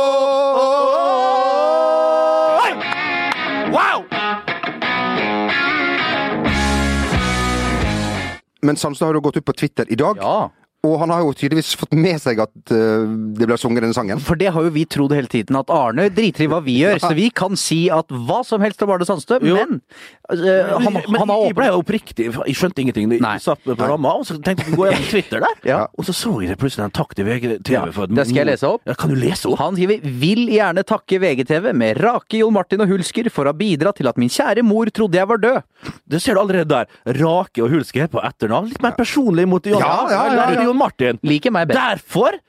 Men 8.63 8.75
Sandstad 8.79 9.05
har 9.05 9.13
jo 9.13 9.21
gått 9.21 9.37
ut 9.37 9.45
på 9.45 9.53
Twitter 9.53 9.85
i 9.91 9.95
dag, 9.95 10.17
Ja. 10.21 10.51
Og 10.83 10.97
han 10.99 11.13
har 11.13 11.21
jo 11.23 11.31
tydeligvis 11.31 11.77
fått 11.79 11.93
med 11.95 12.19
seg 12.19 12.41
at 12.43 12.51
uh, 12.75 13.07
det 13.37 13.47
blir 13.47 13.59
sunget 13.59 13.85
denne 13.85 13.95
sangen. 13.95 14.19
For 14.19 14.35
det 14.39 14.49
har 14.51 14.65
jo 14.65 14.71
vi 14.75 14.83
trodd 14.83 15.13
hele 15.15 15.29
tiden, 15.31 15.55
at 15.55 15.69
Arne 15.71 16.09
driter 16.11 16.43
i 16.43 16.47
hva 16.51 16.59
vi 16.65 16.75
gjør. 16.81 16.99
Så 17.05 17.13
vi 17.15 17.29
kan 17.31 17.55
si 17.59 17.85
at 17.93 18.11
hva 18.11 18.41
som 18.43 18.59
helst 18.63 18.83
om 18.83 18.91
Arne 18.91 19.07
Sandstø, 19.07 19.37
men 19.45 19.79
eh, 19.79 20.73
han, 20.73 20.97
men 21.07 21.21
han 21.21 21.31
har 21.31 21.45
jeg 21.47 21.55
ble 21.55 21.69
jo 21.69 21.79
oppriktig 21.81 22.27
Jeg 22.33 22.57
skjønte 22.59 22.83
ingenting. 22.83 23.13
Jeg 23.15 23.43
satt 23.45 23.63
på 23.63 23.77
ramma, 23.79 24.11
og 24.19 24.27
så 24.27 24.35
tenkte 24.43 24.67
jeg 24.67 24.75
å 24.75 24.81
gå 24.81 24.89
gjennom 24.89 25.07
Twitter 25.07 25.45
der. 25.45 25.61
Ja. 25.67 25.79
Og 25.95 26.07
så 26.09 26.17
så 26.17 26.33
jeg 26.43 26.59
plutselig 26.59 26.89
en 26.89 26.95
takk 26.99 27.15
til 27.15 27.29
VGTV. 27.29 27.71
Ja, 27.71 27.85
for 27.95 28.09
at 28.09 28.17
det 28.19 28.27
skal 28.27 28.41
jeg 28.43 28.49
lese 28.51 28.73
opp. 28.75 28.83
Ja, 28.89 28.97
kan 28.99 29.13
du 29.13 29.17
lese 29.19 29.53
opp? 29.53 29.61
Han 29.63 29.79
skriver 29.79 30.03
'Vil 30.03 30.43
gjerne 30.51 30.83
takke 30.83 31.21
VGTV 31.23 31.71
med 31.79 32.03
Rake, 32.03 32.41
Jon 32.41 32.53
Martin 32.59 32.83
og 32.83 32.91
Hulsker 32.91 33.31
for 33.31 33.47
å 33.47 33.53
ha 33.53 33.55
bidratt 33.55 34.01
til 34.01 34.11
at 34.11 34.19
min 34.19 34.31
kjære 34.31 34.67
mor 34.67 34.91
trodde 34.91 35.15
jeg 35.15 35.31
var 35.31 35.39
død'. 35.39 35.63
Det 36.11 36.19
ser 36.21 36.35
du 36.35 36.43
allerede 36.43 36.67
der. 36.67 36.91
Rake 37.23 37.63
og 37.63 37.71
Hulsker 37.71 38.11
på 38.11 38.19
etternavn. 38.19 38.67
Litt 38.73 38.83
mer 38.83 38.95
personlig 38.99 39.47
mot 39.47 39.63
Jon, 39.63 39.79
Ja, 39.79 40.07
ja, 40.11 40.27
ja, 40.27 40.51
ja. 40.59 40.72
Jon 40.73 40.81
Martin. 40.81 41.21
Liker 41.23 41.53
meg 41.53 41.69
best. 41.69 41.79
Derfor 41.79 42.39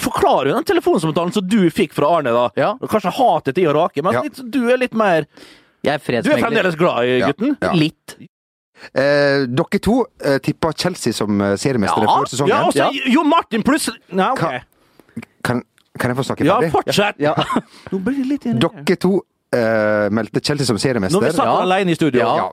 forklarer 0.00 0.50
jo 0.52 0.56
den 0.58 0.66
telefonsamtalen 0.72 1.32
som 1.34 1.46
du 1.50 1.64
fikk 1.74 1.92
fra 1.96 2.08
Arne, 2.18 2.32
da. 2.34 2.44
Ja. 2.56 2.72
Kanskje 2.88 3.10
hatet 3.16 3.56
til 3.58 3.66
å 3.68 3.74
rake, 3.76 4.02
men 4.06 4.14
Ja. 4.16 4.22
litt, 4.24 4.38
du 4.50 4.60
er 4.72 4.78
litt 4.80 4.94
mer 4.94 5.26
Jeg 5.84 5.94
er 5.94 5.98
Du 5.98 6.04
er 6.08 6.22
fredsmegler. 6.22 6.40
fremdeles 6.40 6.76
glad 6.80 7.04
i 7.04 7.20
gutten? 7.20 7.56
ja. 7.60 7.72
Litt. 7.76 8.14
Eh, 8.94 9.44
dere 9.48 9.78
to 9.80 10.04
eh, 10.24 10.38
tippa 10.44 10.72
Chelsea 10.76 11.12
som 11.12 11.40
eh, 11.40 11.54
seriemestere 11.56 12.04
Ja, 12.08 12.16
før 12.18 12.26
sesongen. 12.28 12.48
ja, 12.48 12.62
altså, 12.64 13.12
Jo 13.12 13.22
Martin 13.24 13.62
plutselig 13.62 14.00
Nei, 14.12 14.30
ok. 14.32 15.24
Kan, 15.44 15.62
kan 15.98 16.10
jeg 16.10 16.16
få 16.18 16.24
snakke 16.26 16.44
Ja, 16.44 16.56
ferdig? 16.60 16.72
fortsett! 16.72 17.18
Nå 17.92 18.00
blir 18.04 18.18
det 18.18 18.26
litt 18.32 18.48
Dere 18.60 18.96
to 18.96 19.12
eh, 19.54 20.08
meldte 20.10 20.42
Chelsea 20.42 20.66
som 20.66 20.76
seriemester. 20.78 21.20
Når 21.20 21.28
vi 21.30 21.36
satt 21.36 21.62
alene 21.62 21.90
i 21.94 21.94
studio. 21.94 22.20
Ja. 22.20 22.50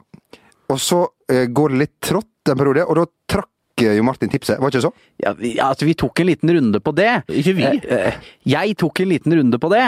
Og 0.71 0.77
så 0.79 1.01
eh, 1.29 1.47
går 1.51 1.69
det 1.73 1.77
litt 1.85 1.95
trått 2.01 2.51
en 2.51 2.57
periode, 2.57 2.85
og 2.87 2.95
da 3.01 3.05
trakk 3.27 3.49
eh, 3.85 3.97
jo 3.97 4.05
Martin 4.07 4.31
tipset. 4.31 4.59
Var 4.61 4.71
ikke 4.71 4.79
det 4.79 4.85
så? 4.85 4.91
Ja, 5.21 5.33
vi, 5.37 5.51
altså, 5.61 5.87
vi 5.87 5.95
tok 5.97 6.21
en 6.23 6.29
liten 6.29 6.53
runde 6.55 6.81
på 6.83 6.93
det. 6.97 7.09
Ikke 7.41 7.53
vi. 7.57 7.67
Eh, 7.67 8.07
eh, 8.11 8.29
jeg 8.49 8.75
tok 8.81 9.03
en 9.03 9.11
liten 9.11 9.35
runde 9.37 9.59
på 9.61 9.71
det. 9.73 9.83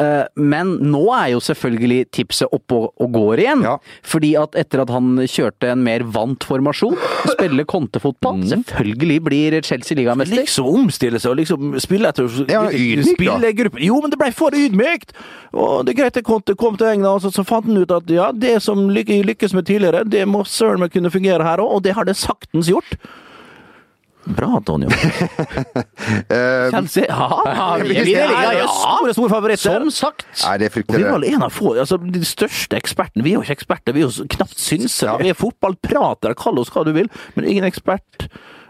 Eh, 0.00 0.24
men 0.40 0.74
nå 0.84 1.04
er 1.16 1.32
jo 1.34 1.42
selvfølgelig 1.44 2.00
tipset 2.14 2.52
oppe 2.54 2.78
og, 2.78 2.90
og 3.00 3.14
går 3.14 3.44
igjen. 3.44 3.64
Fordi 4.04 4.34
at 4.40 4.58
etter 4.64 4.84
at 4.84 4.92
han 4.94 5.16
kjørte 5.22 5.72
en 5.72 5.84
mer 5.86 6.04
vant 6.14 6.44
formasjon, 6.44 6.96
spiller 7.34 7.68
kontefotball, 7.68 8.42
selvfølgelig 8.50 9.20
blir 9.28 9.58
Chelsea 9.64 9.98
ligamester. 9.98 10.42
Liksom 10.42 10.70
omstille 10.84 11.20
seg 11.22 11.34
og 11.34 11.40
liksom 11.42 11.78
spille 11.82 12.10
etter 12.10 12.28
Ja, 12.50 12.66
ydmyk. 12.68 13.80
Jo, 13.84 14.00
men 14.02 14.12
det 14.12 14.20
ble 14.20 14.30
for 14.34 14.56
ydmykt! 14.56 15.14
Og 15.54 15.84
det 15.86 15.94
er 15.94 16.00
greit, 16.02 16.16
at 16.18 16.26
kom 16.26 16.42
til, 16.42 16.56
kom 16.58 16.78
til 16.78 16.90
England, 16.90 17.20
og 17.20 17.22
så, 17.24 17.30
så 17.34 17.44
fant 17.46 17.68
han 17.68 17.78
ut 17.78 17.92
at 17.94 18.08
ja, 18.10 18.30
det 18.34 18.56
som 18.64 18.88
lykkes 18.90 19.54
med 19.54 19.68
tidligere, 19.68 20.02
det 20.08 20.24
må 20.28 20.42
søren 20.48 20.82
meg 20.82 20.94
kunne 20.94 21.12
fungere 21.14 21.46
her 21.46 21.62
òg, 21.62 21.76
og 21.76 21.84
det 21.86 21.94
har 21.96 22.08
det 22.08 22.16
saktens 22.18 22.70
gjort. 22.72 22.98
Bra, 24.26 24.48
Antonio. 24.56 24.88
Eh, 26.28 26.70
Chelsea, 26.70 27.04
ja, 27.08 27.42
ja, 27.44 27.76
vi, 27.82 27.88
vi- 27.88 28.02
vi, 28.04 28.12
ja, 28.12 28.26
er 28.50 28.58
ja. 28.58 28.66
store, 28.68 29.12
store 29.16 29.30
favoritter. 29.32 29.78
Som 29.84 29.90
sagt. 29.94 30.26
Nei, 30.44 30.56
det 30.60 30.68
er 30.70 30.82
Og 30.84 30.96
vi 30.96 31.02
er 31.04 31.12
vel 31.12 31.26
en 31.28 31.44
av 31.46 31.52
få, 31.54 31.74
altså 31.80 31.98
de 32.00 32.22
største 32.28 32.76
ekspertene. 32.78 33.24
Vi 33.24 33.32
er 33.34 33.38
jo 33.38 33.44
ikke 33.44 33.56
eksperter, 33.58 33.94
vi 33.96 34.02
er 34.04 34.08
jo 34.10 34.26
knapt 34.36 34.58
synsere. 34.60 35.16
Vi 35.22 35.30
er 35.32 35.38
fotballpratere, 35.38 36.36
kall 36.40 36.60
oss 36.62 36.72
hva 36.74 36.84
du 36.88 36.92
vil, 36.96 37.08
men 37.36 37.48
ingen 37.50 37.66
ekspert. 37.68 38.26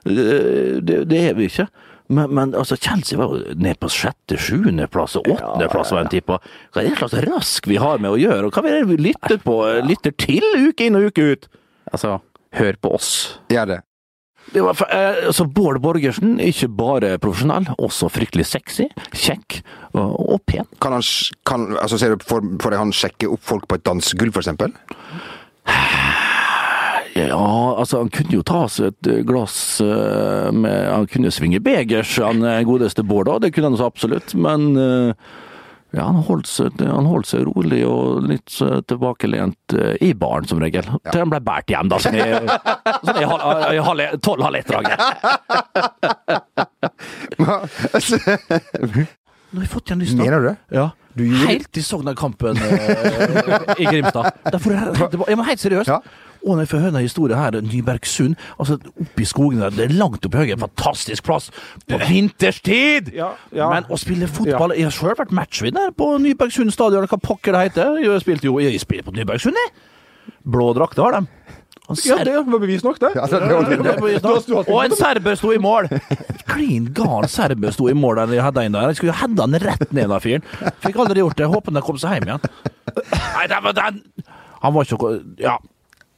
Eh, 0.07 0.81
Det, 0.85 1.03
det 1.11 1.21
er 1.31 1.35
vi 1.39 1.49
ikke. 1.51 1.69
Men, 2.13 2.35
men 2.37 2.53
altså, 2.55 2.77
Chelsea 2.77 3.17
var 3.17 3.33
jo 3.33 3.55
ned 3.57 3.79
på 3.81 3.89
sjette, 3.89 4.37
sjuendeplass 4.37 5.17
og 5.17 5.31
åttendeplass, 5.33 5.95
var 5.97 6.05
en 6.05 6.13
tippa. 6.13 6.37
Hva 6.75 6.83
er 6.83 6.91
det 6.93 6.99
slags 7.01 7.17
rask 7.25 7.67
vi 7.71 7.79
har 7.81 8.03
med 8.03 8.13
å 8.13 8.19
gjøre, 8.21 8.51
og 8.51 8.53
hva 8.59 8.67
er 8.69 8.83
det 8.83 8.91
vi 8.93 8.99
lytter 9.09 9.41
på, 9.41 9.57
lytter 9.89 10.13
til 10.21 10.45
uke 10.69 10.85
inn 10.91 10.99
og 11.01 11.09
uke 11.09 11.31
ut? 11.33 11.49
Altså, 11.91 12.19
hør 12.61 12.77
på 12.85 12.93
oss. 12.99 13.11
Gjør 13.53 13.71
det. 13.73 13.81
Det 14.53 14.63
var, 14.63 14.79
eh, 14.93 15.27
altså 15.27 15.47
Bård 15.51 15.81
Borgersen, 15.83 16.37
ikke 16.43 16.69
bare 16.69 17.15
profesjonell, 17.23 17.67
også 17.79 18.11
fryktelig 18.13 18.47
sexy, 18.51 18.87
kjekk 19.13 19.61
og, 19.95 20.13
og 20.35 20.43
pen. 20.47 20.69
Kan 20.83 20.97
han, 20.97 21.07
kan, 21.49 21.71
altså, 21.81 21.99
ser 21.99 22.15
du 22.15 22.27
for, 22.27 22.45
for 22.63 22.75
deg 22.75 22.83
han 22.83 22.95
sjekke 22.95 23.31
opp 23.33 23.43
folk 23.47 23.69
på 23.71 23.81
et 23.81 23.87
dansegulv, 23.89 24.43
eksempel? 24.43 24.77
Ja, 27.15 27.77
altså 27.79 28.01
han 28.01 28.09
kunne 28.11 28.35
jo 28.35 28.43
ta 28.43 28.65
seg 28.67 28.89
et 28.91 29.07
eh, 29.07 29.21
glass 29.23 29.79
eh, 29.85 30.49
med 30.51 30.89
Han 30.91 31.07
kunne 31.07 31.31
svinge 31.31 31.61
begers, 31.63 32.17
han 32.19 32.43
eh, 32.43 32.65
godeste 32.67 33.05
Bård 33.07 33.29
da, 33.31 33.37
det 33.39 33.53
kunne 33.55 33.71
han 33.71 33.79
så 33.79 33.87
absolutt, 33.87 34.35
men 34.35 34.73
eh, 34.75 35.29
ja, 35.95 36.05
han 36.09 36.17
holdt, 36.27 36.49
seg, 36.51 36.81
han 36.83 37.07
holdt 37.07 37.29
seg 37.31 37.45
rolig 37.47 37.81
og 37.87 38.25
litt 38.29 38.57
eh, 38.65 38.81
tilbakelent 38.91 39.75
eh, 39.79 39.95
i 40.03 40.11
baren, 40.19 40.47
som 40.51 40.59
regel. 40.63 40.83
Til 41.11 41.21
han 41.23 41.31
ble 41.33 41.41
båret 41.47 41.71
hjem, 41.71 41.89
da, 41.93 42.01
sånn 42.03 42.19
i, 42.19 42.25
sånn 43.07 43.21
i 43.23 43.29
halv- 43.31 43.69
i 43.71 43.79
halv- 43.89 44.19
tolv-halv 44.27 44.57
ett-draget. 44.61 44.99
Nå 49.55 49.61
har 49.61 49.67
jeg 49.69 49.71
fått 49.71 49.91
igjen 49.93 50.01
lyst, 50.03 50.17
da. 50.19 50.25
Mener 50.25 50.41
du 50.43 50.47
det? 50.49 50.57
Ja. 50.75 50.89
Helt 51.47 51.79
i 51.79 51.83
Sogna-kampen 51.87 52.59
eh, 52.59 53.69
i 53.79 53.85
Grimstad. 53.87 54.33
Derfor, 54.51 54.75
det 55.13 55.21
jeg 55.31 55.39
må 55.39 55.45
helt 55.47 55.63
seriøst. 55.63 55.93
Og 56.45 56.55
når 56.55 56.65
jeg 56.65 56.71
får 56.75 56.83
høre 56.83 56.93
denne 56.93 57.05
historie 57.07 57.39
her, 57.39 57.57
Nybergsund, 57.65 58.37
altså 58.61 58.77
oppe 58.77 59.25
i 59.25 59.29
skogen 59.29 59.63
der, 59.65 59.73
det 59.73 59.87
er 59.87 59.95
langt 59.97 60.27
oppe 60.27 60.37
i 60.37 60.45
høyre, 60.45 60.59
en 60.59 60.65
fantastisk 60.67 61.25
plass 61.25 61.51
på 61.89 62.01
vinterstid! 62.05 63.13
ja. 63.17 63.33
Men 63.73 63.89
å 63.89 63.97
spille 64.01 64.29
fotball 64.29 64.75
Jeg 64.77 64.89
har 64.91 64.95
sjøl 64.95 65.17
vært 65.19 65.33
matchvinner 65.35 65.93
på 65.97 66.11
Nybergsund 66.21 66.75
stadion, 66.75 67.09
hva 67.09 67.21
pokker 67.23 67.57
det 67.57 67.67
heter. 67.71 67.99
Jeg 68.05 68.25
spilte 68.25 68.51
jo 68.51 68.59
Jeg 68.63 68.81
spilte 68.83 69.09
på 69.09 69.17
Nybergsund, 69.17 69.57
jeg. 69.57 69.75
Blå 70.45 70.73
drakter 70.77 71.05
har 71.07 71.19
de. 71.21 71.27
Ja, 72.09 72.17
det 72.25 72.33
var 72.33 72.61
bevis 72.63 72.85
nok, 72.85 72.97
det. 73.01 73.11
det 73.13 73.41
var 73.41 73.67
det 73.69 73.77
du 73.77 73.83
nok. 73.85 74.69
Og 74.73 74.79
en 74.87 74.95
serber 74.97 75.37
sto 75.37 75.51
i 75.53 75.59
mål! 75.61 75.91
Klin 76.49 76.87
gal 76.97 77.27
serber 77.29 77.75
sto 77.77 77.91
i 77.93 77.97
mål 77.97 78.23
der 78.23 78.39
jeg 78.39 78.47
hadde 78.47 78.65
en 78.65 78.77
der. 78.77 78.89
Jeg 78.89 79.01
skulle 79.01 79.13
jo 79.13 79.19
hedda 79.21 79.45
han 79.45 79.59
rett 79.61 79.93
ned 79.93 80.09
den 80.09 80.25
fyren. 80.25 80.47
Fikk 80.85 80.97
aldri 81.05 81.21
gjort 81.21 81.37
det. 81.41 81.51
Håper 81.53 81.77
han 81.77 81.85
kom 81.85 82.01
seg 82.01 82.17
hjem 82.17 82.31
igjen. 82.31 82.49
Nei, 83.13 83.45
det 83.53 83.61
var 83.67 83.77
den 83.77 84.01
Han 84.65 84.75
var 84.77 84.89
ikke 84.89 85.13
Ja. 85.43 85.59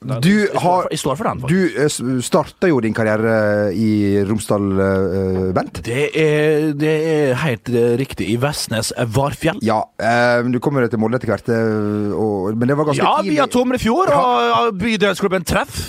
Du 0.04 0.48
har 0.60 0.86
jeg 0.92 1.00
står 1.00 1.16
for 1.16 1.24
den. 1.24 1.40
Du 1.48 2.20
starta 2.22 2.68
jo 2.68 2.76
din 2.84 2.94
karriere 2.94 3.72
i 3.72 4.20
Romsdal, 4.28 4.66
uh, 4.76 5.52
Bent. 5.56 5.80
Det 5.86 6.10
er, 6.12 6.66
det 6.76 6.92
er 7.08 7.32
helt 7.40 7.70
eh, 7.72 7.94
riktig. 7.98 8.28
I 8.30 8.36
Vestnes 8.42 8.92
Varfjell. 9.16 9.58
Ja, 9.64 9.80
uh, 9.82 10.44
du 10.52 10.60
kommer 10.62 10.84
jo 10.84 10.92
til 10.92 11.00
Molde 11.00 11.16
etter 11.18 11.32
hvert, 11.32 11.48
eh, 11.48 12.12
og, 12.12 12.52
men 12.54 12.68
det 12.68 12.76
var 12.76 12.90
ganske 12.90 13.02
Ja, 13.02 13.14
tidlig. 13.22 13.32
via 13.38 13.46
Tomrefjord 13.56 14.12
og 14.14 14.34
ja, 14.50 14.60
bydelsklubben 14.84 15.48
Treff. 15.48 15.80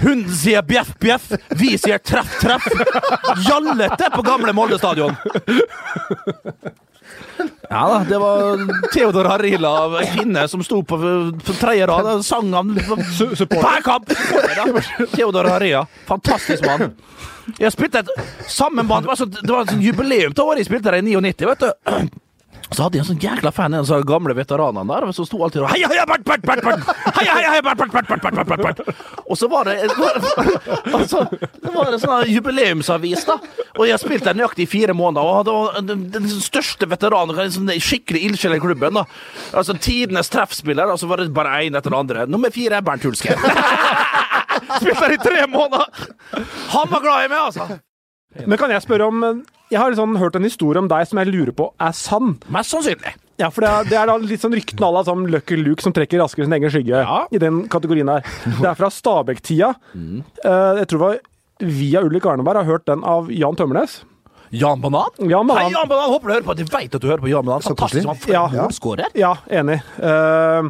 Hunden 0.00 0.30
sier 0.38 0.62
bjeff, 0.66 0.94
bjeff. 1.02 1.32
Vi 1.58 1.74
sier 1.82 1.98
treff, 1.98 2.38
treff. 2.40 2.70
Jallete 3.48 4.12
på 4.14 4.22
gamle 4.26 4.54
Molde 4.56 4.78
stadion. 4.80 5.18
Ja 7.72 7.82
da, 7.88 7.98
det 8.04 8.18
var 8.20 8.60
Theodor 8.92 9.24
Harila, 9.32 9.70
kvinne 10.12 10.42
som 10.50 10.60
sto 10.64 10.82
på, 10.84 10.98
på 11.40 11.54
tredje 11.56 11.86
rad 11.88 12.08
og 12.10 12.24
sang 12.26 12.50
han 12.52 12.74
hver 12.76 13.84
kamp! 13.86 14.12
Theodor 15.14 15.48
Harila. 15.48 15.86
Fantastisk 16.10 16.66
mann. 16.68 16.92
Jeg 17.58 17.72
spilte 17.72 18.02
et 18.04 18.10
sammenband. 18.52 19.06
Det 19.06 19.10
var, 19.14 19.18
sånn, 19.22 19.32
det 19.38 19.48
var 19.50 19.64
et 19.64 19.72
sånn 19.72 19.82
jubileum 19.82 20.36
til 20.36 20.44
året 20.44 20.60
jeg 20.62 20.68
spilte 20.68 20.92
der 20.92 21.00
i 21.00 21.06
99, 21.08 21.48
vet 21.48 21.64
du. 21.64 22.04
Så 22.72 22.86
hadde 22.86 22.98
jeg 22.98 23.04
en 23.04 23.08
sånn 23.10 23.20
jækla 23.22 23.52
fan, 23.54 23.74
en 23.74 23.84
av 23.84 23.90
de 23.90 24.08
gamle 24.08 24.34
veteranene 24.36 24.84
der, 24.88 25.06
som 25.16 25.26
sto 25.28 25.40
alltid 25.44 25.64
og 25.64 25.72
Heia, 25.72 25.88
heia, 25.90 26.06
Bert, 26.08 26.24
Bert, 26.24 26.44
Bert, 26.46 26.62
Bert! 26.64 26.86
Heia, 27.18 27.36
heia, 27.36 27.50
heia, 27.52 27.62
Bert, 27.66 27.78
Bert, 27.80 27.92
Bert, 27.92 28.08
Bert, 28.08 28.34
Bert, 28.38 28.48
Bert, 28.48 28.62
Bert! 28.62 29.22
Og 29.26 29.38
så 29.38 29.48
var 29.52 29.68
det 29.68 29.76
altså, 29.84 31.24
Det 31.32 31.72
var 31.74 31.92
en 31.92 32.02
sånn 32.02 32.32
jubileumsavis, 32.32 33.26
da. 33.28 33.38
Og 33.76 33.86
jeg 33.86 33.96
har 33.96 34.02
spilt 34.02 34.26
der 34.28 34.38
nøyaktig 34.38 34.66
i 34.66 34.70
fire 34.72 34.96
måneder, 34.96 35.28
og 35.28 35.46
det 35.48 35.56
var 35.56 35.86
den, 36.16 36.28
største 36.42 36.88
veteranen, 36.88 37.38
en 37.44 37.54
sånn 37.54 37.72
skikkelig 37.76 38.24
ildsjel 38.30 38.56
i 38.56 38.62
klubben, 38.62 39.00
da. 39.00 39.06
Altså 39.52 39.76
tidenes 39.76 40.32
treffspiller, 40.32 40.92
og 40.92 41.00
så 41.00 41.08
var 41.10 41.22
det 41.22 41.32
bare 41.36 41.60
én 41.66 41.76
etter 41.76 41.92
den 41.92 42.00
andre. 42.00 42.26
Nummer 42.30 42.52
fire 42.54 42.80
er 42.80 42.86
Bernt 42.86 43.04
Hulske. 43.06 43.36
Spilt 44.80 45.00
der 45.00 45.16
i 45.16 45.20
tre 45.22 45.46
måneder! 45.50 45.88
Han 46.72 46.92
var 46.92 47.04
glad 47.04 47.26
i 47.26 47.32
meg, 47.32 47.40
altså. 47.50 47.82
Men 48.46 48.58
kan 48.60 48.72
jeg 48.72 48.84
spørre 48.84 49.08
om 49.12 49.24
Jeg 49.72 49.80
har 49.80 49.90
liksom 49.94 50.16
hørt 50.20 50.36
en 50.36 50.44
historie 50.44 50.80
om 50.82 50.88
deg 50.90 51.06
som 51.08 51.18
jeg 51.22 51.30
lurer 51.32 51.54
på 51.56 51.70
er 51.80 51.94
sann. 51.96 52.34
Mest 52.52 52.74
sannsynlig. 52.74 53.14
Ja, 53.40 53.48
for 53.50 53.64
det 53.64 53.70
er, 53.72 53.86
det 53.88 53.96
er 53.98 54.10
da 54.10 54.16
litt 54.20 54.42
sånn 54.44 54.52
ryktene 54.54 54.84
à 54.86 54.92
la 54.92 55.02
sånn 55.06 55.24
Lucky 55.32 55.56
Luke 55.58 55.82
som 55.82 55.94
trekker 55.96 56.20
raskere 56.20 56.44
sin 56.46 56.52
egen 56.58 56.70
skygge 56.70 57.00
i 57.32 57.40
den 57.42 57.62
kategorien 57.72 58.10
her. 58.12 58.26
Det 58.60 58.68
er 58.68 58.76
fra 58.78 58.90
Stabæk-tida. 58.92 59.72
Eh, 59.96 60.82
jeg 60.82 60.90
tror 60.92 60.98
det 60.98 61.04
var 61.06 61.72
via 61.80 62.02
Ulrik 62.04 62.26
Arneberg 62.28 62.60
har 62.60 62.68
hørt 62.68 62.84
den 62.90 63.02
av 63.08 63.32
Jan 63.32 63.56
Tømmernes. 63.58 64.02
Jan 64.52 64.82
Banan? 64.84 65.08
Jan 65.16 65.48
Banan. 65.48 65.62
Hei, 65.64 65.72
Jan 65.72 65.88
Banan! 65.88 66.10
Håper 66.12 66.28
du 66.28 66.34
hører 66.34 66.44
på. 66.50 66.56
De 66.60 66.64
vet 66.68 66.94
at 66.98 67.00
du 67.00 67.08
hører 67.08 67.24
på 67.24 67.30
Jan 67.32 67.46
Banan. 67.48 67.64
Fantastisk. 67.64 68.06
Han 68.06 68.18
Ja. 68.28 68.44
målskårer. 68.52 69.08
Ja, 69.16 69.32
enig. 69.48 69.78
Uh, 69.96 70.68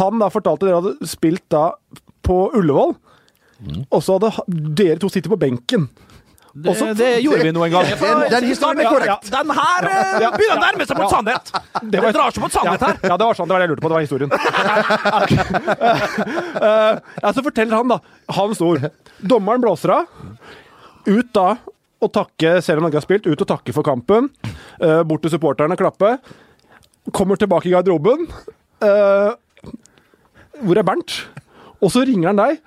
han 0.00 0.18
da 0.22 0.30
fortalte 0.32 0.64
dere 0.64 0.80
hadde 0.80 1.06
spilt 1.10 1.44
da 1.52 1.66
på 2.24 2.46
Ullevål, 2.56 2.94
og 3.92 4.00
så 4.02 4.16
hadde 4.16 4.32
dere 4.80 4.96
to 5.02 5.10
sittet 5.12 5.28
på 5.28 5.36
benken. 5.38 5.90
Det, 6.54 6.94
det 6.98 7.10
gjorde 7.22 7.42
vi 7.46 7.52
nå 7.54 7.62
en 7.64 7.70
gang. 7.72 7.84
Den- 8.00 8.24
den 8.30 8.44
historien 8.50 8.80
er 8.82 8.88
korrekt. 8.90 9.28
Ja, 9.30 9.42
den 9.42 9.50
her 9.54 9.84
eh, 9.86 10.20
Ja. 10.24 10.30
begynner 10.34 10.56
å 10.56 10.60
nærme 10.64 10.86
seg 10.88 10.96
mot 10.98 11.10
sannhet. 11.12 11.52
Det 11.92 12.00
drar 12.12 12.30
seg 12.34 12.40
mot 12.42 12.52
sannhet 12.52 12.80
her. 12.80 12.96
Ja, 13.06 13.16
det 13.16 13.24
var 13.28 13.34
sånn, 13.38 13.46
det 13.46 13.52
var 13.54 13.60
det 13.60 13.66
jeg 13.68 13.70
lurte 13.70 13.82
på. 13.84 13.88
Det 13.88 13.94
var 13.94 14.02
historien. 14.02 14.30
Eh, 16.60 16.98
ja, 17.22 17.32
så 17.32 17.42
forteller 17.42 17.76
han, 17.76 17.88
da. 17.88 17.98
Hans 18.36 18.60
ord. 18.60 18.82
Dommeren 19.22 19.60
blåser 19.62 19.90
av. 19.94 20.04
Ut 21.06 21.30
da 21.36 21.54
og 22.00 22.12
takke, 22.12 22.56
selv 22.64 22.78
om 22.80 22.84
Norge 22.86 22.96
har 23.00 23.04
spilt, 23.04 23.26
ut 23.28 23.42
og 23.44 23.48
takke 23.48 23.72
for 23.76 23.84
kampen. 23.86 24.28
Eh, 24.80 25.02
bort 25.04 25.22
til 25.24 25.32
supporterne, 25.34 25.76
klappe. 25.76 26.14
Kommer 27.16 27.36
tilbake 27.40 27.68
i 27.70 27.74
garderoben. 27.74 28.26
Eh, 28.80 29.30
hvor 30.60 30.76
er 30.80 30.86
Bernt? 30.88 31.18
Og 31.80 31.92
så 31.92 32.04
ringer 32.08 32.28
han 32.32 32.40
deg, 32.40 32.60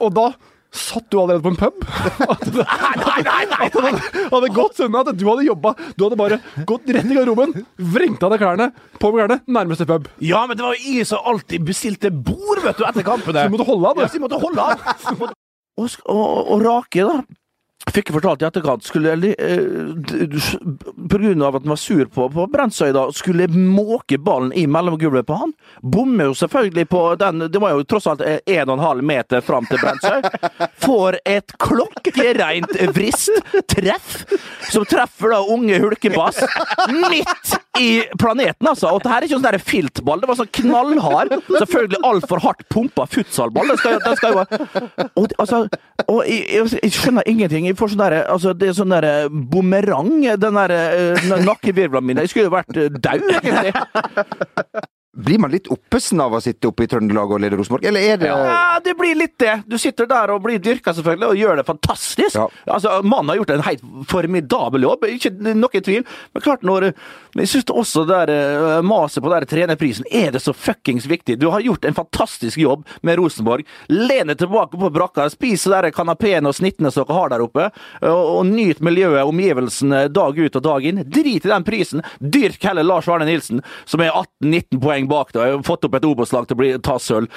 og 0.00 0.14
da 0.16 0.26
satt 0.70 1.06
du 1.10 1.18
allerede 1.20 1.42
på 1.42 1.50
en 1.52 1.58
pub? 1.58 1.84
At 2.30 2.44
det, 2.46 2.64
at 2.64 3.00
det 3.00 3.70
hadde, 3.74 4.02
hadde 4.30 4.50
gått 4.54 4.78
sånn 4.78 4.96
at 5.00 5.10
du 5.18 5.24
hadde 5.26 5.46
jobba. 5.48 5.74
Du 5.96 6.06
hadde 6.06 6.18
bare 6.20 6.38
gått 6.68 6.86
rett 6.94 7.10
i 7.10 7.16
garderoben, 7.16 7.54
vrengt 7.94 8.22
av 8.26 8.34
deg 8.34 8.42
klærne, 8.44 8.70
på 9.00 9.10
med 9.10 9.22
klærne, 9.24 9.40
nærmeste 9.50 9.88
pub. 9.90 10.08
Ja, 10.24 10.44
men 10.46 10.58
det 10.58 10.66
var 10.66 10.78
jo 10.78 10.94
jeg 10.94 11.08
som 11.10 11.26
alltid 11.32 11.66
bestilte 11.66 12.12
bord, 12.14 12.62
vet 12.64 12.78
du, 12.78 12.86
etter 12.86 13.06
kampene. 13.06 13.44
Så 13.44 13.50
du 13.50 13.56
måtte 13.56 13.68
holde 13.70 13.90
av, 13.90 13.98
du. 13.98 14.04
Ja, 14.04 14.10
så 14.10 14.20
jeg 14.20 14.24
måtte 14.26 14.42
holde 14.42 14.66
av. 14.70 15.28
Og, 15.80 15.86
og, 16.12 16.24
og 16.54 16.64
Rake, 16.66 17.06
da. 17.06 17.39
Fikk 17.88 18.10
jeg 18.10 18.16
fortalt 18.18 18.42
i 18.42 18.46
etterkant 18.46 18.84
skulle 18.84 19.14
eh, 19.32 19.60
På 21.10 21.18
grunn 21.18 21.42
av 21.42 21.56
at 21.56 21.64
han 21.64 21.72
var 21.72 21.80
sur 21.80 22.04
på, 22.12 22.26
på 22.32 22.46
Brensøy, 22.52 22.90
da, 22.94 23.06
skulle 23.16 23.48
måke 23.50 24.18
ballen 24.20 24.52
i 24.52 24.66
mellomgulvet 24.70 25.26
på 25.26 25.38
han. 25.40 25.54
Bommer 25.80 26.30
jo 26.30 26.36
selvfølgelig 26.36 26.86
på 26.90 27.02
den 27.20 27.46
Det 27.50 27.62
var 27.62 27.74
jo 27.74 27.86
tross 27.88 28.08
alt 28.10 28.24
eh, 28.26 28.40
1,5 28.46 29.02
meter 29.06 29.44
fram 29.44 29.66
til 29.70 29.80
Brensøy. 29.80 30.68
Får 30.84 31.20
et 31.24 31.56
klokkereint 31.60 32.76
vrist 32.94 33.32
treff, 33.70 34.24
som 34.70 34.84
treffer 34.88 35.34
da 35.34 35.40
unge 35.54 35.80
Hulkebass 35.80 36.42
midt 36.92 37.56
i 37.80 38.02
planeten, 38.18 38.66
altså. 38.68 38.90
Og 38.94 39.02
det 39.02 39.10
her 39.12 39.22
er 39.22 39.28
ikke 39.28 39.38
sånn 39.38 39.64
filtball, 39.64 40.20
det 40.20 40.28
var 40.28 40.38
sånn 40.40 40.50
knallhard, 40.60 41.34
selvfølgelig 41.48 42.00
altfor 42.06 42.42
hardt 42.44 42.64
pumpa 42.72 43.06
futsalball. 43.10 43.70
Den 43.70 43.80
skal, 43.80 44.00
den 44.04 44.18
skal 44.18 44.36
jo 44.36 44.44
og, 45.20 45.32
altså, 45.38 45.62
og 46.06 46.20
jeg, 46.28 46.66
jeg 46.82 46.92
skjønner 46.96 47.28
ingenting. 47.30 47.69
Jeg 47.70 47.78
får 47.78 47.92
sånn 47.92 48.02
der, 48.02 48.16
altså, 48.34 48.54
det 48.58 48.70
er 48.70 48.78
sånn 48.80 48.94
der 48.94 49.06
bumerang, 49.30 50.16
den 50.42 50.56
der 50.58 50.72
uh, 50.74 51.34
nakkevirvlene 51.46 52.06
mine. 52.06 52.24
Jeg 52.26 52.32
skulle 52.32 52.48
jo 52.48 52.56
vært 52.56 52.80
eh, 52.80 52.90
død, 52.90 53.28
egentlig. 53.38 53.74
Blir 55.10 55.40
man 55.42 55.50
litt 55.50 55.66
oppesen 55.66 56.20
av 56.22 56.36
å 56.36 56.38
sitte 56.42 56.68
oppe 56.70 56.84
i 56.86 56.88
Trøndelag 56.90 57.32
og 57.34 57.40
lede 57.42 57.56
Rosenborg, 57.58 57.82
eller 57.90 58.04
er 58.12 58.18
det 58.20 58.28
Ja, 58.30 58.78
det 58.84 58.92
blir 58.94 59.16
litt 59.18 59.34
det. 59.42 59.56
Du 59.66 59.74
sitter 59.78 60.06
der 60.06 60.30
og 60.30 60.44
blir 60.44 60.60
dyrka, 60.62 60.94
selvfølgelig, 60.94 61.26
og 61.32 61.40
gjør 61.40 61.58
det 61.58 61.64
fantastisk. 61.66 62.38
Altså, 62.70 62.92
Mannen 63.02 63.32
har 63.32 63.40
gjort 63.40 63.50
en 63.56 63.64
helt 63.66 63.82
formidabel 64.06 64.86
jobb, 64.86 65.08
ikke 65.10 65.32
noe 65.58 65.82
tvil. 65.82 66.06
Men 66.30 66.44
klart, 66.44 66.62
når 66.62 66.92
jeg 67.34 67.50
syns 67.50 67.72
også 67.74 68.04
det 68.06 68.20
der 68.20 68.32
eh, 68.34 68.82
maset 68.86 69.22
på 69.22 69.30
den 69.32 69.46
trenerprisen 69.50 70.06
er 70.10 70.30
det 70.34 70.42
så 70.44 70.54
fuckings 70.54 71.06
viktig. 71.10 71.38
Du 71.40 71.48
har 71.50 71.62
gjort 71.64 71.84
en 71.84 71.94
fantastisk 71.94 72.58
jobb 72.58 72.86
med 73.06 73.18
Rosenborg. 73.18 73.66
Len 73.90 74.30
deg 74.30 74.38
tilbake 74.40 74.78
på 74.78 74.92
brakka, 74.94 75.28
spis 75.30 75.66
de 75.70 75.92
kanapeen 75.94 76.46
og 76.46 76.56
snittene 76.56 76.90
som 76.90 77.06
dere 77.06 77.18
har 77.18 77.32
der 77.32 77.44
oppe, 77.44 77.68
og, 78.02 78.22
og 78.38 78.46
nyt 78.46 78.82
miljøet, 78.84 79.22
omgivelsene, 79.26 80.06
dag 80.12 80.38
ut 80.38 80.58
og 80.58 80.66
dag 80.66 80.86
inn. 80.86 81.02
Drit 81.06 81.46
i 81.46 81.52
den 81.52 81.66
prisen. 81.66 82.04
Dyrk 82.20 82.62
heller 82.66 82.86
Lars 82.86 83.08
Arne 83.10 83.28
Nilsen, 83.28 83.62
som 83.88 84.02
er 84.04 84.14
18-19 84.14 84.80
poeng 84.82 84.99
bak 85.08 85.32
deg, 85.32 85.40
og 85.42 85.60
har 85.60 85.66
fått 85.66 85.84
opp 85.88 85.94
et 85.98 86.04
Obos-lag 86.08 86.46
til 86.48 86.56
å 86.56 86.60
bli, 86.60 86.70
ta 86.84 86.96
sølv. 87.00 87.28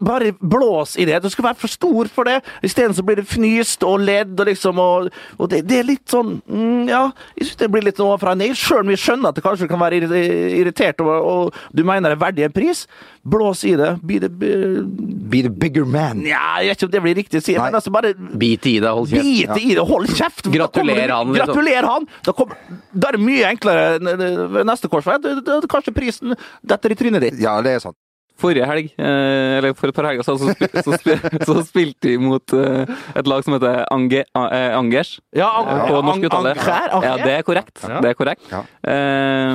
Bare 0.00 0.32
blås 0.40 0.96
i 1.00 1.06
det. 1.08 1.20
Du 1.24 1.30
skal 1.32 1.48
være 1.50 1.60
for 1.60 1.72
stor 1.72 2.10
for 2.12 2.28
det. 2.28 2.38
Isteden 2.66 2.94
så 2.96 3.04
blir 3.06 3.20
det 3.20 3.26
fnyst 3.28 3.84
og 3.86 4.00
ledd 4.04 4.38
og 4.40 4.48
liksom 4.48 4.80
og, 4.82 5.10
og 5.38 5.50
det, 5.52 5.62
det 5.68 5.80
er 5.80 5.88
litt 5.88 6.04
sånn 6.10 6.36
mm, 6.44 6.88
Ja, 6.90 7.06
jeg 7.38 7.48
syns 7.48 7.60
det 7.64 7.70
blir 7.74 7.86
litt 7.86 8.00
overfra 8.02 8.34
og 8.34 8.40
ned. 8.42 8.56
Sjøl 8.58 8.84
om 8.84 8.92
vi 8.92 8.98
skjønner 9.00 9.32
at 9.32 9.38
det 9.38 9.44
kanskje 9.44 9.68
kan 9.70 9.82
være 9.82 10.00
irritert 10.04 11.02
og, 11.04 11.12
og 11.14 11.60
du 11.74 11.84
mener 11.86 12.12
det 12.12 12.18
er 12.18 12.24
verdig 12.24 12.46
en 12.48 12.54
pris, 12.54 12.84
blås 13.24 13.64
i 13.68 13.74
det. 13.80 13.94
Be 14.04 14.20
the, 14.22 14.30
Be 14.30 15.42
the 15.46 15.50
bigger 15.50 15.84
man. 15.88 16.22
Ja, 16.26 16.60
jeg 16.62 16.74
vet 16.74 16.78
ikke 16.82 16.88
om 16.90 16.94
det 16.94 17.04
blir 17.06 17.18
riktig 17.22 17.40
å 17.40 17.44
si, 17.44 17.56
men 17.58 17.78
altså 17.78 17.92
bare 17.94 18.14
Bit 18.14 18.66
i 18.68 18.76
det, 18.82 18.90
hold 18.90 19.10
kjeft. 19.10 19.24
Bit 19.24 19.62
i 19.62 19.74
det, 19.74 19.84
hold 19.88 20.10
kjeft! 20.12 20.44
Det- 20.44 21.10
han, 21.14 21.32
liksom. 21.32 21.66
Han! 21.88 22.06
Da, 22.24 22.32
kommer, 22.36 22.56
da 22.92 23.08
er 23.08 23.16
det 23.16 23.22
mye 23.24 23.48
enklere 23.48 24.64
neste 24.66 24.90
korsvei. 24.92 25.18
Da- 25.22 25.34
da- 25.40 25.60
da 25.62 25.70
Kanskje 25.70 25.94
prisen 25.96 26.34
detter 26.62 26.94
i 26.94 26.98
trynet 26.98 27.24
ditt. 27.28 27.38
Ja, 27.42 27.58
det 27.64 27.76
er 27.76 27.84
sant. 27.84 27.98
Forrige 28.34 28.66
helg, 28.66 28.88
eh, 28.98 29.58
eller 29.60 29.76
for 29.78 29.92
et 29.92 29.94
par 29.94 30.08
helger 30.08 30.26
siden, 30.26 30.40
så, 30.42 30.54
spil, 30.56 30.82
så, 30.82 30.96
spil, 30.98 31.20
så 31.46 31.54
spilte 31.68 32.10
vi 32.10 32.16
mot 32.18 32.54
eh, 32.58 32.90
et 33.14 33.28
lag 33.30 33.44
som 33.46 33.54
heter 33.54 33.84
Ange, 33.94 34.24
eh, 34.26 34.74
Angers. 34.74 35.12
Ja, 35.38 35.52
an, 35.60 35.70
på 35.84 35.94
ja, 35.94 36.00
norsk 36.08 36.26
uttale. 36.26 36.54
Ja, 36.58 37.14
det 37.22 37.30
er 37.36 37.46
korrekt. 37.46 37.78
Ja. 37.86 38.00
Det 38.02 38.10
er 38.10 38.18
korrekt. 38.18 38.50
Ja. 38.50 38.64
Eh, 38.90 39.54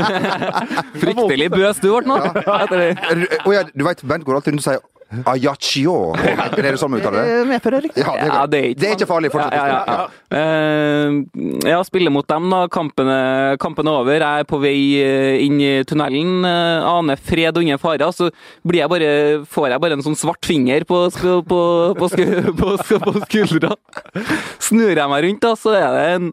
fryktelig 1.02 1.50
bøs 1.50 1.82
du 1.82 1.90
ble 1.96 2.06
nå. 2.06 2.20
Etter 2.30 2.78
det. 2.78 2.88
Ja, 3.50 3.66
du 3.74 3.86
veit, 3.88 4.06
Bent 4.06 4.28
går 4.28 4.38
alltid 4.38 4.54
rundt 4.54 4.62
og 4.62 4.70
sier 4.70 4.86
Ajaccio. 5.26 5.94
Er 6.14 6.62
det 6.62 6.76
sånn 6.78 6.92
vi 6.94 7.00
uttaler 7.00 7.24
det? 7.26 7.32
Eh, 7.40 7.46
Medfører 7.48 7.82
riktig. 7.82 8.04
Ja, 8.04 8.12
det 8.14 8.20
er, 8.22 8.30
Ja, 8.30 8.42
det 8.46 8.58
er 8.60 8.68
ikke 8.70 8.80
det 8.80 8.88
er 8.90 8.94
ikke 8.96 9.08
farlig. 9.10 9.30
Fortsett. 9.34 9.56
Ja, 9.58 9.64
ja, 9.66 9.80
ja. 9.90 10.38
Eh, 10.38 11.70
ja, 11.70 11.80
spille 11.86 12.12
mot 12.14 12.28
dem, 12.30 12.46
da. 12.52 12.60
Kampen 12.70 13.10
er, 13.10 13.56
kampen 13.62 13.90
er 13.90 13.98
over. 14.04 14.14
Jeg 14.22 14.44
er 14.44 14.48
på 14.50 14.60
vei 14.62 14.76
eh, 15.02 15.40
inn 15.46 15.58
i 15.60 15.72
tunnelen. 15.88 16.44
eh, 16.46 16.86
aner 16.92 17.18
fred 17.18 17.56
og 17.58 17.66
ingen 17.66 17.82
farer. 17.82 18.14
Så 18.14 18.30
blir 18.66 18.84
jeg 18.84 18.92
bare, 18.92 19.10
får 19.50 19.68
jeg 19.74 19.82
bare 19.86 19.98
en 19.98 20.06
sånn 20.06 20.18
svart 20.18 20.46
finger 20.46 20.86
på, 20.88 21.02
på, 21.18 21.66
på, 21.98 22.08
på, 22.62 22.72
på 22.78 23.16
skuldra. 23.26 23.74
Snur 24.62 24.94
jeg 24.94 25.10
meg 25.10 25.26
rundt, 25.26 25.42
da, 25.42 25.54
så 25.58 25.74
er 25.74 25.90
det 25.96 26.08
en 26.14 26.32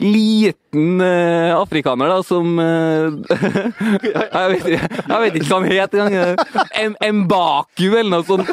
liten 0.00 1.00
uh, 1.00 1.58
afrikaner 1.58 2.10
da, 2.12 2.22
som 2.26 2.58
uh, 2.58 3.14
jeg, 4.04 4.48
vet, 4.52 4.66
jeg 4.68 5.20
vet 5.24 5.38
ikke 5.38 5.48
hva 5.48 5.60
han 5.60 5.70
het 5.72 5.96
engang. 5.98 6.42
En, 6.78 6.96
Mbaku 7.22 7.88
eller 7.88 8.10
noe 8.12 8.26
sånt. 8.28 8.50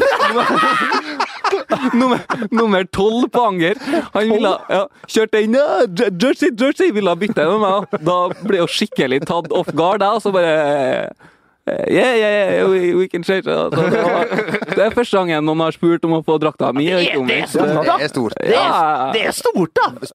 Nummer, 1.93 2.19
nummer 2.51 2.83
12 2.83 3.29
på 3.29 3.43
Anger. 3.45 3.79
Han 4.13 4.31
ville 4.31 4.51
ja, 4.69 4.81
kjørte 5.11 5.41
inn 5.45 5.55
ja, 5.57 5.85
Jersey, 6.09 6.49
Jersey, 6.51 6.91
ville 6.95 7.13
bytte 7.19 7.45
med 7.51 7.61
meg. 7.61 7.95
Da 8.07 8.17
ble 8.41 8.63
jo 8.63 8.67
skikkelig 8.71 9.21
tatt 9.29 9.53
off 9.55 9.69
guard, 9.75 10.01
da, 10.03 10.15
og 10.17 10.25
så 10.25 10.33
bare 10.35 10.57
eh, 10.57 11.31
Yeah, 11.65 12.13
yeah, 12.13 12.53
yeah, 12.53 12.69
we, 12.69 12.93
we 12.93 13.07
can 13.07 13.23
change 13.23 13.41
det, 13.41 13.55
var, 13.57 14.27
det 14.69 14.83
er 14.85 14.93
første 14.93 15.17
gangen 15.17 15.47
noen 15.47 15.63
har 15.65 15.73
spurt 15.73 16.03
om 16.05 16.19
å 16.19 16.21
få 16.25 16.35
drakta 16.37 16.69
mi. 16.77 16.85
Det 16.91 17.39
er 17.41 17.47
stort, 17.49 17.73
da! 17.81 17.95
Er 17.97 19.15
det 19.15 19.23
er 19.25 19.33
stort, 19.33 19.73
da! 19.73 20.13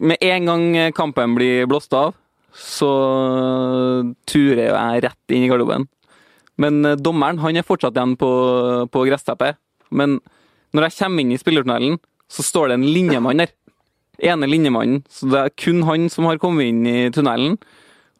Med 0.00 0.16
en 0.24 0.48
gang 0.48 0.92
kampen 0.96 1.34
blir 1.36 1.68
blåst 1.68 1.92
av, 1.96 2.14
så 2.56 2.90
turer 4.28 4.70
jeg 4.70 5.02
rett 5.04 5.34
inn 5.34 5.44
i 5.44 5.50
garderoben. 5.50 5.86
Men 6.60 6.84
eh, 6.84 6.98
dommeren 6.98 7.40
han 7.42 7.56
er 7.56 7.66
fortsatt 7.66 7.96
igjen 7.96 8.16
på, 8.20 8.30
på 8.92 9.04
gressteppet. 9.08 9.58
Men 9.90 10.18
når 10.76 10.88
jeg 10.88 10.98
kommer 11.00 11.24
inn 11.24 11.34
i 11.34 11.40
spillertunnelen, 11.40 11.98
så 12.30 12.44
står 12.46 12.70
det 12.70 12.78
en 12.78 12.88
linjemann 12.94 13.42
der. 13.42 13.54
Ene 14.20 14.48
linjemannen. 14.50 15.00
Så 15.08 15.30
det 15.32 15.40
er 15.40 15.54
kun 15.56 15.82
han 15.88 16.10
som 16.12 16.28
har 16.28 16.40
kommet 16.42 16.68
inn 16.70 16.84
i 16.86 16.98
tunnelen. 17.14 17.56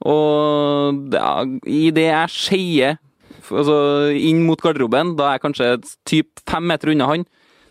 Og 0.00 1.12
ja, 1.12 1.34
det 1.44 2.06
jeg 2.06 2.32
skeier 2.32 2.96
altså, 3.50 3.76
inn 4.16 4.46
mot 4.46 4.62
garderoben, 4.62 5.14
da 5.18 5.28
er 5.28 5.36
jeg 5.36 5.44
kanskje 5.44 5.68
typ 6.08 6.40
fem 6.48 6.64
meter 6.70 6.94
unna 6.94 7.10
han, 7.10 7.26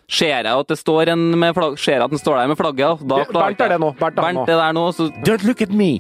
ser 0.09 0.41
jeg 0.41 0.49
at 0.49 0.71
det 0.71 0.77
står 0.79 1.13
en 1.13 1.25
med 1.39 1.53
flagg, 1.53 1.77
ser 1.79 1.99
jeg 1.99 2.07
at 2.07 2.13
den 2.13 2.21
står 2.21 2.39
der 2.39 2.51
med 2.51 2.57
flagget. 2.59 3.03
Da 3.05 3.21
klarer 3.29 3.53
Bernt 3.53 3.61
er 3.61 3.73
det 3.75 3.79
nå. 3.83 3.91
Bernt 3.99 4.17
er 4.17 4.25
Bernt 4.25 4.49
er 4.49 4.61
der 4.63 4.73
nå. 4.77 4.85
Så, 4.95 5.09
Don't 5.27 5.45
look 5.47 5.61
at 5.61 5.73
me! 5.73 5.91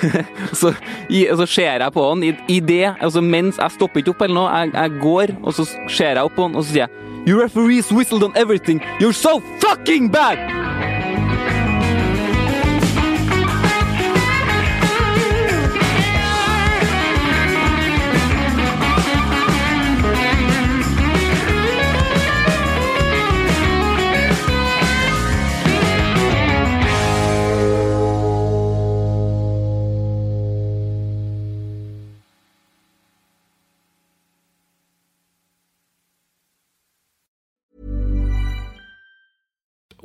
så, 0.60 0.72
i, 1.10 1.26
så 1.36 1.46
ser 1.46 1.84
jeg 1.84 1.92
på 1.92 2.08
han 2.08 2.24
i, 2.24 2.32
i 2.48 2.60
det, 2.64 2.94
altså 3.00 3.20
mens 3.20 3.60
jeg 3.60 3.76
stopper 3.76 4.00
ikke 4.00 4.14
opp 4.14 4.26
eller 4.26 4.38
noe, 4.38 4.50
jeg, 4.56 4.74
jeg 4.74 5.04
går, 5.04 5.36
og 5.42 5.56
så 5.58 5.68
ser 5.88 6.16
jeg 6.16 6.24
opp 6.24 6.36
på 6.38 6.48
han, 6.48 6.56
og 6.56 6.64
så 6.64 6.72
sier 6.72 6.86
jeg 6.86 7.08
You 7.28 7.36
referees 7.36 7.92
whistled 7.92 8.24
on 8.24 8.32
everything. 8.34 8.80
You're 8.98 9.12
so 9.12 9.40
fucking 9.60 10.08
bad! 10.08 10.69